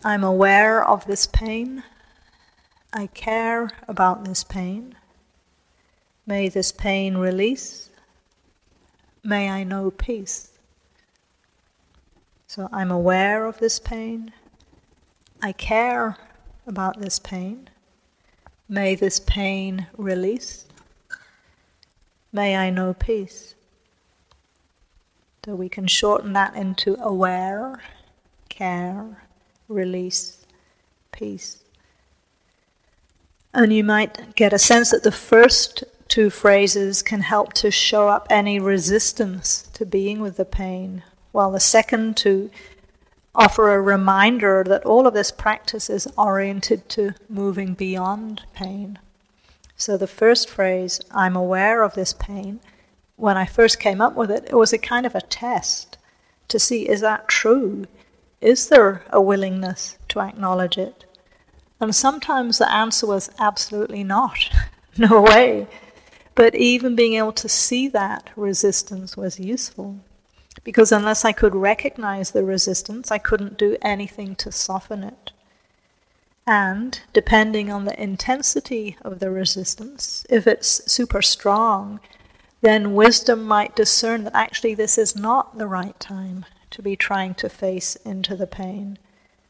I'm 0.06 0.24
aware 0.24 0.84
of 0.84 1.06
this 1.06 1.28
pain. 1.28 1.84
I 2.94 3.08
care 3.08 3.72
about 3.90 4.24
this 4.24 4.46
pain. 4.46 4.96
May 6.26 6.48
this 6.48 6.72
pain 6.72 7.18
release. 7.18 7.90
May 9.22 9.50
I 9.50 9.64
know 9.66 9.92
peace. 9.92 10.52
So 12.48 12.70
I'm 12.72 12.90
aware 12.90 13.46
of 13.46 13.60
this 13.60 13.80
pain. 13.80 14.32
I 15.42 15.52
care 15.52 16.18
about 16.66 17.02
this 17.02 17.20
pain. 17.20 17.70
May 18.70 18.96
this 18.96 19.20
pain 19.20 19.88
release. 19.98 20.66
May 22.34 22.56
I 22.56 22.70
know 22.70 22.94
peace. 22.94 23.56
So 25.46 25.56
we 25.56 25.70
can 25.70 25.88
shorten 25.88 26.34
that 26.34 26.56
into 26.56 26.96
aware, 27.02 27.82
care, 28.48 29.24
release, 29.68 30.46
peace. 31.12 31.64
And 33.54 33.74
you 33.74 33.84
might 33.84 34.36
get 34.36 34.54
a 34.54 34.60
sense 34.60 34.92
that 34.92 35.04
the 35.04 35.12
first 35.12 35.84
two 36.08 36.30
phrases 36.30 37.02
can 37.02 37.22
help 37.22 37.54
to 37.54 37.72
show 37.72 38.08
up 38.08 38.28
any 38.30 38.60
resistance 38.60 39.70
to 39.74 39.86
being 39.86 40.22
with 40.22 40.38
the 40.38 40.46
pain, 40.46 41.04
while 41.32 41.52
the 41.52 41.60
second 41.60 42.16
two 42.16 42.50
offer 43.34 43.74
a 43.74 43.82
reminder 43.82 44.64
that 44.68 44.86
all 44.86 45.08
of 45.08 45.14
this 45.14 45.32
practice 45.32 45.90
is 45.90 46.08
oriented 46.18 46.88
to 46.90 47.14
moving 47.30 47.74
beyond 47.74 48.42
pain. 48.54 49.00
So 49.82 49.98
the 49.98 50.06
first 50.06 50.48
phrase, 50.48 51.02
I'm 51.10 51.36
aware 51.36 51.82
of 51.82 51.96
this 51.96 52.14
pain, 52.14 52.60
when 53.16 53.36
I 53.36 53.48
first 53.48 53.80
came 53.80 54.00
up 54.00 54.16
with 54.16 54.30
it, 54.30 54.46
it 54.48 54.54
was 54.54 54.72
a 54.72 54.78
kind 54.78 55.08
of 55.08 55.16
a 55.16 55.22
test 55.22 55.98
to 56.50 56.60
see 56.60 56.88
is 56.88 57.02
that 57.02 57.28
true? 57.28 57.86
Is 58.42 58.70
there 58.70 59.04
a 59.10 59.20
willingness 59.20 59.98
to 60.10 60.20
acknowledge 60.20 60.78
it? 60.78 61.06
And 61.80 61.96
sometimes 61.96 62.60
the 62.60 62.72
answer 62.72 63.08
was 63.08 63.32
absolutely 63.40 64.04
not. 64.04 64.38
no 65.00 65.20
way. 65.20 65.66
But 66.36 66.54
even 66.54 66.96
being 66.96 67.16
able 67.16 67.34
to 67.34 67.50
see 67.50 67.88
that 67.88 68.30
resistance 68.36 69.18
was 69.18 69.40
useful. 69.40 69.98
Because 70.64 70.92
unless 70.92 71.26
I 71.26 71.32
could 71.32 71.56
recognize 71.56 72.30
the 72.30 72.44
resistance, 72.44 73.10
I 73.10 73.18
couldn't 73.18 73.58
do 73.58 73.78
anything 73.82 74.36
to 74.36 74.52
soften 74.52 75.04
it. 75.04 75.32
And 76.46 77.00
depending 77.14 77.72
on 77.72 77.86
the 77.86 78.02
intensity 78.02 78.98
of 79.02 79.20
the 79.20 79.32
resistance, 79.32 80.26
if 80.30 80.48
it's 80.48 80.92
super 80.92 81.22
strong, 81.22 82.00
then 82.62 82.96
wisdom 82.96 83.44
might 83.44 83.76
discern 83.76 84.24
that 84.24 84.36
actually 84.36 84.74
this 84.74 84.98
is 84.98 85.16
not 85.16 85.58
the 85.58 85.68
right 85.68 86.00
time 86.00 86.46
to 86.72 86.82
be 86.82 86.96
trying 86.96 87.36
to 87.36 87.50
face 87.50 87.96
into 87.98 88.36
the 88.36 88.48
pain. 88.48 88.98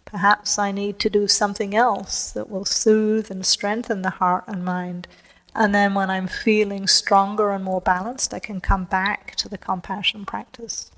Perhaps 0.05 0.59
I 0.59 0.71
need 0.71 0.99
to 0.99 1.09
do 1.09 1.27
something 1.27 1.73
else 1.73 2.31
that 2.31 2.49
will 2.49 2.65
soothe 2.65 3.31
and 3.31 3.45
strengthen 3.45 4.01
the 4.01 4.09
heart 4.09 4.43
and 4.47 4.65
mind 4.65 5.07
and 5.53 5.75
then 5.75 5.93
when 5.93 6.09
I'm 6.09 6.27
feeling 6.27 6.87
stronger 6.87 7.51
and 7.51 7.63
more 7.63 7.81
balanced, 7.81 8.33
I 8.33 8.39
can 8.39 8.61
come 8.61 8.85
back 8.85 9.35
to 9.35 9.49
the 9.49 9.57
compassion 9.57 10.25
practice. 10.25 10.91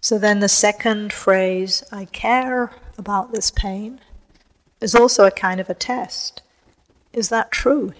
So 0.00 0.18
then 0.18 0.40
the 0.40 0.48
second 0.48 1.12
phrase, 1.12 1.84
I 1.92 2.06
care 2.06 2.72
about 2.98 3.32
this 3.32 3.50
pain, 3.50 4.00
is 4.80 4.94
also 4.94 5.24
a 5.24 5.30
kind 5.30 5.60
of 5.60 5.70
a 5.70 5.74
test. 5.74 6.42
Is 7.12 7.30
that 7.30 7.50
true? 7.50 7.94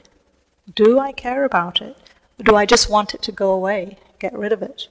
Do 0.74 0.98
I 0.98 1.12
care 1.12 1.44
about 1.44 1.80
it? 1.80 1.96
Or 2.38 2.42
do 2.44 2.56
I 2.56 2.66
just 2.66 2.90
want 2.90 3.14
it 3.14 3.22
to 3.22 3.32
go 3.32 3.50
away, 3.50 3.98
get 4.18 4.37
rid 4.37 4.52
of 4.52 4.62
it? 4.62 4.88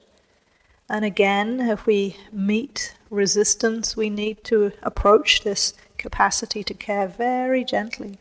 And 0.88 1.04
again, 1.04 1.60
if 1.60 1.86
we 1.86 2.16
meet 2.32 2.94
resistance, 3.10 3.96
we 3.96 4.10
need 4.10 4.42
to 4.44 4.72
approach 4.82 5.42
this 5.42 5.74
capacity 5.98 6.64
to 6.64 6.74
care 6.74 7.06
very 7.06 7.62
gently. 7.64 8.18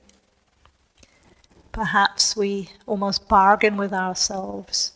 Perhaps 1.71 2.35
we 2.35 2.71
almost 2.85 3.27
bargain 3.27 3.77
with 3.77 3.93
ourselves. 3.93 4.93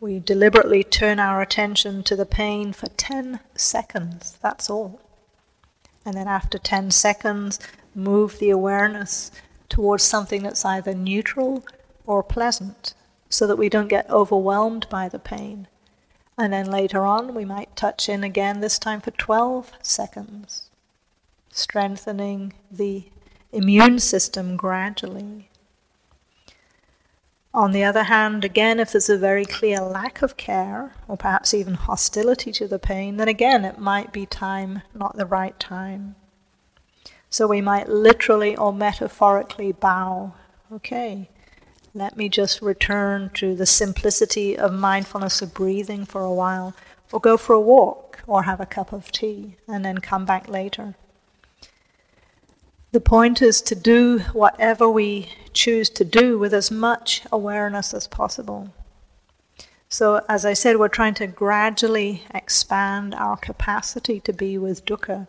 We 0.00 0.18
deliberately 0.18 0.82
turn 0.82 1.20
our 1.20 1.40
attention 1.40 2.02
to 2.04 2.16
the 2.16 2.26
pain 2.26 2.72
for 2.72 2.88
10 2.88 3.40
seconds, 3.54 4.38
that's 4.42 4.68
all. 4.68 5.00
And 6.04 6.14
then 6.14 6.28
after 6.28 6.58
10 6.58 6.90
seconds, 6.90 7.58
move 7.94 8.38
the 8.38 8.50
awareness 8.50 9.30
towards 9.68 10.02
something 10.02 10.42
that's 10.42 10.64
either 10.64 10.94
neutral 10.94 11.64
or 12.06 12.22
pleasant 12.22 12.94
so 13.28 13.46
that 13.46 13.56
we 13.56 13.68
don't 13.68 13.88
get 13.88 14.10
overwhelmed 14.10 14.88
by 14.88 15.08
the 15.08 15.18
pain. 15.18 15.68
And 16.36 16.52
then 16.52 16.70
later 16.70 17.04
on, 17.04 17.34
we 17.34 17.44
might 17.44 17.76
touch 17.76 18.08
in 18.08 18.24
again, 18.24 18.60
this 18.60 18.78
time 18.78 19.00
for 19.00 19.10
12 19.10 19.72
seconds, 19.82 20.70
strengthening 21.50 22.54
the 22.70 23.04
immune 23.52 23.98
system 23.98 24.56
gradually. 24.56 25.49
On 27.52 27.72
the 27.72 27.82
other 27.82 28.04
hand, 28.04 28.44
again, 28.44 28.78
if 28.78 28.92
there's 28.92 29.10
a 29.10 29.18
very 29.18 29.44
clear 29.44 29.80
lack 29.80 30.22
of 30.22 30.36
care, 30.36 30.94
or 31.08 31.16
perhaps 31.16 31.52
even 31.52 31.74
hostility 31.74 32.52
to 32.52 32.68
the 32.68 32.78
pain, 32.78 33.16
then 33.16 33.26
again, 33.26 33.64
it 33.64 33.78
might 33.78 34.12
be 34.12 34.24
time, 34.24 34.82
not 34.94 35.16
the 35.16 35.26
right 35.26 35.58
time. 35.58 36.14
So 37.28 37.48
we 37.48 37.60
might 37.60 37.88
literally 37.88 38.56
or 38.56 38.72
metaphorically 38.72 39.72
bow. 39.72 40.34
Okay, 40.72 41.28
let 41.92 42.16
me 42.16 42.28
just 42.28 42.62
return 42.62 43.30
to 43.34 43.56
the 43.56 43.66
simplicity 43.66 44.56
of 44.56 44.72
mindfulness 44.72 45.42
of 45.42 45.52
breathing 45.52 46.04
for 46.04 46.22
a 46.22 46.32
while, 46.32 46.76
or 47.10 47.18
go 47.18 47.36
for 47.36 47.54
a 47.54 47.60
walk, 47.60 48.20
or 48.28 48.44
have 48.44 48.60
a 48.60 48.66
cup 48.66 48.92
of 48.92 49.10
tea, 49.10 49.56
and 49.66 49.84
then 49.84 49.98
come 49.98 50.24
back 50.24 50.48
later. 50.48 50.94
The 52.92 53.00
point 53.00 53.40
is 53.40 53.62
to 53.62 53.76
do 53.76 54.18
whatever 54.32 54.90
we 54.90 55.28
choose 55.52 55.88
to 55.90 56.04
do 56.04 56.38
with 56.38 56.52
as 56.52 56.72
much 56.72 57.22
awareness 57.30 57.94
as 57.94 58.08
possible. 58.08 58.70
So, 59.88 60.24
as 60.28 60.44
I 60.44 60.54
said, 60.54 60.76
we're 60.76 60.88
trying 60.88 61.14
to 61.14 61.28
gradually 61.28 62.24
expand 62.34 63.14
our 63.14 63.36
capacity 63.36 64.18
to 64.20 64.32
be 64.32 64.58
with 64.58 64.84
dukkha, 64.84 65.28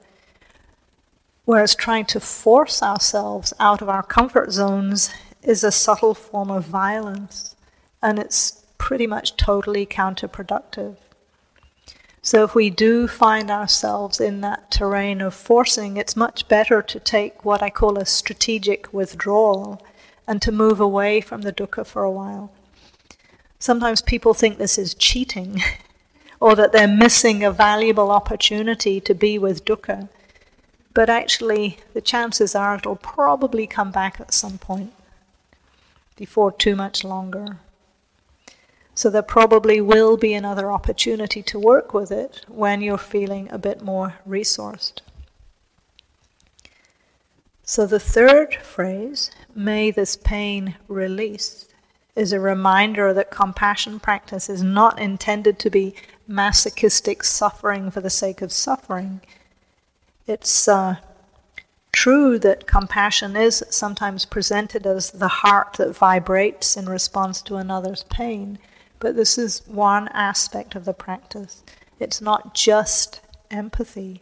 whereas 1.46 1.76
trying 1.76 2.06
to 2.06 2.20
force 2.20 2.82
ourselves 2.82 3.54
out 3.60 3.82
of 3.82 3.90
our 3.90 4.04
comfort 4.04 4.52
zones 4.52 5.12
is 5.44 5.64
a 5.64 5.72
subtle 5.72 6.16
form 6.16 6.50
of 6.50 6.66
violence, 6.66 7.56
and 8.02 8.18
it's 8.18 8.66
pretty 8.80 9.06
much 9.06 9.38
totally 9.38 9.86
counterproductive. 9.86 10.98
So 12.24 12.44
if 12.44 12.54
we 12.54 12.70
do 12.70 13.08
find 13.08 13.50
ourselves 13.50 14.20
in 14.20 14.42
that 14.42 14.70
terrain 14.70 15.22
of 15.22 15.34
forcing, 15.34 15.98
it's 15.98 16.16
much 16.16 16.48
better 16.48 16.82
to 16.84 17.00
take 17.00 17.44
what 17.44 17.64
I 17.64 17.72
call 17.72 17.98
a 17.98 18.06
strategic 18.06 18.94
withdrawal 18.94 19.82
and 20.28 20.40
to 20.44 20.52
move 20.52 20.80
away 20.80 21.20
from 21.22 21.42
the 21.42 21.52
dukkha 21.52 21.86
for 21.86 22.04
a 22.04 22.12
while. 22.12 22.52
Sometimes 23.58 24.04
people 24.04 24.36
think 24.36 24.58
this 24.58 24.78
is 24.78 24.94
cheating 24.94 25.62
or 26.40 26.56
that 26.56 26.72
they're 26.72 26.88
missing 26.88 27.44
a 27.44 27.52
valuable 27.52 28.12
opportunity 28.12 29.00
to 29.00 29.16
be 29.16 29.40
with 29.40 29.66
dukkha. 29.66 30.08
But 30.94 31.10
actually, 31.10 31.80
the 31.94 32.02
chances 32.02 32.54
are 32.54 32.76
it'll 32.76 32.98
probably 32.98 33.66
come 33.66 33.92
back 33.92 34.20
at 34.20 34.34
some 34.34 34.58
point 34.60 34.94
before 36.16 36.52
too 36.52 36.76
much 36.76 37.04
longer. 37.04 37.58
So 38.94 39.10
there 39.10 39.22
probably 39.22 39.82
will 39.82 40.18
be 40.18 40.34
another 40.34 40.72
opportunity 40.72 41.42
to 41.44 41.60
work 41.60 41.94
with 41.94 42.12
it 42.12 42.46
when 42.48 42.82
you're 42.82 42.98
feeling 42.98 43.50
a 43.52 43.58
bit 43.58 43.82
more 43.82 44.16
resourced. 44.28 45.00
So 47.64 47.86
the 47.86 48.00
third 48.00 48.56
phrase, 48.56 49.32
may 49.56 49.92
this 49.92 50.18
pain 50.18 50.76
release, 50.88 51.68
is 52.16 52.34
a 52.34 52.40
reminder 52.40 53.14
that 53.14 53.32
compassion 53.32 54.00
practice 54.00 54.50
is 54.50 54.62
not 54.62 55.00
intended 55.00 55.58
to 55.60 55.70
be 55.70 55.96
masochistic 56.28 57.24
suffering 57.24 57.90
for 57.90 58.02
the 58.02 58.10
sake 58.10 58.42
of 58.42 58.52
suffering. 58.52 59.22
It's 60.28 60.68
uh, 60.68 60.98
true 61.92 62.38
that 62.40 62.68
compassion 62.68 63.36
is 63.36 63.64
sometimes 63.70 64.26
presented 64.26 64.86
as 64.86 65.12
the 65.12 65.28
heart 65.28 65.76
that 65.78 65.96
vibrates 65.96 66.76
in 66.76 66.88
response 66.88 67.42
to 67.44 67.56
another's 67.56 68.04
pain. 68.04 68.60
But 69.02 69.16
this 69.16 69.40
is 69.40 69.64
one 69.66 70.08
aspect 70.10 70.76
of 70.76 70.86
the 70.86 70.94
practice. 70.94 71.64
It's 72.00 72.22
not 72.22 72.54
just 72.54 73.20
empathy. 73.50 74.22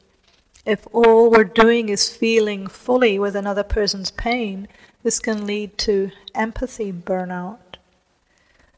If 0.66 0.88
all 0.94 1.30
we're 1.30 1.44
doing 1.44 1.90
is 1.90 2.10
feeling 2.10 2.66
fully 2.66 3.20
with 3.20 3.36
another 3.36 3.64
person's 3.64 4.10
pain, 4.10 4.70
this 5.04 5.20
can 5.20 5.46
lead 5.46 5.78
to 5.80 6.12
empathy 6.34 6.94
burnout. 6.94 7.76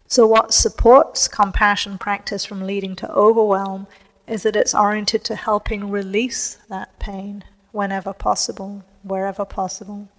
So, 0.07 0.25
what 0.25 0.53
supports 0.53 1.27
compassion 1.27 1.99
practice 1.99 2.45
from 2.45 2.65
leading 2.65 2.95
to 2.97 3.11
overwhelm 3.11 3.85
is 4.27 4.41
that 4.41 4.55
it's 4.55 4.73
oriented 4.73 5.23
to 5.25 5.35
helping 5.35 5.91
release 5.91 6.57
that 6.67 6.97
pain 6.97 7.43
whenever 7.71 8.11
possible, 8.11 8.83
wherever 9.03 9.45
possible. 9.45 10.09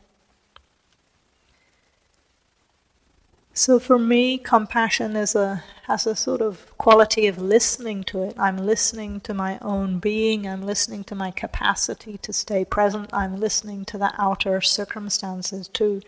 So 3.55 3.79
for 3.79 3.99
me, 3.99 4.39
compassion 4.39 5.15
is 5.15 5.35
a 5.35 5.63
has 5.87 6.07
a 6.07 6.17
sort 6.17 6.41
of 6.41 6.77
quality 6.79 7.27
of 7.27 7.39
listening 7.39 8.03
to 8.05 8.23
it. 8.23 8.35
I'm 8.39 8.57
listening 8.57 9.21
to 9.21 9.35
my 9.35 9.59
own 9.61 9.99
being. 9.99 10.47
I'm 10.47 10.63
listening 10.63 11.05
to 11.05 11.15
my 11.15 11.31
capacity 11.31 12.17
to 12.19 12.33
stay 12.33 12.65
present. 12.65 13.11
I'm 13.13 13.39
listening 13.39 13.85
to 13.87 13.99
the 13.99 14.13
outer 14.17 14.61
circumstances 14.61 15.69
too. 15.69 16.01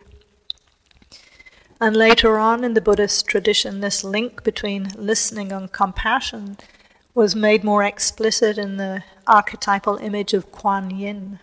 And 1.81 1.97
later 1.97 2.39
on 2.39 2.65
in 2.65 2.75
the 2.75 2.81
Buddhist 2.81 3.27
tradition, 3.27 3.81
this 3.81 4.05
link 4.05 4.43
between 4.43 4.89
listening 4.97 5.53
and 5.53 5.71
compassion 5.71 6.57
was 7.15 7.37
made 7.37 7.63
more 7.63 7.83
explicit 7.85 8.57
in 8.57 8.77
the 8.79 9.03
archetypal 9.27 9.97
image 9.99 10.33
of 10.33 10.51
Kuan 10.51 10.91
Yin, 10.91 11.41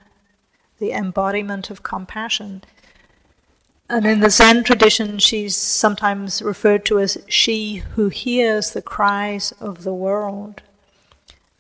the 0.80 0.94
embodiment 0.94 1.70
of 1.70 1.84
compassion. 1.84 2.64
And 3.92 4.06
in 4.06 4.22
the 4.22 4.30
Zen 4.30 4.64
tradition, 4.64 5.20
she's 5.20 5.58
sometimes 5.58 6.42
referred 6.42 6.86
to 6.86 6.98
as 6.98 7.18
she 7.28 7.84
who 7.96 8.08
hears 8.08 8.72
the 8.72 8.82
cries 8.82 9.52
of 9.60 9.84
the 9.84 9.94
world. 9.94 10.62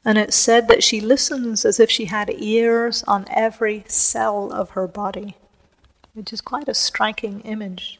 And 0.05 0.17
it's 0.17 0.37
said 0.37 0.69
that 0.69 0.81
she 0.81 1.01
listens 1.01 1.65
as 1.65 1.77
if 1.77 1.91
she 1.91 2.05
had 2.05 2.33
ears 2.37 3.03
on 3.03 3.25
every 3.29 3.83
cell 3.85 4.49
of 4.49 4.69
her 4.71 4.87
body, 4.87 5.35
which 6.13 6.31
is 6.31 6.39
quite 6.39 6.69
a 6.69 6.73
striking 6.73 7.41
image. 7.41 7.99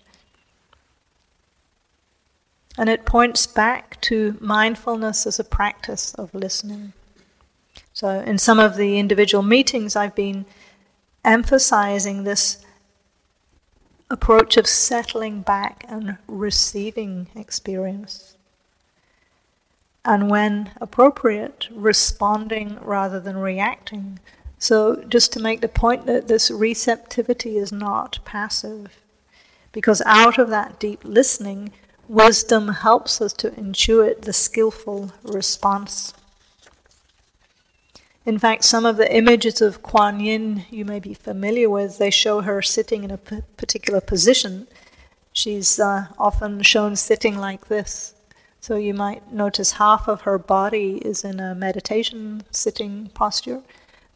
And 2.78 2.88
it 2.88 3.04
points 3.04 3.46
back 3.46 4.00
to 4.02 4.38
mindfulness 4.40 5.28
as 5.28 5.42
a 5.42 5.44
practice 5.44 6.14
of 6.14 6.34
listening. 6.34 6.94
So, 7.92 8.22
in 8.22 8.38
some 8.38 8.60
of 8.60 8.78
the 8.78 8.98
individual 8.98 9.44
meetings, 9.44 9.98
I've 9.98 10.16
been 10.16 10.46
emphasizing 11.26 12.24
this 12.24 12.64
approach 14.12 14.58
of 14.58 14.68
settling 14.68 15.42
back 15.42 15.86
and 15.88 16.18
receiving 16.28 17.28
experience. 17.34 18.36
And 20.04 20.30
when 20.30 20.72
appropriate, 20.82 21.70
responding 21.72 22.78
rather 22.82 23.20
than 23.20 23.38
reacting. 23.38 24.20
So, 24.60 25.04
just 25.08 25.32
to 25.34 25.40
make 25.40 25.62
the 25.62 25.68
point 25.68 26.06
that 26.06 26.28
this 26.28 26.52
receptivity 26.52 27.58
is 27.58 27.72
not 27.72 28.20
passive, 28.26 29.00
because 29.72 30.02
out 30.06 30.38
of 30.38 30.50
that 30.50 30.80
deep 30.80 31.00
listening, 31.04 31.72
wisdom 32.08 32.68
helps 32.68 33.22
us 33.22 33.34
to 33.34 33.52
intuit 33.52 34.22
the 34.22 34.34
skillful 34.34 35.14
response 35.24 36.14
in 38.26 38.38
fact, 38.38 38.64
some 38.64 38.86
of 38.86 38.98
the 38.98 39.16
images 39.16 39.62
of 39.62 39.82
Kuan 39.82 40.20
Yin 40.20 40.66
you 40.70 40.86
may 40.86 41.00
be 41.00 41.14
familiar 41.14 41.70
with, 41.70 41.98
they 41.98 42.12
show 42.12 42.42
her 42.42 42.62
sitting 42.62 43.04
in 43.04 43.12
a 43.12 43.18
p- 43.18 43.42
particular 43.58 44.00
position. 44.00 44.68
She's 45.34 45.80
uh, 45.80 46.08
often 46.20 46.62
shown 46.62 46.96
sitting 46.96 47.38
like 47.38 47.68
this. 47.68 48.14
So 48.60 48.76
you 48.76 48.94
might 48.94 49.34
notice 49.34 49.74
half 49.74 50.08
of 50.08 50.22
her 50.22 50.38
body 50.38 50.98
is 51.04 51.24
in 51.24 51.40
a 51.40 51.56
meditation 51.56 52.44
sitting 52.52 53.10
posture. 53.16 53.64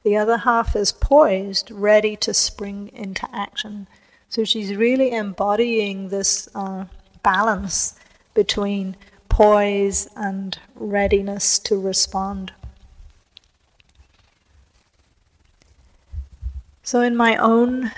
The 0.04 0.18
other 0.18 0.38
half 0.38 0.76
is 0.76 0.92
poised, 0.92 1.72
ready 1.72 2.16
to 2.18 2.32
spring 2.32 2.92
into 2.94 3.28
action. 3.34 3.88
So 4.30 4.44
she's 4.44 4.76
really 4.76 5.12
embodying 5.14 6.10
this 6.10 6.48
uh, 6.54 6.86
balance 7.24 7.98
between 8.36 8.98
poise 9.30 10.08
and 10.16 10.60
readiness 10.76 11.58
to 11.60 11.82
respond. 11.82 12.54
So, 16.86 17.02
in 17.02 17.16
my 17.16 17.36
own 17.38 17.86
uh, 17.86 17.92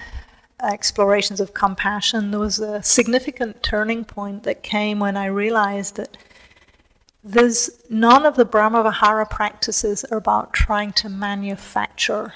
explorations 0.63 1.41
of 1.41 1.53
compassion, 1.53 2.31
there 2.31 2.39
was 2.39 2.59
a 2.59 2.81
significant 2.81 3.61
turning 3.61 4.05
point 4.05 4.43
that 4.43 4.63
came 4.63 5.01
when 5.01 5.17
I 5.17 5.25
realized 5.25 5.97
that 5.97 6.15
there's 7.21 7.69
none 7.89 8.25
of 8.25 8.37
the 8.37 8.45
Brahmavihara 8.45 9.29
practices 9.29 10.05
are 10.05 10.17
about 10.17 10.53
trying 10.53 10.93
to 10.93 11.09
manufacture 11.09 12.33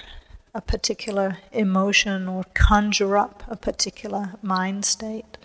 a 0.54 0.60
particular 0.60 1.38
emotion 1.54 2.28
or 2.28 2.44
conjure 2.54 3.16
up 3.16 3.46
a 3.48 3.56
particular 3.56 4.34
mind 4.42 4.84
state. 4.84 5.38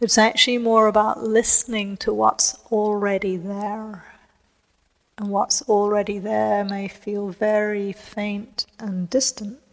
It's 0.00 0.16
actually 0.16 0.56
more 0.56 0.86
about 0.86 1.24
listening 1.24 1.98
to 1.98 2.14
what's 2.14 2.54
already 2.72 3.36
there. 3.36 4.06
And 5.18 5.28
what's 5.28 5.60
already 5.68 6.18
there 6.18 6.64
may 6.64 6.88
feel 6.88 7.28
very 7.28 7.92
faint 7.92 8.64
and 8.78 9.10
distant. 9.10 9.65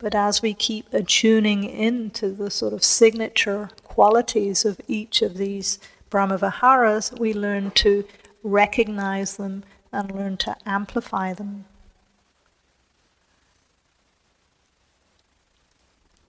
But 0.00 0.14
as 0.14 0.40
we 0.40 0.54
keep 0.54 0.92
attuning 0.94 1.64
into 1.64 2.30
the 2.30 2.50
sort 2.50 2.72
of 2.72 2.82
signature 2.82 3.68
qualities 3.84 4.64
of 4.64 4.80
each 4.88 5.20
of 5.20 5.36
these 5.36 5.78
Brahmaviharas, 6.10 7.18
we 7.20 7.34
learn 7.34 7.70
to 7.72 8.04
recognize 8.42 9.36
them 9.36 9.62
and 9.92 10.10
learn 10.10 10.38
to 10.38 10.56
amplify 10.64 11.34
them. 11.34 11.66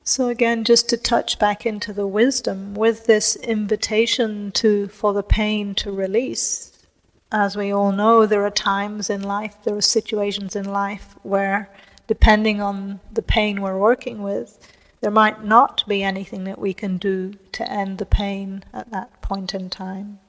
So 0.04 0.28
again, 0.28 0.66
just 0.66 0.90
to 0.90 0.98
touch 0.98 1.40
back 1.40 1.66
into 1.66 1.94
the 1.94 2.08
wisdom 2.08 2.74
with 2.74 3.06
this 3.06 3.38
invitation 3.38 4.52
to 4.54 4.90
for 4.90 5.14
the 5.14 5.24
pain 5.24 5.76
to 5.76 5.92
release. 5.94 6.74
As 7.32 7.56
we 7.56 7.72
all 7.72 7.94
know, 7.94 8.26
there 8.26 8.46
are 8.46 8.52
times 8.52 9.10
in 9.10 9.22
life, 9.22 9.56
there 9.64 9.78
are 9.78 9.82
situations 9.82 10.58
in 10.58 10.66
life 10.66 11.16
where 11.24 11.70
depending 12.12 12.60
on 12.60 13.00
the 13.14 13.22
pain 13.22 13.62
we're 13.62 13.80
working 13.80 14.22
with, 14.22 14.60
there 15.00 15.10
might 15.10 15.46
not 15.46 15.82
be 15.88 16.04
anything 16.04 16.44
that 16.44 16.60
we 16.60 16.74
can 16.74 16.98
do 16.98 17.34
to 17.54 17.72
end 17.72 18.00
the 18.00 18.06
pain 18.06 18.66
at 18.74 18.92
that 18.92 19.22
point 19.22 19.54
in 19.54 19.70
time. 19.70 20.20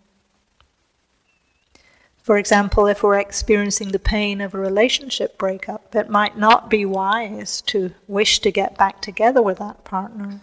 For 2.22 2.38
example, 2.38 2.86
if 2.86 3.02
we're 3.02 3.18
experiencing 3.18 3.90
the 3.90 3.98
pain 3.98 4.40
of 4.40 4.54
a 4.54 4.60
relationship 4.60 5.36
breakup, 5.36 5.92
it 5.96 6.08
might 6.08 6.38
not 6.38 6.70
be 6.70 6.84
wise 6.86 7.60
to 7.62 7.92
wish 8.06 8.38
to 8.42 8.52
get 8.52 8.78
back 8.78 9.02
together 9.02 9.42
with 9.42 9.58
that 9.58 9.82
partner, 9.82 10.38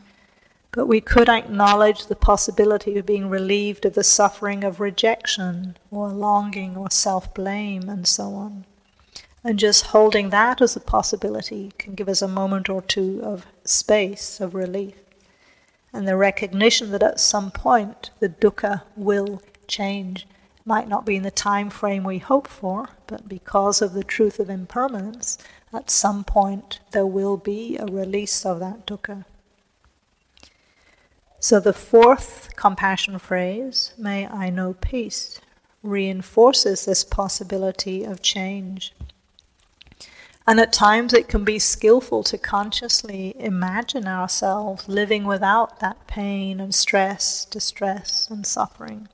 but 0.72 0.88
we 0.88 1.00
could 1.00 1.30
acknowledge 1.30 2.08
the 2.08 2.18
possibility 2.18 2.98
of 2.98 3.06
being 3.06 3.30
relieved 3.30 3.86
of 3.86 3.94
the 3.94 4.04
suffering 4.04 4.66
of 4.66 4.82
rejection 4.82 5.78
or 5.90 6.10
longing 6.10 6.76
or 6.76 6.92
self 6.92 7.34
blame 7.34 7.88
and 7.88 8.06
so 8.06 8.34
on. 8.34 8.66
And 9.50 9.58
just 9.58 9.88
holding 9.88 10.30
that 10.30 10.62
as 10.62 10.76
a 10.76 10.80
possibility 10.80 11.72
can 11.80 11.96
give 11.96 12.08
us 12.08 12.22
a 12.22 12.28
moment 12.28 12.70
or 12.70 12.84
two 12.84 13.20
of 13.24 13.48
space, 13.64 14.40
of 14.40 14.54
relief. 14.54 14.94
And 15.92 16.08
the 16.08 16.16
recognition 16.16 16.92
that 16.92 17.02
at 17.02 17.20
some 17.20 17.50
point 17.50 18.12
the 18.20 18.30
dukkha 18.30 18.84
will 18.96 19.42
change. 19.68 20.28
Might 20.66 20.88
not 20.88 21.04
be 21.04 21.16
in 21.16 21.24
the 21.24 21.32
time 21.32 21.72
frame 21.72 22.04
we 22.04 22.20
hope 22.20 22.48
for, 22.48 22.90
but 23.08 23.28
because 23.28 23.82
of 23.82 23.94
the 23.94 24.04
truth 24.04 24.40
of 24.40 24.52
impermanence, 24.52 25.40
at 25.74 25.90
some 25.90 26.24
point 26.24 26.80
there 26.92 27.08
will 27.08 27.36
be 27.36 27.76
a 27.76 27.88
release 27.88 28.46
of 28.46 28.60
that 28.60 28.86
dukkha. 28.86 29.26
So 31.40 31.60
the 31.60 31.74
fourth 31.74 32.56
compassion 32.56 33.18
phrase, 33.18 33.94
may 33.98 34.28
I 34.28 34.52
know 34.52 34.76
peace, 34.80 35.42
reinforces 35.82 36.86
this 36.86 37.04
possibility 37.04 38.04
of 38.04 38.22
change. 38.22 38.94
And 40.50 40.60
at 40.60 40.74
times 40.74 41.14
it 41.14 41.28
can 41.28 41.44
be 41.44 41.60
skillful 41.60 42.24
to 42.24 42.36
consciously 42.36 43.36
imagine 43.38 44.08
ourselves 44.08 44.90
living 44.90 45.26
without 45.26 45.80
that 45.80 46.08
pain 46.08 46.60
and 46.60 46.74
stress, 46.74 47.46
distress, 47.46 48.28
and 48.32 48.48
suffering. 48.48 49.10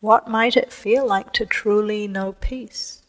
What 0.00 0.28
might 0.28 0.56
it 0.56 0.72
feel 0.72 1.06
like 1.06 1.34
to 1.34 1.44
truly 1.44 2.08
know 2.08 2.32
peace? 2.40 3.02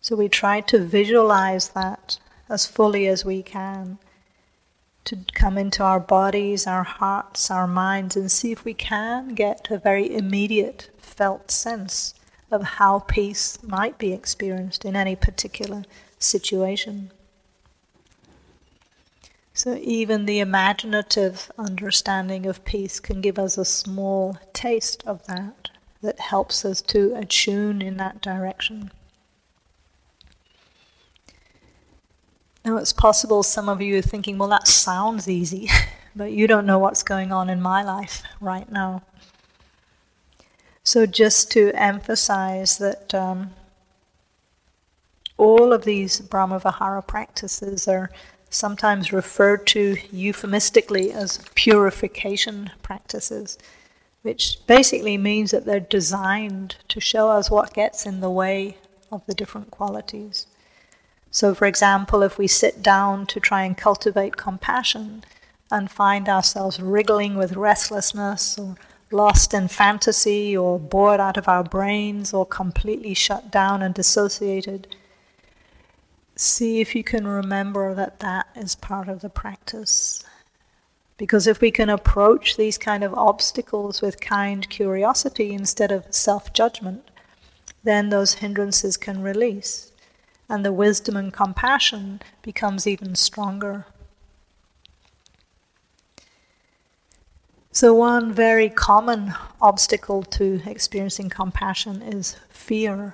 So 0.00 0.14
we 0.14 0.28
try 0.28 0.60
to 0.60 0.78
visualize 0.78 1.70
that 1.70 2.20
as 2.48 2.64
fully 2.64 3.08
as 3.08 3.24
we 3.24 3.42
can, 3.42 3.98
to 5.06 5.18
come 5.34 5.58
into 5.58 5.82
our 5.82 5.98
bodies, 5.98 6.64
our 6.64 6.84
hearts, 6.84 7.50
our 7.50 7.66
minds, 7.66 8.14
and 8.14 8.30
see 8.30 8.52
if 8.52 8.64
we 8.64 8.72
can 8.72 9.34
get 9.34 9.68
a 9.68 9.78
very 9.78 10.14
immediate 10.14 10.90
felt 10.96 11.50
sense 11.50 12.14
of 12.50 12.62
how 12.62 13.00
peace 13.00 13.62
might 13.62 13.98
be 13.98 14.12
experienced 14.12 14.84
in 14.84 14.96
any 14.96 15.16
particular 15.16 15.84
situation. 16.18 17.10
So, 19.52 19.74
even 19.76 20.26
the 20.26 20.40
imaginative 20.40 21.50
understanding 21.58 22.44
of 22.44 22.64
peace 22.64 23.00
can 23.00 23.22
give 23.22 23.38
us 23.38 23.56
a 23.56 23.64
small 23.64 24.36
taste 24.52 25.02
of 25.06 25.26
that, 25.26 25.70
that 26.02 26.20
helps 26.20 26.64
us 26.64 26.82
to 26.82 27.14
attune 27.16 27.80
in 27.80 27.96
that 27.96 28.20
direction. 28.20 28.90
Now, 32.66 32.76
it's 32.76 32.92
possible 32.92 33.42
some 33.42 33.68
of 33.68 33.80
you 33.80 33.96
are 33.98 34.02
thinking, 34.02 34.38
well, 34.38 34.48
that 34.50 34.68
sounds 34.68 35.28
easy, 35.28 35.70
but 36.16 36.32
you 36.32 36.46
don't 36.46 36.66
know 36.66 36.78
what's 36.78 37.02
going 37.02 37.32
on 37.32 37.48
in 37.48 37.62
my 37.62 37.82
life 37.82 38.22
right 38.40 38.70
now. 38.70 39.02
So, 40.86 41.04
just 41.04 41.50
to 41.50 41.72
emphasize 41.74 42.78
that 42.78 43.12
um, 43.12 43.50
all 45.36 45.72
of 45.72 45.84
these 45.84 46.20
Brahmavihara 46.20 47.04
practices 47.08 47.88
are 47.88 48.08
sometimes 48.50 49.12
referred 49.12 49.66
to 49.66 49.96
euphemistically 50.12 51.10
as 51.10 51.40
purification 51.56 52.70
practices, 52.84 53.58
which 54.22 54.64
basically 54.68 55.18
means 55.18 55.50
that 55.50 55.64
they're 55.64 55.80
designed 55.80 56.76
to 56.86 57.00
show 57.00 57.30
us 57.30 57.50
what 57.50 57.74
gets 57.74 58.06
in 58.06 58.20
the 58.20 58.30
way 58.30 58.76
of 59.10 59.26
the 59.26 59.34
different 59.34 59.72
qualities. 59.72 60.46
So, 61.32 61.52
for 61.52 61.66
example, 61.66 62.22
if 62.22 62.38
we 62.38 62.46
sit 62.46 62.80
down 62.80 63.26
to 63.26 63.40
try 63.40 63.64
and 63.64 63.76
cultivate 63.76 64.36
compassion 64.36 65.24
and 65.68 65.90
find 65.90 66.28
ourselves 66.28 66.78
wriggling 66.78 67.36
with 67.36 67.56
restlessness 67.56 68.56
or 68.56 68.76
lost 69.16 69.54
in 69.54 69.68
fantasy 69.68 70.56
or 70.56 70.78
bored 70.78 71.18
out 71.18 71.36
of 71.36 71.48
our 71.48 71.64
brains 71.64 72.34
or 72.34 72.44
completely 72.46 73.14
shut 73.14 73.50
down 73.50 73.82
and 73.82 73.94
dissociated, 73.94 74.94
see 76.36 76.80
if 76.80 76.94
you 76.94 77.02
can 77.02 77.26
remember 77.26 77.94
that 77.94 78.20
that 78.20 78.46
is 78.54 78.74
part 78.74 79.08
of 79.08 79.22
the 79.22 79.30
practice. 79.30 80.22
Because 81.16 81.46
if 81.46 81.62
we 81.62 81.70
can 81.70 81.88
approach 81.88 82.56
these 82.56 82.76
kind 82.76 83.02
of 83.02 83.14
obstacles 83.14 84.02
with 84.02 84.20
kind 84.20 84.68
curiosity 84.68 85.54
instead 85.54 85.90
of 85.90 86.14
self 86.14 86.52
judgment, 86.52 87.10
then 87.82 88.10
those 88.10 88.34
hindrances 88.34 88.98
can 88.98 89.22
release, 89.22 89.92
and 90.48 90.64
the 90.64 90.72
wisdom 90.72 91.16
and 91.16 91.32
compassion 91.32 92.20
becomes 92.42 92.86
even 92.86 93.14
stronger. 93.14 93.86
So, 97.76 97.92
one 97.92 98.32
very 98.32 98.70
common 98.70 99.34
obstacle 99.60 100.22
to 100.22 100.62
experiencing 100.64 101.28
compassion 101.28 102.00
is 102.00 102.36
fear. 102.48 103.12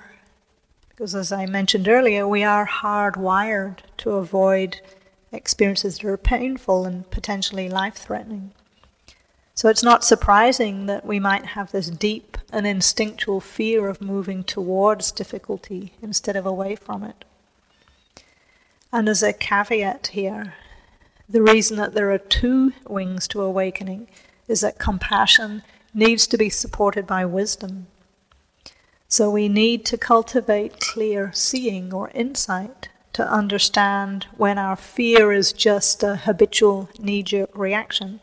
Because, 0.88 1.16
as 1.16 1.32
I 1.32 1.46
mentioned 1.46 1.88
earlier, 1.88 2.28
we 2.28 2.44
are 2.44 2.64
hardwired 2.64 3.78
to 3.96 4.12
avoid 4.12 4.80
experiences 5.32 5.98
that 5.98 6.06
are 6.06 6.16
painful 6.16 6.84
and 6.84 7.10
potentially 7.10 7.68
life 7.68 7.96
threatening. 7.96 8.52
So, 9.56 9.68
it's 9.68 9.82
not 9.82 10.04
surprising 10.04 10.86
that 10.86 11.04
we 11.04 11.18
might 11.18 11.46
have 11.56 11.72
this 11.72 11.90
deep 11.90 12.38
and 12.52 12.64
instinctual 12.64 13.40
fear 13.40 13.88
of 13.88 14.00
moving 14.00 14.44
towards 14.44 15.10
difficulty 15.10 15.94
instead 16.00 16.36
of 16.36 16.46
away 16.46 16.76
from 16.76 17.02
it. 17.02 17.24
And 18.92 19.08
as 19.08 19.24
a 19.24 19.32
caveat 19.32 20.10
here, 20.12 20.54
the 21.28 21.42
reason 21.42 21.78
that 21.78 21.94
there 21.94 22.12
are 22.12 22.18
two 22.18 22.74
wings 22.86 23.26
to 23.26 23.42
awakening 23.42 24.06
is 24.48 24.60
that 24.60 24.78
compassion 24.78 25.62
needs 25.94 26.26
to 26.26 26.38
be 26.38 26.48
supported 26.48 27.06
by 27.06 27.24
wisdom. 27.24 27.86
So 29.08 29.30
we 29.30 29.48
need 29.48 29.84
to 29.86 29.98
cultivate 29.98 30.80
clear 30.80 31.32
seeing 31.34 31.92
or 31.92 32.10
insight 32.14 32.88
to 33.12 33.30
understand 33.30 34.26
when 34.36 34.56
our 34.56 34.76
fear 34.76 35.32
is 35.32 35.52
just 35.52 36.02
a 36.02 36.16
habitual 36.16 36.88
knee 36.98 37.22
jerk 37.22 37.50
reaction 37.54 38.20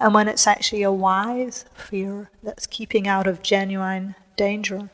and 0.00 0.12
when 0.12 0.26
it's 0.26 0.48
actually 0.48 0.82
a 0.82 0.90
wise 0.90 1.64
fear 1.74 2.28
that's 2.42 2.66
keeping 2.66 3.06
out 3.06 3.28
of 3.28 3.40
genuine 3.42 4.16
danger. 4.36 4.90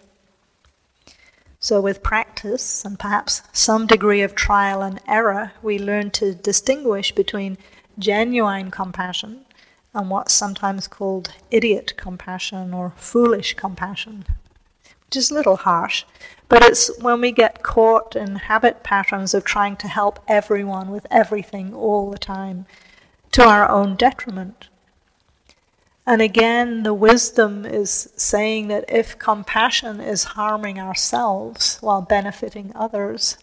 So, 1.60 1.80
with 1.80 2.02
practice 2.02 2.84
and 2.84 2.98
perhaps 2.98 3.42
some 3.52 3.86
degree 3.86 4.20
of 4.20 4.34
trial 4.34 4.82
and 4.82 5.00
error, 5.08 5.52
we 5.62 5.78
learn 5.78 6.10
to 6.12 6.34
distinguish 6.34 7.12
between 7.12 7.56
genuine 7.98 8.70
compassion 8.70 9.46
and 9.94 10.10
what's 10.10 10.32
sometimes 10.32 10.86
called 10.86 11.34
idiot 11.50 11.94
compassion 11.96 12.74
or 12.74 12.92
foolish 12.96 13.54
compassion, 13.54 14.24
which 15.06 15.16
is 15.16 15.30
a 15.30 15.34
little 15.34 15.56
harsh. 15.56 16.04
But 16.48 16.62
it's 16.62 16.96
when 17.00 17.20
we 17.20 17.32
get 17.32 17.62
caught 17.62 18.16
in 18.16 18.36
habit 18.36 18.82
patterns 18.82 19.34
of 19.34 19.44
trying 19.44 19.76
to 19.76 19.88
help 19.88 20.20
everyone 20.28 20.90
with 20.90 21.06
everything 21.10 21.74
all 21.74 22.10
the 22.10 22.18
time 22.18 22.66
to 23.32 23.42
our 23.44 23.68
own 23.68 23.96
detriment. 23.96 24.68
And 26.06 26.22
again, 26.22 26.84
the 26.84 26.94
wisdom 26.94 27.66
is 27.66 28.10
saying 28.16 28.68
that 28.68 28.86
if 28.88 29.18
compassion 29.18 30.00
is 30.00 30.24
harming 30.24 30.78
ourselves 30.78 31.76
while 31.82 32.00
benefiting 32.00 32.72
others, 32.74 33.36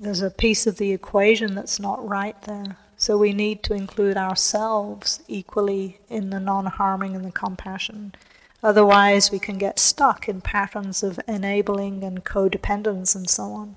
there's 0.00 0.22
a 0.22 0.30
piece 0.30 0.66
of 0.66 0.78
the 0.78 0.92
equation 0.92 1.54
that's 1.54 1.78
not 1.78 2.06
right 2.08 2.40
there. 2.42 2.78
So 3.08 3.16
we 3.16 3.32
need 3.32 3.62
to 3.62 3.72
include 3.72 4.18
ourselves 4.18 5.22
equally 5.28 5.98
in 6.10 6.28
the 6.28 6.38
non 6.38 6.66
harming 6.66 7.16
and 7.16 7.24
the 7.24 7.32
compassion. 7.32 8.14
Otherwise, 8.62 9.30
we 9.30 9.38
can 9.38 9.56
get 9.56 9.78
stuck 9.78 10.28
in 10.28 10.42
patterns 10.42 11.02
of 11.02 11.18
enabling 11.26 12.04
and 12.04 12.22
codependence 12.22 13.16
and 13.16 13.30
so 13.30 13.44
on. 13.44 13.76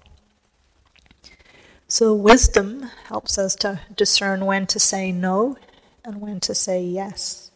So, 1.88 2.13
wisdom 2.13 2.89
helps 3.06 3.38
us 3.38 3.56
to 3.63 3.80
discern 3.96 4.46
when 4.46 4.67
to 4.67 4.80
say 4.82 5.13
no 5.13 5.56
and 6.04 6.20
when 6.20 6.41
to 6.41 6.54
say 6.54 6.84
yes. 6.84 7.52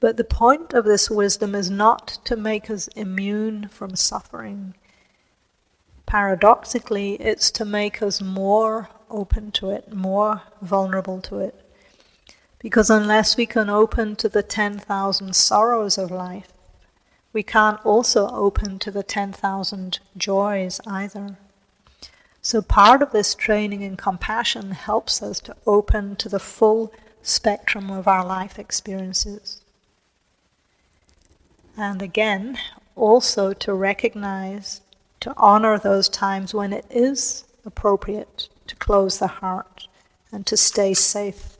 But 0.00 0.16
the 0.16 0.24
point 0.24 0.72
of 0.72 0.86
this 0.86 1.10
wisdom 1.10 1.54
is 1.54 1.70
not 1.70 2.20
to 2.24 2.36
make 2.36 2.70
us 2.70 2.88
immune 2.96 3.68
from 3.68 3.96
suffering. 3.96 4.72
Paradoxically, 6.10 7.14
it's 7.20 7.52
to 7.52 7.64
make 7.64 8.02
us 8.02 8.20
more 8.20 8.88
open 9.08 9.52
to 9.52 9.70
it, 9.70 9.94
more 9.94 10.42
vulnerable 10.60 11.20
to 11.20 11.38
it. 11.38 11.54
Because 12.58 12.90
unless 12.90 13.36
we 13.36 13.46
can 13.46 13.70
open 13.70 14.16
to 14.16 14.28
the 14.28 14.42
10,000 14.42 15.36
sorrows 15.36 15.98
of 15.98 16.10
life, 16.10 16.48
we 17.32 17.44
can't 17.44 17.78
also 17.86 18.28
open 18.30 18.80
to 18.80 18.90
the 18.90 19.04
10,000 19.04 20.00
joys 20.16 20.80
either. 20.84 21.38
So, 22.42 22.60
part 22.60 23.02
of 23.02 23.12
this 23.12 23.36
training 23.36 23.82
in 23.82 23.96
compassion 23.96 24.72
helps 24.72 25.22
us 25.22 25.38
to 25.42 25.54
open 25.64 26.16
to 26.16 26.28
the 26.28 26.40
full 26.40 26.92
spectrum 27.22 27.88
of 27.88 28.08
our 28.08 28.26
life 28.26 28.58
experiences. 28.58 29.60
And 31.76 32.02
again, 32.02 32.58
also 32.96 33.52
to 33.52 33.72
recognize, 33.72 34.80
to 35.20 35.34
honor 35.36 35.78
those 35.78 36.08
times 36.08 36.54
when 36.54 36.72
it 36.72 36.86
is 36.90 37.44
appropriate 37.64 38.48
to 38.66 38.76
close 38.76 39.18
the 39.18 39.26
heart 39.26 39.86
and 40.32 40.46
to 40.46 40.56
stay 40.56 40.94
safe. 40.94 41.56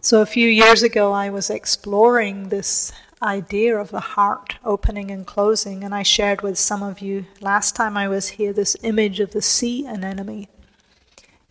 So, 0.00 0.22
a 0.22 0.26
few 0.26 0.48
years 0.48 0.82
ago, 0.82 1.12
I 1.12 1.28
was 1.28 1.50
exploring 1.50 2.48
this 2.48 2.92
idea 3.20 3.76
of 3.76 3.90
the 3.90 4.00
heart 4.00 4.56
opening 4.64 5.10
and 5.10 5.26
closing, 5.26 5.82
and 5.82 5.94
I 5.94 6.02
shared 6.02 6.42
with 6.42 6.58
some 6.58 6.82
of 6.82 7.00
you 7.00 7.26
last 7.40 7.74
time 7.74 7.96
I 7.96 8.08
was 8.08 8.28
here 8.28 8.52
this 8.52 8.76
image 8.82 9.20
of 9.20 9.32
the 9.32 9.42
sea 9.42 9.84
anemone. 9.86 10.46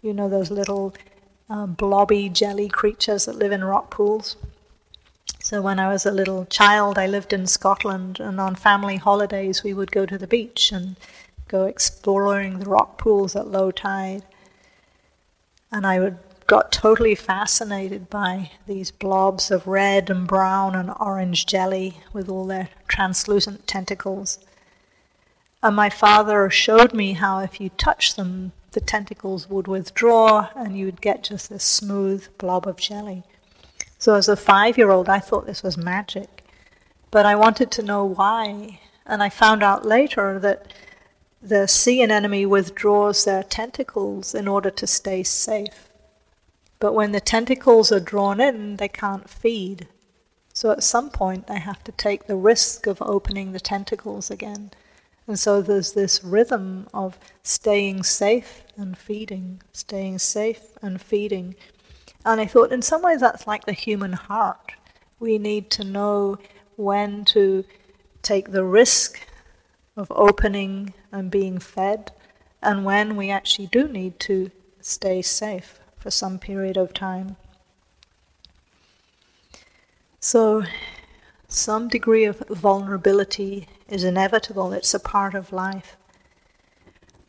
You 0.02 0.14
know, 0.14 0.30
those 0.30 0.50
little 0.50 0.96
uh, 1.50 1.66
blobby 1.68 2.30
jelly 2.30 2.70
creatures 2.70 3.26
that 3.26 3.36
live 3.36 3.52
in 3.52 3.64
rock 3.64 3.92
pools. 3.92 4.38
So, 5.50 5.62
when 5.62 5.80
I 5.80 5.88
was 5.88 6.06
a 6.06 6.12
little 6.12 6.44
child, 6.48 6.98
I 6.98 7.08
lived 7.08 7.32
in 7.32 7.48
Scotland, 7.48 8.20
and 8.20 8.38
on 8.38 8.56
family 8.56 8.98
holidays, 8.98 9.64
we 9.64 9.74
would 9.74 9.94
go 9.94 10.06
to 10.06 10.18
the 10.18 10.28
beach 10.28 10.74
and 10.74 10.98
go 11.48 11.64
exploring 11.64 12.60
the 12.60 12.70
rock 12.70 12.98
pools 12.98 13.34
at 13.34 13.48
low 13.48 13.72
tide. 13.72 14.24
And 15.72 15.88
I 15.88 16.02
would 16.02 16.18
got 16.48 16.74
totally 16.74 17.16
fascinated 17.16 18.10
by 18.10 18.52
these 18.66 18.92
blobs 18.92 19.50
of 19.50 19.68
red 19.68 20.10
and 20.10 20.28
brown 20.28 20.76
and 20.76 20.92
orange 21.00 21.46
jelly 21.46 22.02
with 22.12 22.28
all 22.28 22.46
their 22.46 22.68
translucent 22.90 23.66
tentacles. 23.68 24.40
And 25.64 25.78
my 25.78 25.90
father 25.90 26.50
showed 26.50 26.94
me 26.94 27.14
how 27.14 27.40
if 27.40 27.62
you 27.62 27.70
touch 27.70 28.16
them, 28.16 28.52
the 28.74 28.82
tentacles 28.82 29.50
would 29.50 29.70
withdraw 29.70 30.50
and 30.58 30.78
you 30.78 30.88
would 30.88 31.00
get 31.00 31.24
just 31.24 31.50
this 31.50 31.64
smooth 31.64 32.28
blob 32.38 32.68
of 32.68 32.76
jelly. 32.76 33.24
So 33.98 34.14
as 34.16 34.28
a 34.28 34.36
five 34.36 34.78
year 34.78 34.92
old, 34.92 35.10
I 35.10 35.20
thought 35.20 35.46
this 35.46 35.64
was 35.64 35.78
magic. 35.78 36.44
But 37.12 37.26
I 37.26 37.36
wanted 37.36 37.72
to 37.72 37.84
know 37.84 38.06
why. 38.06 38.80
And 39.06 39.24
I 39.24 39.30
found 39.30 39.64
out 39.64 39.86
later 39.86 40.40
that 40.40 40.74
the 41.42 41.68
sea 41.68 42.02
anemone 42.02 42.50
withdraws 42.50 43.26
their 43.26 43.44
tentacles 43.44 44.36
in 44.36 44.48
order 44.48 44.70
to 44.72 44.88
stay 44.88 45.24
safe. 45.24 45.90
But 46.80 46.94
when 46.94 47.12
the 47.12 47.20
tentacles 47.20 47.92
are 47.92 48.00
drawn 48.00 48.40
in, 48.40 48.78
they 48.78 48.88
can't 48.88 49.30
feed. 49.30 49.88
So 50.54 50.72
at 50.72 50.84
some 50.84 51.10
point, 51.10 51.48
they 51.48 51.60
have 51.60 51.84
to 51.86 51.92
take 51.92 52.26
the 52.26 52.36
risk 52.36 52.88
of 52.88 53.02
opening 53.02 53.52
the 53.52 53.60
tentacles 53.60 54.30
again. 54.30 54.72
And 55.28 55.38
so 55.38 55.62
there's 55.62 55.94
this 55.94 56.24
rhythm 56.24 56.88
of 56.94 57.18
staying 57.44 58.04
safe 58.04 58.64
and 58.76 58.98
feeding, 58.98 59.62
staying 59.74 60.20
safe 60.20 60.78
and 60.82 61.02
feeding. 61.02 61.56
And 62.26 62.42
I 62.42 62.46
thought, 62.46 62.72
in 62.72 62.82
some 62.82 63.02
ways, 63.02 63.22
that's 63.22 63.48
like 63.48 63.66
the 63.66 63.74
human 63.74 64.14
heart. 64.14 64.74
We 65.20 65.38
need 65.38 65.70
to 65.72 65.84
know 65.84 66.38
when 66.76 67.26
to 67.26 67.64
take 68.22 68.52
the 68.52 68.64
risk 68.64 69.20
of 69.96 70.12
opening 70.12 70.94
and 71.12 71.32
being 71.32 71.58
fed, 71.60 72.12
and 72.62 72.86
when 72.86 73.16
we 73.16 73.32
actually 73.32 73.68
do 73.68 73.88
need 73.88 74.20
to 74.22 74.52
stay 74.82 75.22
safe 75.22 75.80
for 75.98 76.12
some 76.12 76.38
period 76.38 76.78
of 76.78 76.94
time. 76.94 77.36
So, 80.20 80.64
some 81.48 81.88
degree 81.88 82.26
of 82.26 82.44
vulnerability 82.50 83.68
is 83.88 84.04
inevitable, 84.04 84.74
it's 84.74 84.94
a 84.94 85.00
part 85.00 85.34
of 85.34 85.52
life. 85.54 85.96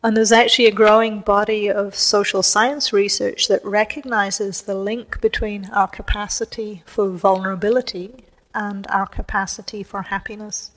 And 0.02 0.16
there's 0.16 0.30
actually 0.32 0.66
a 0.66 0.72
growing 0.72 1.20
body 1.20 1.68
of 1.68 1.96
social 1.96 2.42
science 2.42 2.92
research 2.92 3.48
that 3.48 3.64
recognizes 3.64 4.62
the 4.62 4.76
link 4.76 5.20
between 5.20 5.70
our 5.70 5.88
capacity 5.88 6.82
for 6.86 7.08
vulnerability 7.08 8.24
and 8.54 8.86
our 8.90 9.06
capacity 9.06 9.82
for 9.82 10.02
happiness. 10.02 10.70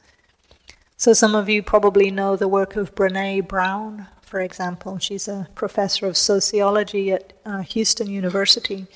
So, 0.98 1.14
some 1.14 1.36
of 1.36 1.50
you 1.50 1.62
probably 1.62 2.10
know 2.10 2.36
the 2.36 2.48
work 2.48 2.76
of 2.76 2.96
Brene 2.96 3.48
Brown, 3.48 4.08
for 4.22 4.40
example. 4.40 4.98
She's 4.98 5.28
a 5.28 5.48
professor 5.56 6.08
of 6.08 6.18
sociology 6.18 7.12
at 7.12 7.34
uh, 7.46 7.62
Houston 7.62 8.10
University. 8.10 8.88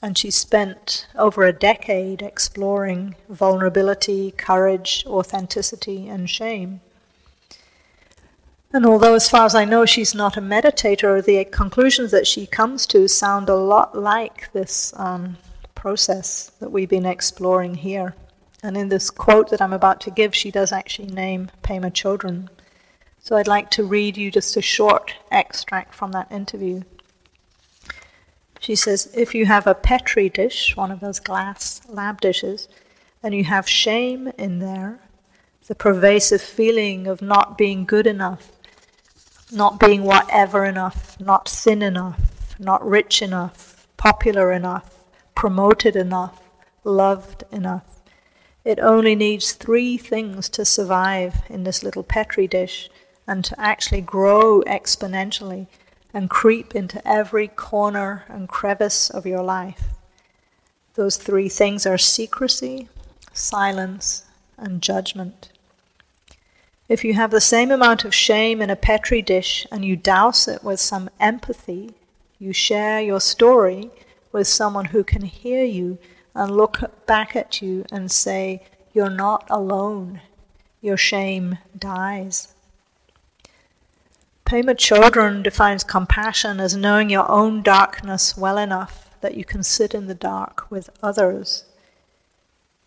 And 0.00 0.16
she 0.16 0.30
spent 0.30 1.08
over 1.16 1.42
a 1.42 1.52
decade 1.52 2.22
exploring 2.22 3.16
vulnerability, 3.28 4.30
courage, 4.30 5.04
authenticity, 5.08 6.08
and 6.08 6.30
shame. 6.30 6.80
And 8.70 8.84
although, 8.84 9.14
as 9.14 9.30
far 9.30 9.46
as 9.46 9.54
I 9.54 9.64
know, 9.64 9.86
she's 9.86 10.14
not 10.14 10.36
a 10.36 10.42
meditator, 10.42 11.24
the 11.24 11.42
conclusions 11.46 12.10
that 12.10 12.26
she 12.26 12.46
comes 12.46 12.86
to 12.88 13.08
sound 13.08 13.48
a 13.48 13.54
lot 13.54 13.96
like 13.96 14.52
this 14.52 14.92
um, 14.96 15.38
process 15.74 16.52
that 16.60 16.70
we've 16.70 16.88
been 16.88 17.06
exploring 17.06 17.76
here. 17.76 18.14
And 18.62 18.76
in 18.76 18.90
this 18.90 19.08
quote 19.08 19.48
that 19.50 19.62
I'm 19.62 19.72
about 19.72 20.02
to 20.02 20.10
give, 20.10 20.34
she 20.34 20.50
does 20.50 20.70
actually 20.70 21.08
name 21.08 21.50
Pema 21.62 21.90
Chodron. 21.90 22.48
So 23.20 23.36
I'd 23.36 23.46
like 23.46 23.70
to 23.70 23.84
read 23.84 24.18
you 24.18 24.30
just 24.30 24.56
a 24.56 24.62
short 24.62 25.14
extract 25.30 25.94
from 25.94 26.12
that 26.12 26.30
interview. 26.30 26.82
She 28.60 28.74
says, 28.74 29.10
If 29.14 29.34
you 29.34 29.46
have 29.46 29.66
a 29.66 29.74
Petri 29.74 30.28
dish, 30.28 30.76
one 30.76 30.90
of 30.90 31.00
those 31.00 31.20
glass 31.20 31.80
lab 31.88 32.20
dishes, 32.20 32.68
and 33.22 33.34
you 33.34 33.44
have 33.44 33.66
shame 33.68 34.30
in 34.36 34.58
there, 34.58 35.00
the 35.68 35.74
pervasive 35.74 36.42
feeling 36.42 37.06
of 37.06 37.22
not 37.22 37.56
being 37.56 37.84
good 37.84 38.06
enough, 38.06 38.50
not 39.50 39.80
being 39.80 40.04
whatever 40.04 40.64
enough, 40.64 41.18
not 41.20 41.48
thin 41.48 41.82
enough, 41.82 42.20
not 42.58 42.86
rich 42.86 43.22
enough, 43.22 43.86
popular 43.96 44.52
enough, 44.52 44.94
promoted 45.34 45.96
enough, 45.96 46.42
loved 46.84 47.44
enough. 47.50 48.02
It 48.64 48.78
only 48.80 49.14
needs 49.14 49.52
three 49.52 49.96
things 49.96 50.48
to 50.50 50.64
survive 50.64 51.42
in 51.48 51.64
this 51.64 51.82
little 51.82 52.02
Petri 52.02 52.46
dish 52.46 52.90
and 53.26 53.44
to 53.44 53.58
actually 53.60 54.00
grow 54.00 54.62
exponentially 54.62 55.68
and 56.12 56.30
creep 56.30 56.74
into 56.74 57.06
every 57.06 57.48
corner 57.48 58.24
and 58.28 58.48
crevice 58.48 59.10
of 59.10 59.26
your 59.26 59.42
life. 59.42 59.84
Those 60.94 61.16
three 61.16 61.48
things 61.48 61.86
are 61.86 61.98
secrecy, 61.98 62.88
silence, 63.32 64.24
and 64.56 64.82
judgment. 64.82 65.52
If 66.88 67.04
you 67.04 67.12
have 67.14 67.30
the 67.30 67.40
same 67.40 67.70
amount 67.70 68.06
of 68.06 68.14
shame 68.14 68.62
in 68.62 68.70
a 68.70 68.76
Petri 68.76 69.20
dish 69.20 69.66
and 69.70 69.84
you 69.84 69.94
douse 69.94 70.48
it 70.48 70.64
with 70.64 70.80
some 70.80 71.10
empathy, 71.20 71.94
you 72.38 72.54
share 72.54 72.98
your 73.00 73.20
story 73.20 73.90
with 74.32 74.48
someone 74.48 74.86
who 74.86 75.04
can 75.04 75.22
hear 75.22 75.64
you 75.64 75.98
and 76.34 76.56
look 76.56 77.06
back 77.06 77.36
at 77.36 77.60
you 77.60 77.84
and 77.92 78.10
say, 78.10 78.62
You're 78.94 79.10
not 79.10 79.46
alone. 79.50 80.22
Your 80.80 80.96
shame 80.96 81.58
dies. 81.78 82.54
Pema 84.46 84.74
Chodron 84.74 85.42
defines 85.42 85.84
compassion 85.84 86.58
as 86.58 86.74
knowing 86.74 87.10
your 87.10 87.30
own 87.30 87.60
darkness 87.60 88.34
well 88.34 88.56
enough 88.56 89.14
that 89.20 89.36
you 89.36 89.44
can 89.44 89.62
sit 89.62 89.92
in 89.92 90.06
the 90.06 90.14
dark 90.14 90.70
with 90.70 90.88
others. 91.02 91.64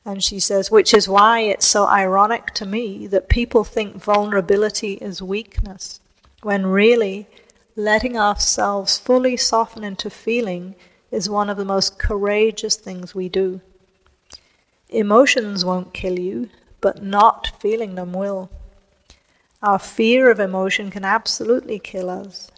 And 0.03 0.23
she 0.23 0.39
says, 0.39 0.71
which 0.71 0.93
is 0.93 1.07
why 1.07 1.41
it's 1.41 1.65
so 1.65 1.85
ironic 1.85 2.47
to 2.55 2.65
me 2.65 3.05
that 3.07 3.29
people 3.29 3.63
think 3.63 4.03
vulnerability 4.03 4.93
is 4.93 5.21
weakness, 5.21 5.99
when 6.41 6.65
really 6.65 7.27
letting 7.75 8.17
ourselves 8.17 8.97
fully 8.97 9.37
soften 9.37 9.83
into 9.83 10.09
feeling 10.09 10.75
is 11.11 11.29
one 11.29 11.49
of 11.49 11.57
the 11.57 11.65
most 11.65 11.99
courageous 11.99 12.75
things 12.75 13.13
we 13.13 13.29
do. 13.29 13.61
Emotions 14.89 15.63
won't 15.63 15.93
kill 15.93 16.17
you, 16.17 16.49
but 16.81 17.03
not 17.03 17.51
feeling 17.59 17.95
them 17.95 18.11
will. 18.11 18.49
Our 19.61 19.77
fear 19.77 20.31
of 20.31 20.39
emotion 20.39 20.89
can 20.89 21.05
absolutely 21.05 21.77
kill 21.77 22.09
us. 22.09 22.49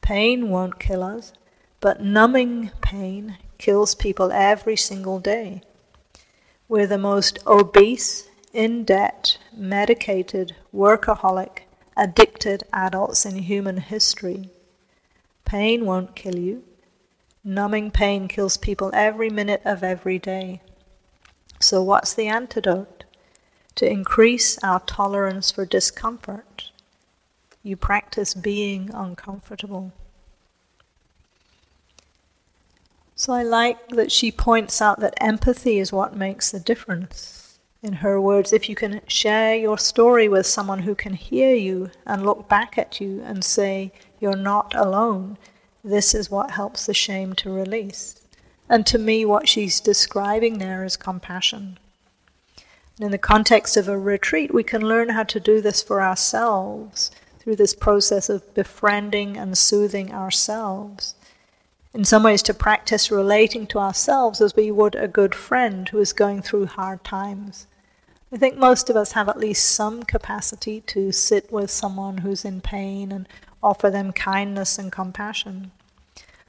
Pain 0.00 0.48
won't 0.48 0.78
kill 0.78 1.02
us, 1.02 1.32
but 1.80 2.00
numbing 2.00 2.70
pain 2.80 3.36
kills 3.58 3.94
people 3.96 4.30
every 4.30 4.76
single 4.76 5.18
day. 5.18 5.62
We're 6.68 6.86
the 6.86 6.98
most 6.98 7.38
obese, 7.46 8.28
in 8.52 8.84
debt, 8.84 9.38
medicated, 9.54 10.54
workaholic, 10.74 11.60
addicted 11.96 12.64
adults 12.72 13.24
in 13.26 13.36
human 13.36 13.78
history. 13.78 14.50
Pain 15.44 15.86
won't 15.86 16.14
kill 16.14 16.36
you. 16.36 16.64
Numbing 17.42 17.90
pain 17.90 18.28
kills 18.28 18.56
people 18.56 18.90
every 18.92 19.30
minute 19.30 19.62
of 19.64 19.82
every 19.82 20.18
day. 20.18 20.60
So, 21.58 21.82
what's 21.82 22.14
the 22.14 22.26
antidote? 22.26 22.98
to 23.78 23.88
increase 23.88 24.58
our 24.64 24.80
tolerance 24.80 25.52
for 25.52 25.64
discomfort, 25.64 26.72
you 27.62 27.76
practice 27.76 28.34
being 28.34 28.90
uncomfortable. 28.92 29.92
So 33.18 33.32
I 33.32 33.42
like 33.42 33.88
that 33.88 34.12
she 34.12 34.30
points 34.30 34.80
out 34.80 35.00
that 35.00 35.20
empathy 35.20 35.80
is 35.80 35.92
what 35.92 36.14
makes 36.14 36.52
the 36.52 36.60
difference. 36.60 37.58
In 37.82 37.94
her 37.94 38.20
words, 38.20 38.52
if 38.52 38.68
you 38.68 38.76
can 38.76 39.00
share 39.08 39.56
your 39.56 39.76
story 39.76 40.28
with 40.28 40.46
someone 40.46 40.78
who 40.80 40.94
can 40.94 41.14
hear 41.14 41.52
you 41.52 41.90
and 42.06 42.24
look 42.24 42.48
back 42.48 42.78
at 42.78 43.00
you 43.00 43.20
and 43.24 43.44
say, 43.44 43.92
You're 44.20 44.36
not 44.36 44.72
alone, 44.76 45.36
this 45.82 46.14
is 46.14 46.30
what 46.30 46.52
helps 46.52 46.86
the 46.86 46.94
shame 46.94 47.32
to 47.34 47.50
release. 47.50 48.20
And 48.68 48.86
to 48.86 48.98
me, 48.98 49.24
what 49.24 49.48
she's 49.48 49.80
describing 49.80 50.58
there 50.58 50.84
is 50.84 50.96
compassion. 50.96 51.80
And 52.98 53.06
In 53.06 53.10
the 53.10 53.18
context 53.18 53.76
of 53.76 53.88
a 53.88 53.98
retreat, 53.98 54.54
we 54.54 54.62
can 54.62 54.82
learn 54.86 55.08
how 55.08 55.24
to 55.24 55.40
do 55.40 55.60
this 55.60 55.82
for 55.82 56.00
ourselves 56.00 57.10
through 57.40 57.56
this 57.56 57.74
process 57.74 58.28
of 58.28 58.54
befriending 58.54 59.36
and 59.36 59.58
soothing 59.58 60.14
ourselves. 60.14 61.16
In 61.94 62.04
some 62.04 62.22
ways, 62.22 62.42
to 62.42 62.54
practice 62.54 63.10
relating 63.10 63.66
to 63.68 63.78
ourselves 63.78 64.40
as 64.40 64.54
we 64.54 64.70
would 64.70 64.94
a 64.94 65.08
good 65.08 65.34
friend 65.34 65.88
who 65.88 65.98
is 65.98 66.12
going 66.12 66.42
through 66.42 66.66
hard 66.66 67.02
times. 67.02 67.66
I 68.32 68.36
think 68.36 68.58
most 68.58 68.90
of 68.90 68.96
us 68.96 69.12
have 69.12 69.28
at 69.28 69.38
least 69.38 69.70
some 69.70 70.02
capacity 70.02 70.82
to 70.82 71.12
sit 71.12 71.50
with 71.50 71.70
someone 71.70 72.18
who's 72.18 72.44
in 72.44 72.60
pain 72.60 73.10
and 73.10 73.26
offer 73.62 73.90
them 73.90 74.12
kindness 74.12 74.78
and 74.78 74.92
compassion. 74.92 75.70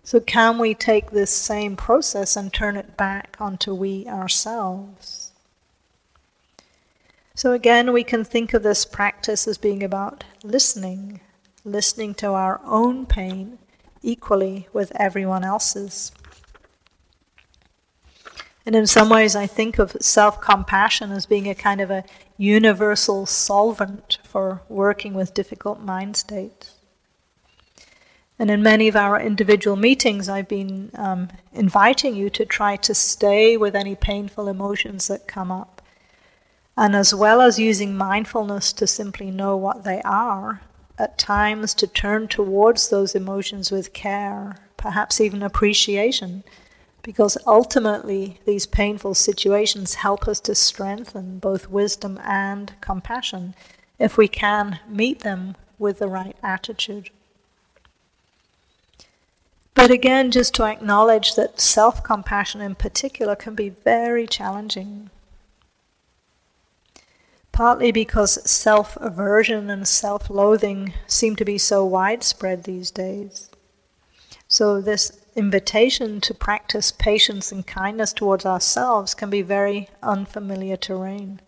So, 0.03 0.19
can 0.19 0.57
we 0.57 0.73
take 0.73 1.11
this 1.11 1.31
same 1.31 1.75
process 1.77 2.35
and 2.35 2.51
turn 2.51 2.75
it 2.75 2.97
back 2.97 3.37
onto 3.39 3.73
we 3.73 4.07
ourselves? 4.07 5.29
So 7.39 7.53
again, 7.53 7.93
we 7.93 8.03
can 8.03 8.25
think 8.25 8.53
of 8.53 8.63
this 8.63 8.83
practice 8.83 9.47
as 9.47 9.57
being 9.57 9.81
about 9.81 10.25
listening, 10.43 11.21
listening 11.63 12.13
to 12.15 12.31
our 12.31 12.59
own 12.65 13.05
pain 13.05 13.59
equally 14.01 14.67
with 14.73 14.91
everyone 14.95 15.43
else's. 15.43 16.11
And 18.65 18.75
in 18.75 18.87
some 18.87 19.09
ways, 19.09 19.35
I 19.35 19.47
think 19.47 19.79
of 19.79 19.95
self 19.99 20.39
compassion 20.41 21.11
as 21.11 21.25
being 21.25 21.47
a 21.47 21.55
kind 21.55 21.81
of 21.81 21.89
a 21.89 22.03
universal 22.37 23.25
solvent 23.25 24.19
for 24.23 24.61
working 24.69 25.13
with 25.13 25.33
difficult 25.33 25.79
mind 25.81 26.15
states. 26.15 26.75
And 28.37 28.49
in 28.49 28.63
many 28.63 28.87
of 28.87 28.95
our 28.95 29.19
individual 29.19 29.75
meetings, 29.75 30.29
I've 30.29 30.47
been 30.47 30.91
um, 30.95 31.29
inviting 31.51 32.15
you 32.15 32.29
to 32.29 32.45
try 32.45 32.77
to 32.77 32.93
stay 32.93 33.57
with 33.57 33.75
any 33.75 33.95
painful 33.95 34.47
emotions 34.47 35.07
that 35.07 35.27
come 35.27 35.51
up 35.51 35.79
and 36.79 36.95
as 36.95 37.13
well 37.13 37.41
as 37.41 37.59
using 37.59 37.97
mindfulness 37.97 38.71
to 38.71 38.87
simply 38.87 39.29
know 39.29 39.57
what 39.57 39.83
they 39.83 40.01
are, 40.03 40.61
at 40.99 41.17
times 41.17 41.73
to 41.73 41.87
turn 41.87 42.27
towards 42.27 42.89
those 42.89 43.15
emotions 43.15 43.71
with 43.71 43.93
care, 43.93 44.57
perhaps 44.77 45.21
even 45.21 45.41
appreciation, 45.41 46.43
because 47.01 47.37
ultimately 47.47 48.39
these 48.45 48.65
painful 48.65 49.15
situations 49.15 49.95
help 49.95 50.27
us 50.27 50.39
to 50.41 50.53
strengthen 50.53 51.39
both 51.39 51.69
wisdom 51.69 52.19
and 52.23 52.73
compassion 52.81 53.55
if 53.97 54.17
we 54.17 54.27
can 54.27 54.79
meet 54.87 55.21
them 55.21 55.55
with 55.77 55.99
the 55.99 56.07
right 56.07 56.35
attitude. 56.43 57.09
But 59.73 59.91
again, 59.91 60.29
just 60.29 60.53
to 60.55 60.65
acknowledge 60.65 61.35
that 61.35 61.61
self 61.61 62.03
compassion 62.03 62.59
in 62.59 62.75
particular 62.75 63.35
can 63.37 63.55
be 63.55 63.69
very 63.69 64.27
challenging 64.27 65.09
partly 67.59 67.91
because 67.91 68.49
self 68.49 68.95
aversion 69.01 69.69
and 69.69 69.85
self 69.85 70.29
loathing 70.29 70.93
seem 71.07 71.35
to 71.35 71.43
be 71.43 71.57
so 71.57 71.83
widespread 71.83 72.63
these 72.63 72.89
days. 72.89 73.49
So, 74.47 74.79
this 74.79 75.19
invitation 75.35 76.21
to 76.21 76.33
practice 76.33 76.93
patience 76.93 77.51
and 77.51 77.67
kindness 77.67 78.13
towards 78.13 78.45
ourselves 78.45 79.13
can 79.13 79.29
be 79.29 79.41
very 79.41 79.89
unfamiliar 80.01 80.77
terrain. 80.77 81.41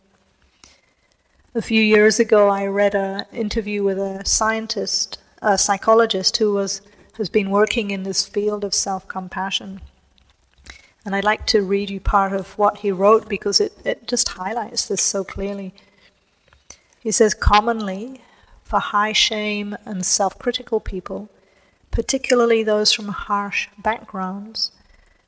A 1.56 1.62
few 1.62 1.82
years 1.82 2.20
ago, 2.20 2.50
I 2.50 2.66
read 2.66 2.94
an 2.94 3.24
interview 3.32 3.82
with 3.82 3.98
a 3.98 4.26
scientist, 4.26 5.18
a 5.42 5.58
psychologist 5.58 6.36
who 6.36 6.52
was, 6.52 6.82
has 7.20 7.30
been 7.30 7.50
working 7.50 7.90
in 7.90 8.04
this 8.04 8.28
field 8.28 8.66
of 8.66 8.74
self 8.74 9.08
compassion. 9.08 9.80
And 11.06 11.16
I'd 11.16 11.24
like 11.24 11.46
to 11.48 11.62
read 11.62 11.90
you 11.90 12.02
part 12.02 12.34
of 12.34 12.58
what 12.58 12.80
he 12.80 12.92
wrote 12.92 13.30
because 13.30 13.62
it, 13.62 13.72
it 13.86 14.10
just 14.10 14.28
highlights 14.28 14.90
this 14.90 15.02
so 15.02 15.24
clearly. 15.24 15.74
He 17.02 17.12
says, 17.12 17.34
commonly, 17.34 18.22
for 18.64 18.80
high 18.80 19.12
shame 19.12 19.76
and 19.86 20.06
self 20.06 20.38
critical 20.38 20.80
people, 20.80 21.30
particularly 21.90 22.64
those 22.64 22.94
from 22.94 23.10
harsh 23.10 23.68
backgrounds, 23.78 24.72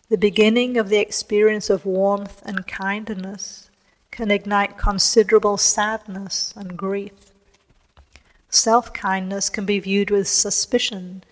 the 0.10 0.18
beginning 0.18 0.78
of 0.78 0.90
the 0.90 1.00
experience 1.00 1.70
of 1.70 1.86
warmth 1.86 2.42
and 2.46 2.68
kindness 2.68 3.70
can 4.12 4.30
ignite 4.30 4.78
considerable 4.78 5.58
sadness 5.58 6.54
and 6.56 6.78
grief. 6.78 7.32
Self 8.50 8.94
kindness 8.94 9.50
can 9.50 9.66
be 9.66 9.80
viewed 9.80 10.12
with 10.12 10.28
suspicion 10.28 11.24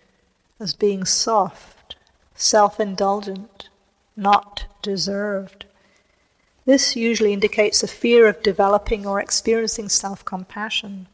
as 0.60 0.74
being 0.74 1.06
soft, 1.06 1.96
self 2.34 2.80
indulgent, 2.80 3.70
not 4.16 4.66
deserved. 4.82 5.66
This 6.72 6.96
usually 6.96 7.34
indicates 7.34 7.84
a 7.84 7.88
fear 8.02 8.30
of 8.30 8.42
developing 8.42 9.06
or 9.06 9.20
experiencing 9.20 9.90
self 9.90 10.24
compassion. 10.24 11.08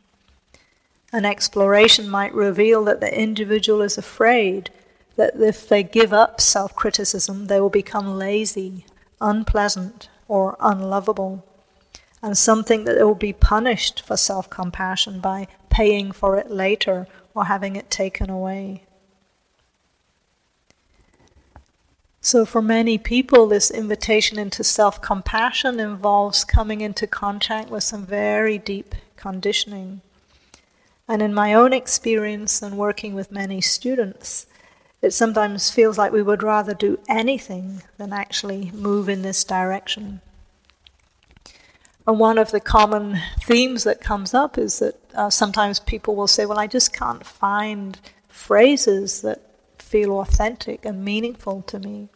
An 1.12 1.26
exploration 1.26 2.08
might 2.08 2.32
reveal 2.36 2.84
that 2.84 3.00
the 3.00 3.12
individual 3.12 3.82
is 3.82 3.98
afraid 3.98 4.70
that 5.16 5.36
if 5.42 5.68
they 5.68 5.82
give 5.82 6.14
up 6.14 6.40
self 6.40 6.76
criticism, 6.76 7.48
they 7.48 7.60
will 7.60 7.72
become 7.72 8.20
lazy, 8.20 8.86
unpleasant, 9.20 10.10
or 10.28 10.58
unlovable 10.60 11.44
and 12.22 12.38
something 12.38 12.84
that 12.84 12.94
they 12.94 13.04
will 13.04 13.16
be 13.16 13.34
punished 13.34 14.06
for 14.06 14.16
self 14.16 14.52
compassion 14.52 15.20
by 15.20 15.48
paying 15.72 16.12
for 16.12 16.38
it 16.38 16.52
later 16.52 17.08
or 17.34 17.46
having 17.46 17.76
it 17.76 17.90
taken 17.90 18.30
away. 18.30 18.84
So, 22.28 22.46
for 22.46 22.62
many 22.62 22.98
people, 22.98 23.48
this 23.48 23.72
invitation 23.72 24.38
into 24.38 24.62
self 24.62 25.02
compassion 25.02 25.80
involves 25.80 26.44
coming 26.44 26.82
into 26.82 27.08
contact 27.08 27.70
with 27.70 27.86
some 27.86 28.06
very 28.06 28.58
deep 28.58 28.96
conditioning. 29.16 30.02
And 31.08 31.22
in 31.22 31.34
my 31.34 31.54
own 31.54 31.72
experience 31.72 32.62
and 32.62 32.78
working 32.78 33.14
with 33.14 33.32
many 33.32 33.62
students, 33.62 34.46
it 35.02 35.12
sometimes 35.12 35.72
feels 35.72 35.98
like 35.98 36.12
we 36.12 36.22
would 36.22 36.44
rather 36.44 36.74
do 36.74 37.00
anything 37.08 37.82
than 37.98 38.12
actually 38.12 38.72
move 38.72 39.08
in 39.08 39.22
this 39.22 39.46
direction. 39.46 40.20
And 42.06 42.20
one 42.20 42.38
of 42.38 42.52
the 42.52 42.60
common 42.60 43.22
themes 43.46 43.86
that 43.86 44.02
comes 44.02 44.34
up 44.34 44.58
is 44.58 44.80
that 44.80 45.00
uh, 45.16 45.30
sometimes 45.30 45.80
people 45.80 46.14
will 46.14 46.28
say, 46.28 46.46
Well, 46.46 46.60
I 46.60 46.68
just 46.68 46.92
can't 46.92 47.26
find 47.26 47.98
phrases 48.28 49.22
that 49.22 49.40
feel 49.80 50.20
authentic 50.20 50.84
and 50.84 51.06
meaningful 51.06 51.62
to 51.62 51.80
me. 51.80 52.10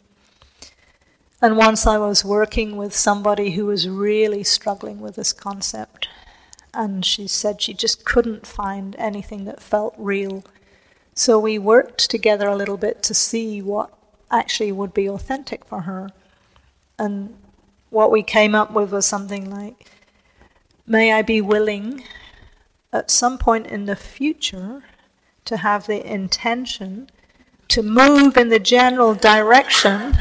And 1.42 1.56
once 1.56 1.88
I 1.88 1.98
was 1.98 2.24
working 2.24 2.76
with 2.76 2.94
somebody 2.94 3.50
who 3.50 3.66
was 3.66 3.88
really 3.88 4.44
struggling 4.44 5.00
with 5.00 5.16
this 5.16 5.32
concept, 5.32 6.08
and 6.72 7.04
she 7.04 7.26
said 7.26 7.60
she 7.60 7.74
just 7.74 8.04
couldn't 8.04 8.46
find 8.46 8.94
anything 8.96 9.44
that 9.46 9.60
felt 9.60 9.92
real. 9.98 10.44
So 11.14 11.40
we 11.40 11.58
worked 11.58 12.08
together 12.08 12.46
a 12.46 12.54
little 12.54 12.76
bit 12.76 13.02
to 13.02 13.12
see 13.12 13.60
what 13.60 13.92
actually 14.30 14.70
would 14.70 14.94
be 14.94 15.08
authentic 15.08 15.64
for 15.64 15.80
her. 15.80 16.10
And 16.96 17.36
what 17.90 18.12
we 18.12 18.22
came 18.22 18.54
up 18.54 18.70
with 18.70 18.92
was 18.92 19.04
something 19.04 19.50
like, 19.50 19.90
May 20.86 21.12
I 21.12 21.22
be 21.22 21.40
willing 21.40 22.04
at 22.92 23.10
some 23.10 23.36
point 23.36 23.66
in 23.66 23.86
the 23.86 23.96
future 23.96 24.84
to 25.44 25.56
have 25.56 25.88
the 25.88 26.08
intention 26.08 27.10
to 27.66 27.82
move 27.82 28.36
in 28.36 28.48
the 28.48 28.60
general 28.60 29.14
direction 29.14 30.16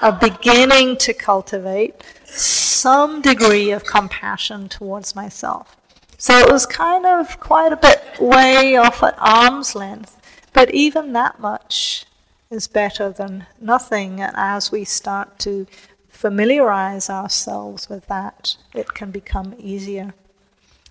of 0.00 0.20
beginning 0.20 0.96
to 0.98 1.12
cultivate 1.12 2.02
some 2.24 3.20
degree 3.20 3.70
of 3.70 3.84
compassion 3.84 4.68
towards 4.68 5.14
myself. 5.16 5.76
So 6.18 6.36
it 6.38 6.50
was 6.50 6.66
kind 6.66 7.06
of 7.06 7.38
quite 7.40 7.72
a 7.72 7.76
bit 7.76 8.02
way 8.20 8.76
off 8.76 9.02
at 9.02 9.16
arm's 9.18 9.74
length, 9.74 10.20
but 10.52 10.72
even 10.74 11.12
that 11.12 11.38
much 11.38 12.06
is 12.50 12.66
better 12.66 13.10
than 13.10 13.46
nothing. 13.60 14.20
And 14.20 14.34
as 14.36 14.72
we 14.72 14.84
start 14.84 15.38
to 15.40 15.66
familiarize 16.08 17.08
ourselves 17.08 17.88
with 17.88 18.06
that, 18.06 18.56
it 18.74 18.94
can 18.94 19.10
become 19.10 19.54
easier. 19.58 20.14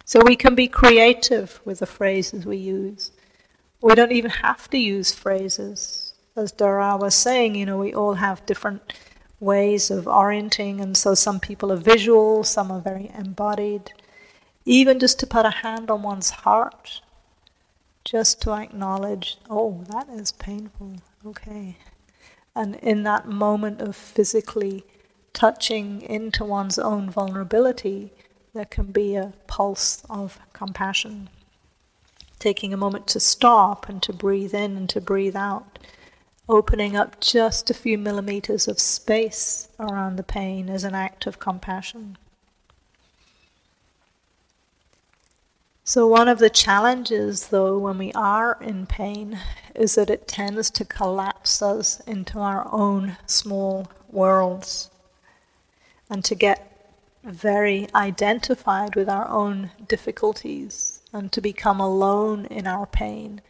So 0.06 0.22
we 0.24 0.38
can 0.38 0.56
be 0.56 0.70
creative 0.70 1.60
with 1.66 1.80
the 1.80 1.86
phrases 1.86 2.46
we 2.46 2.58
use. 2.58 3.12
We 3.82 3.94
don't 3.94 4.14
even 4.14 4.32
have 4.32 4.70
to 4.70 4.78
use 4.78 5.14
phrases. 5.14 6.07
As 6.38 6.52
Dara 6.52 6.96
was 6.96 7.16
saying, 7.16 7.56
you 7.56 7.66
know, 7.66 7.80
we 7.80 7.96
all 7.96 8.14
have 8.14 8.46
different 8.46 8.94
ways 9.40 9.90
of 9.90 10.08
orienting, 10.08 10.80
and 10.80 10.96
so 10.96 11.16
some 11.16 11.40
people 11.40 11.72
are 11.72 11.78
visual, 11.78 12.44
some 12.44 12.72
are 12.72 12.80
very 12.80 13.10
embodied. 13.18 13.92
Even 14.64 15.00
just 15.00 15.20
to 15.20 15.26
put 15.26 15.48
a 15.48 15.50
hand 15.50 15.90
on 15.90 16.04
one's 16.04 16.30
heart, 16.30 17.02
just 18.06 18.40
to 18.44 18.52
acknowledge, 18.52 19.40
oh, 19.50 19.84
that 19.90 20.08
is 20.10 20.32
painful, 20.32 20.98
okay. 21.26 21.78
And 22.56 22.76
in 22.76 23.02
that 23.02 23.28
moment 23.28 23.82
of 23.82 23.96
physically 23.96 24.84
touching 25.34 26.04
into 26.04 26.46
one's 26.46 26.78
own 26.78 27.10
vulnerability, 27.10 28.12
there 28.54 28.66
can 28.66 28.92
be 28.92 29.16
a 29.16 29.34
pulse 29.48 30.04
of 30.08 30.40
compassion. 30.54 31.30
Taking 32.38 32.74
a 32.74 32.78
moment 32.78 33.08
to 33.08 33.20
stop 33.20 33.90
and 33.90 34.04
to 34.04 34.14
breathe 34.14 34.54
in 34.54 34.78
and 34.78 34.88
to 34.90 35.02
breathe 35.02 35.36
out, 35.36 35.80
opening 36.50 36.96
up 36.96 37.20
just 37.20 37.70
a 37.70 37.74
few 37.74 37.98
millimeters 37.98 38.68
of 38.68 38.80
space 38.80 39.70
around 39.80 40.16
the 40.16 40.24
pain 40.24 40.70
is 40.70 40.84
an 40.84 40.96
act 40.96 41.28
of 41.28 41.40
compassion. 41.40 42.18
So, 45.84 46.06
one 46.06 46.28
of 46.28 46.40
the 46.40 46.50
challenges, 46.50 47.48
though, 47.48 47.78
when 47.78 47.98
we 47.98 48.12
are 48.12 48.58
in 48.62 48.86
pain, 48.88 49.40
is 49.74 49.96
that 49.96 50.10
it 50.10 50.28
tends 50.28 50.70
to 50.72 50.84
collapse 50.84 51.62
us 51.62 52.02
into 52.02 52.40
our 52.40 52.68
own 52.74 53.18
small 53.26 53.88
worlds 54.12 54.90
and 56.10 56.26
to 56.26 56.36
get 56.36 56.92
very 57.24 57.88
identified 57.96 58.96
with 58.96 59.10
our 59.10 59.30
own 59.30 59.72
difficulties 59.88 61.02
and 61.14 61.32
to 61.32 61.42
become 61.42 61.80
alone 61.80 62.46
in 62.48 62.68
our 62.68 62.86
pain. 62.86 63.42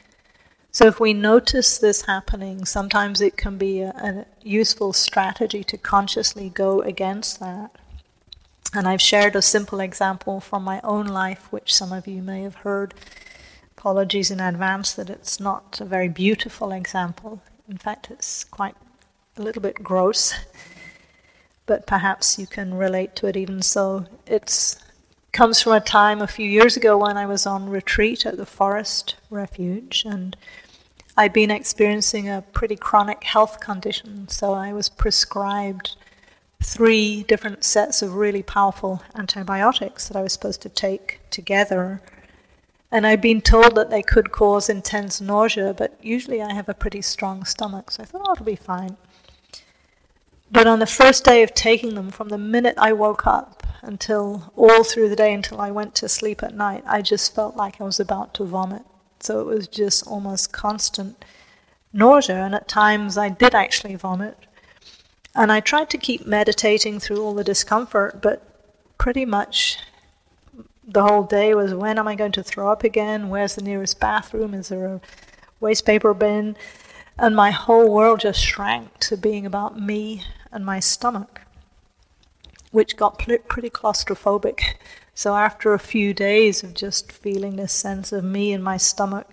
So, 0.78 0.86
if 0.86 0.99
we 0.99 1.11
notice 1.11 1.80
this 1.80 2.03
happening, 2.03 2.63
sometimes 2.63 3.19
it 3.19 3.36
can 3.36 3.57
be 3.57 3.82
a, 3.82 3.89
a, 3.89 4.25
useful 4.47 4.93
strategy 4.93 5.63
to 5.63 5.75
consciously 5.75 6.49
go 6.49 6.84
against 6.84 7.39
that. 7.39 7.71
And 8.75 8.88
I've 8.88 9.01
shared 9.01 9.36
a 9.36 9.41
simple 9.41 9.80
example 9.80 10.39
from 10.39 10.63
my 10.63 10.80
own 10.84 11.07
life, 11.07 11.51
which 11.51 11.73
some 11.73 11.91
of 11.91 12.05
you 12.05 12.21
may 12.21 12.43
have 12.43 12.57
heard. 12.57 12.93
Apologies 13.75 14.30
in 14.30 14.39
advance 14.39 14.93
that 14.93 15.09
it's 15.09 15.39
not 15.39 15.82
a 15.82 15.86
very 15.86 16.09
beautiful 16.09 16.71
example. 16.71 17.41
In 17.67 17.80
fact, 17.80 18.11
it's 18.11 18.43
quite 18.43 18.75
a 19.36 19.41
little 19.41 19.63
bit 19.63 19.82
gross 19.82 20.36
but 21.65 21.88
perhaps 21.88 22.38
you 22.38 22.45
can 22.45 22.75
relate 22.75 23.15
to 23.15 23.25
it 23.25 23.36
even 23.36 23.63
so. 23.63 24.05
It 24.28 24.78
comes 25.32 25.61
from 25.61 25.73
a 25.73 25.80
time 25.80 26.21
a 26.21 26.28
few 26.28 26.49
years 26.49 26.78
ago 26.78 26.97
when 26.97 27.17
I 27.17 27.25
was 27.25 27.45
on 27.45 27.67
retreat 27.67 28.25
at 28.25 28.38
the 28.38 28.45
forest 28.45 29.15
refuge 29.30 30.03
and 30.05 30.38
I'd 31.20 31.34
been 31.34 31.49
experiencing 31.49 32.30
a 32.30 32.43
pretty 32.53 32.76
chronic 32.76 33.24
health 33.24 33.59
condition, 33.59 34.28
so 34.28 34.53
I 34.53 34.72
was 34.72 34.88
prescribed 34.88 35.95
three 36.61 37.24
different 37.24 37.63
sets 37.63 38.03
of 38.03 38.13
really 38.13 38.43
powerful 38.43 39.01
antibiotics 39.15 40.07
that 40.07 40.15
I 40.15 40.22
was 40.22 40.34
supposed 40.34 40.61
to 40.61 40.70
take 40.70 41.20
together. 41.32 42.03
And 42.91 43.07
I'd 43.07 43.20
been 43.20 43.41
told 43.41 43.74
that 43.76 43.89
they 43.89 44.03
could 44.03 44.32
cause 44.32 44.70
intense 44.70 45.20
nausea, 45.20 45.74
but 45.74 45.97
usually 46.03 46.39
I 46.39 46.53
have 46.53 46.70
a 46.70 46.76
pretty 46.76 47.01
strong 47.01 47.45
stomach, 47.45 47.89
so 47.89 48.03
I 48.03 48.05
thought, 48.05 48.22
oh, 48.28 48.34
it'll 48.34 48.45
be 48.45 48.55
fine. 48.55 48.95
But 50.51 50.68
on 50.68 50.78
the 50.78 50.86
first 50.86 51.26
day 51.26 51.41
of 51.41 51.55
taking 51.55 51.95
them, 51.95 52.11
from 52.11 52.30
the 52.30 52.38
minute 52.38 52.76
I 52.78 52.93
woke 52.93 53.26
up 53.26 53.65
until 53.82 54.53
all 54.55 54.84
through 54.84 55.09
the 55.09 55.15
day 55.15 55.34
until 55.34 55.59
I 55.59 55.72
went 55.72 55.95
to 55.95 56.07
sleep 56.07 56.43
at 56.43 56.53
night, 56.53 56.84
I 56.86 57.01
just 57.01 57.34
felt 57.34 57.55
like 57.55 57.82
I 57.82 57.86
was 57.86 57.99
about 57.99 58.36
to 58.36 58.45
vomit. 58.45 58.84
So 59.20 59.41
it 59.41 59.45
was 59.45 59.68
just 59.68 60.05
almost 60.07 60.51
constant 60.51 61.24
nausea, 61.93 62.43
and 62.43 62.55
at 62.55 62.68
times 62.68 63.18
I 63.18 63.30
did 63.30 63.55
actually 63.55 63.95
vomit. 63.95 64.38
And 65.36 65.51
I 65.51 65.59
tried 65.59 65.89
to 65.91 65.97
keep 65.97 66.26
meditating 66.26 66.99
through 66.99 67.24
all 67.24 67.34
the 67.34 67.43
discomfort, 67.43 68.22
but 68.22 68.43
pretty 68.97 69.26
much 69.26 69.78
the 70.88 71.03
whole 71.03 71.24
day 71.24 71.53
was 71.53 71.74
when 71.74 71.99
am 71.99 72.07
I 72.07 72.15
going 72.15 72.32
to 72.34 72.43
throw 72.43 72.72
up 72.72 72.84
again? 72.84 73.30
Where's 73.30 73.55
the 73.55 73.61
nearest 73.61 73.99
bathroom? 73.99 74.53
Is 74.53 74.70
there 74.70 74.86
a 74.86 75.01
waste 75.59 75.86
paper 75.86 76.13
bin? 76.13 76.55
And 77.20 77.36
my 77.36 77.51
whole 77.51 77.91
world 77.91 78.22
just 78.22 78.41
shrank 78.41 78.97
to 78.99 79.18
being 79.18 79.45
about 79.45 79.80
me 79.80 80.24
and 80.51 80.65
my 80.65 80.80
stomach, 80.80 81.41
which 82.72 82.95
got 82.95 83.20
pretty 83.20 83.70
claustrophobic. 83.70 84.76
So 85.18 85.36
after 85.36 85.74
a 85.74 85.80
few 85.80 86.13
days 86.13 86.61
of 86.61 86.76
just 86.76 87.11
feeling 87.11 87.55
this 87.55 87.74
sense 87.74 88.11
of 88.11 88.24
me 88.24 88.53
and 88.53 88.63
my 88.63 88.78
stomach, 88.78 89.28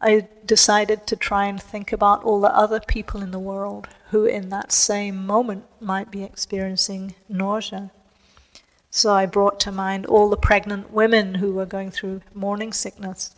I 0.00 0.26
decided 0.44 1.06
to 1.06 1.14
try 1.14 1.44
and 1.44 1.62
think 1.62 1.92
about 1.92 2.24
all 2.24 2.40
the 2.40 2.52
other 2.52 2.80
people 2.80 3.22
in 3.22 3.30
the 3.30 3.38
world 3.38 3.86
who, 4.10 4.24
in 4.24 4.48
that 4.48 4.72
same 4.72 5.24
moment, 5.24 5.66
might 5.78 6.10
be 6.10 6.24
experiencing 6.24 7.14
nausea. 7.28 7.92
So 8.90 9.12
I 9.12 9.26
brought 9.26 9.60
to 9.60 9.70
mind 9.70 10.04
all 10.04 10.28
the 10.28 10.36
pregnant 10.36 10.90
women 10.90 11.36
who 11.36 11.52
were 11.52 11.64
going 11.64 11.92
through 11.92 12.22
morning 12.34 12.72
sickness, 12.72 13.36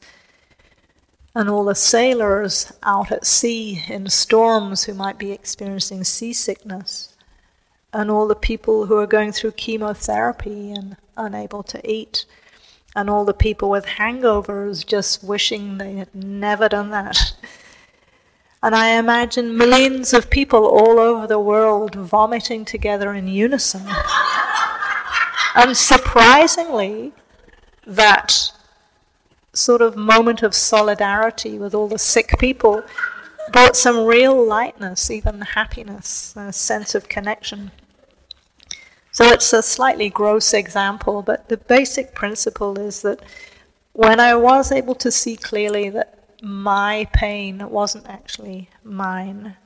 and 1.35 1.51
all 1.51 1.67
the 1.67 1.75
sailors 1.75 2.73
out 2.85 3.13
at 3.13 3.27
sea 3.27 3.85
in 3.87 4.09
storms 4.09 4.85
who 4.85 4.95
might 4.95 5.19
be 5.19 5.31
experiencing 5.31 6.05
seasickness, 6.05 7.15
and 7.93 8.11
all 8.11 8.27
the 8.27 8.35
people 8.35 8.87
who 8.87 8.97
are 8.97 9.07
going 9.07 9.31
through 9.31 9.53
chemotherapy 9.53 10.73
and 10.73 10.97
unable 11.17 11.63
to 11.65 11.91
eat, 11.91 12.27
and 12.95 13.11
all 13.11 13.25
the 13.25 13.35
people 13.35 13.69
with 13.71 13.87
hangovers 13.87 14.85
just 14.85 15.23
wishing 15.23 15.79
they 15.79 15.95
had 15.97 16.15
never 16.15 16.69
done 16.69 16.91
that. 16.91 17.35
And 18.63 18.75
I 18.75 18.99
imagine 18.99 19.57
millions 19.57 20.13
of 20.13 20.31
people 20.31 20.67
all 20.67 20.99
over 20.99 21.27
the 21.27 21.39
world 21.39 21.95
vomiting 21.95 22.65
together 22.65 23.13
in 23.13 23.29
unison. 23.29 23.87
and 25.55 25.77
surprisingly, 25.77 27.13
that 27.87 28.51
sort 29.53 29.83
of 29.83 29.97
moment 29.97 30.43
of 30.43 30.55
solidarity 30.55 31.59
with 31.59 31.75
all 31.75 31.89
the 31.89 31.99
sick 31.99 32.39
people 32.39 32.83
brought 33.53 33.77
some 33.77 34.05
real 34.05 34.45
lightness, 34.45 35.11
even 35.11 35.41
happiness, 35.43 36.35
a 36.37 36.53
sense 36.53 36.95
of 36.95 37.09
connection. 37.09 37.71
So 39.17 39.25
it's 39.29 39.55
a 39.55 39.63
slightly 39.63 40.11
gross 40.11 40.53
example, 40.53 41.23
but 41.23 41.49
the 41.49 41.57
basic 41.57 42.15
principle 42.15 42.79
is 42.79 43.01
that 43.01 43.23
when 43.95 44.21
I 44.21 44.37
was 44.37 44.71
able 44.71 44.95
to 44.97 45.11
see 45.11 45.37
clearly 45.37 45.89
that 45.89 46.19
my 46.43 47.09
pain 47.15 47.71
wasn't 47.71 48.07
actually 48.09 48.69
mine, 48.85 49.57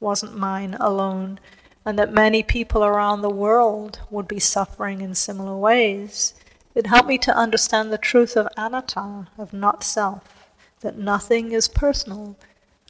wasn't 0.00 0.38
mine 0.38 0.74
alone, 0.80 1.38
and 1.84 1.98
that 1.98 2.14
many 2.14 2.42
people 2.42 2.82
around 2.82 3.20
the 3.20 3.28
world 3.28 4.00
would 4.08 4.26
be 4.26 4.40
suffering 4.40 5.02
in 5.02 5.14
similar 5.14 5.54
ways, 5.54 6.32
it 6.74 6.86
helped 6.86 7.08
me 7.08 7.18
to 7.18 7.36
understand 7.36 7.92
the 7.92 7.98
truth 7.98 8.38
of 8.38 8.48
anatta, 8.56 9.28
of 9.36 9.52
not 9.52 9.84
self, 9.84 10.48
that 10.80 10.96
nothing 10.96 11.52
is 11.52 11.68
personal. 11.68 12.38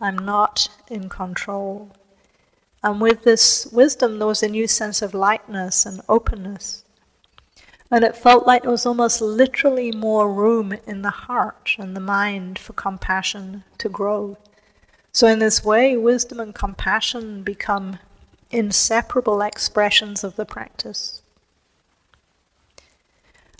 I'm 0.00 0.16
not 0.16 0.68
in 0.88 1.08
control. 1.08 1.90
And 2.82 3.00
with 3.00 3.22
this 3.22 3.66
wisdom, 3.66 4.18
there 4.18 4.26
was 4.26 4.42
a 4.42 4.48
new 4.48 4.66
sense 4.66 5.02
of 5.02 5.14
lightness 5.14 5.86
and 5.86 6.00
openness. 6.08 6.84
And 7.90 8.04
it 8.04 8.16
felt 8.16 8.46
like 8.46 8.62
there 8.62 8.70
was 8.70 8.86
almost 8.86 9.20
literally 9.20 9.92
more 9.92 10.32
room 10.32 10.74
in 10.86 11.02
the 11.02 11.10
heart 11.10 11.76
and 11.78 11.94
the 11.94 12.00
mind 12.00 12.58
for 12.58 12.72
compassion 12.72 13.64
to 13.78 13.88
grow. 13.88 14.38
So, 15.12 15.26
in 15.26 15.38
this 15.38 15.62
way, 15.62 15.96
wisdom 15.96 16.40
and 16.40 16.54
compassion 16.54 17.42
become 17.42 17.98
inseparable 18.50 19.42
expressions 19.42 20.24
of 20.24 20.36
the 20.36 20.46
practice. 20.46 21.22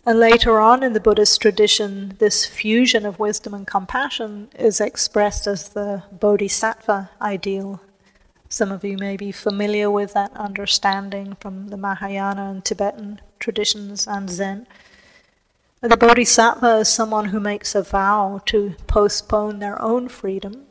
And 0.04 0.18
later 0.18 0.58
on 0.58 0.82
in 0.82 0.94
the 0.94 1.00
Buddhist 1.00 1.40
tradition, 1.40 2.16
this 2.18 2.46
fusion 2.46 3.06
of 3.06 3.20
wisdom 3.20 3.54
and 3.54 3.66
compassion 3.66 4.48
is 4.58 4.80
expressed 4.80 5.46
as 5.46 5.68
the 5.68 6.02
bodhisattva 6.10 7.10
ideal 7.20 7.80
some 8.52 8.70
of 8.70 8.84
you 8.84 8.98
may 8.98 9.16
be 9.16 9.32
familiar 9.32 9.90
with 9.90 10.12
that 10.12 10.30
understanding 10.36 11.34
from 11.40 11.68
the 11.68 11.76
Mahayana 11.78 12.50
and 12.50 12.62
Tibetan 12.62 13.18
traditions 13.38 14.06
and 14.06 14.28
Zen. 14.28 14.66
The 15.80 15.96
bodhisattva 15.96 16.80
is 16.80 16.88
someone 16.88 17.26
who 17.26 17.40
makes 17.40 17.74
a 17.74 17.82
vow 17.82 18.42
to 18.46 18.74
postpone 18.86 19.58
their 19.58 19.80
own 19.80 20.10
freedom 20.10 20.66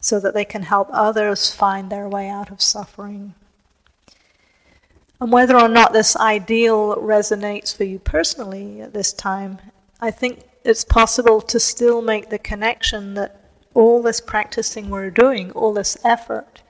so 0.00 0.18
that 0.18 0.34
they 0.34 0.44
can 0.44 0.64
help 0.64 0.88
others 0.90 1.54
find 1.54 1.90
their 1.90 2.08
way 2.08 2.28
out 2.28 2.50
of 2.50 2.60
suffering. 2.60 3.34
And 5.20 5.30
whether 5.30 5.56
or 5.56 5.68
not 5.68 5.92
this 5.92 6.16
ideal 6.16 6.96
resonates 6.96 7.74
for 7.74 7.84
you 7.84 8.00
personally 8.00 8.80
at 8.80 8.94
this 8.94 9.12
time, 9.12 9.58
I 10.00 10.10
think 10.10 10.40
it's 10.64 10.84
possible 10.84 11.40
to 11.40 11.60
still 11.60 12.02
make 12.02 12.30
the 12.30 12.38
connection 12.40 13.14
that 13.14 13.40
all 13.74 14.02
this 14.02 14.20
practicing 14.20 14.90
we're 14.90 15.10
doing, 15.10 15.52
all 15.52 15.72
this 15.72 15.96
effort, 16.04 16.62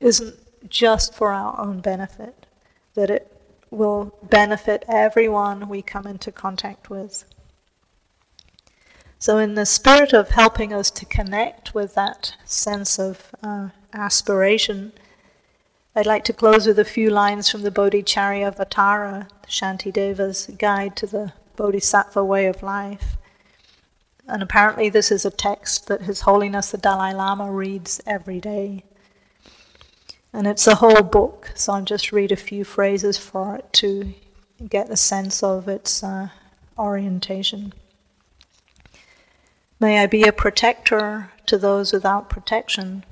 isn't 0.00 0.36
just 0.68 1.14
for 1.14 1.32
our 1.32 1.58
own 1.58 1.80
benefit, 1.80 2.46
that 2.94 3.10
it 3.10 3.32
will 3.70 4.16
benefit 4.22 4.84
everyone 4.88 5.68
we 5.68 5.82
come 5.82 6.06
into 6.06 6.32
contact 6.32 6.90
with. 6.90 7.24
So, 9.18 9.38
in 9.38 9.54
the 9.54 9.66
spirit 9.66 10.12
of 10.12 10.30
helping 10.30 10.72
us 10.72 10.90
to 10.92 11.04
connect 11.04 11.74
with 11.74 11.94
that 11.94 12.34
sense 12.44 12.98
of 12.98 13.34
uh, 13.42 13.70
aspiration, 13.92 14.92
I'd 15.96 16.06
like 16.06 16.22
to 16.24 16.32
close 16.32 16.66
with 16.66 16.78
a 16.78 16.84
few 16.84 17.10
lines 17.10 17.50
from 17.50 17.62
the 17.62 17.72
Bodhicharyavatara, 17.72 19.28
Shantideva's 19.48 20.46
guide 20.56 20.94
to 20.96 21.06
the 21.06 21.32
Bodhisattva 21.56 22.24
way 22.24 22.46
of 22.46 22.62
life. 22.62 23.16
And 24.28 24.40
apparently, 24.40 24.88
this 24.88 25.10
is 25.10 25.24
a 25.24 25.30
text 25.30 25.88
that 25.88 26.02
His 26.02 26.20
Holiness 26.20 26.70
the 26.70 26.78
Dalai 26.78 27.12
Lama 27.14 27.50
reads 27.50 28.00
every 28.06 28.38
day. 28.38 28.84
And 30.32 30.46
it's 30.46 30.66
a 30.66 30.76
whole 30.76 31.02
book, 31.02 31.52
so 31.54 31.72
I'll 31.72 31.82
just 31.82 32.12
read 32.12 32.32
a 32.32 32.36
few 32.36 32.64
phrases 32.64 33.16
for 33.16 33.56
it 33.56 33.72
to 33.74 34.14
get 34.68 34.90
a 34.90 34.96
sense 34.96 35.42
of 35.42 35.68
its 35.68 36.02
uh, 36.02 36.28
orientation. 36.78 37.72
May 39.80 40.00
I 40.00 40.06
be 40.06 40.24
a 40.24 40.32
protector 40.32 41.30
to 41.46 41.56
those 41.56 41.92
without 41.92 42.28
protection, 42.28 43.04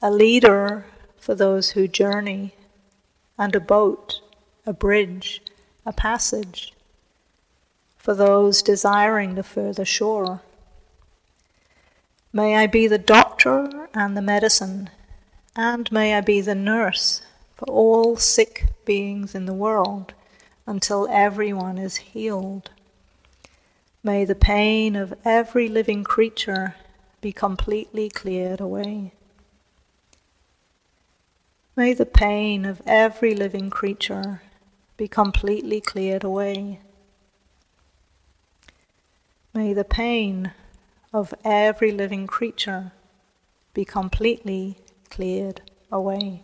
a 0.00 0.10
leader 0.10 0.86
for 1.18 1.34
those 1.34 1.70
who 1.70 1.86
journey, 1.86 2.54
and 3.36 3.54
a 3.54 3.60
boat, 3.60 4.20
a 4.64 4.72
bridge, 4.72 5.42
a 5.84 5.92
passage 5.92 6.72
for 7.98 8.14
those 8.14 8.62
desiring 8.62 9.34
the 9.34 9.42
further 9.42 9.84
shore. 9.84 10.40
May 12.32 12.56
I 12.56 12.66
be 12.66 12.86
the 12.86 12.98
doctor 12.98 13.88
and 13.92 14.16
the 14.16 14.22
medicine 14.22 14.88
and 15.56 15.90
may 15.90 16.14
I 16.14 16.20
be 16.20 16.40
the 16.40 16.54
nurse 16.54 17.22
for 17.56 17.66
all 17.66 18.16
sick 18.16 18.66
beings 18.84 19.34
in 19.34 19.46
the 19.46 19.54
world 19.54 20.14
until 20.66 21.08
everyone 21.10 21.78
is 21.78 21.96
healed. 21.96 22.70
May 24.02 24.24
the 24.24 24.34
pain 24.34 24.96
of 24.96 25.12
every 25.24 25.68
living 25.68 26.04
creature 26.04 26.76
be 27.20 27.32
completely 27.32 28.08
cleared 28.08 28.60
away. 28.60 29.12
May 31.76 31.92
the 31.94 32.06
pain 32.06 32.64
of 32.64 32.80
every 32.86 33.34
living 33.34 33.70
creature 33.70 34.42
be 34.96 35.08
completely 35.08 35.80
cleared 35.80 36.24
away. 36.24 36.80
May 39.52 39.72
the 39.72 39.84
pain 39.84 40.52
of 41.12 41.34
every 41.44 41.90
living 41.90 42.26
creature 42.26 42.92
be 43.74 43.84
completely 43.84 44.78
cleared 45.10 45.60
away. 45.92 46.42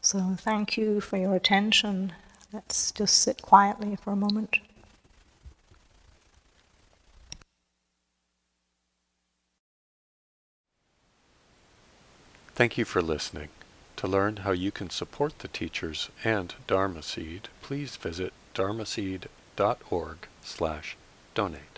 So, 0.00 0.36
thank 0.36 0.76
you 0.76 1.00
for 1.00 1.16
your 1.16 1.34
attention. 1.36 2.12
Let's 2.52 2.90
just 2.90 3.18
sit 3.18 3.40
quietly 3.40 3.96
for 3.96 4.12
a 4.12 4.16
moment. 4.16 4.58
Thank 12.54 12.76
you 12.76 12.84
for 12.84 13.00
listening. 13.00 13.48
To 13.96 14.06
learn 14.06 14.38
how 14.38 14.50
you 14.50 14.70
can 14.70 14.90
support 14.90 15.38
the 15.38 15.48
teachers 15.48 16.10
and 16.24 16.54
Dharma 16.66 17.02
Seed, 17.02 17.48
please 17.62 17.96
visit 17.96 18.32
dharmaseed.org 18.54 20.16
slash 20.42 20.96
donate. 21.34 21.71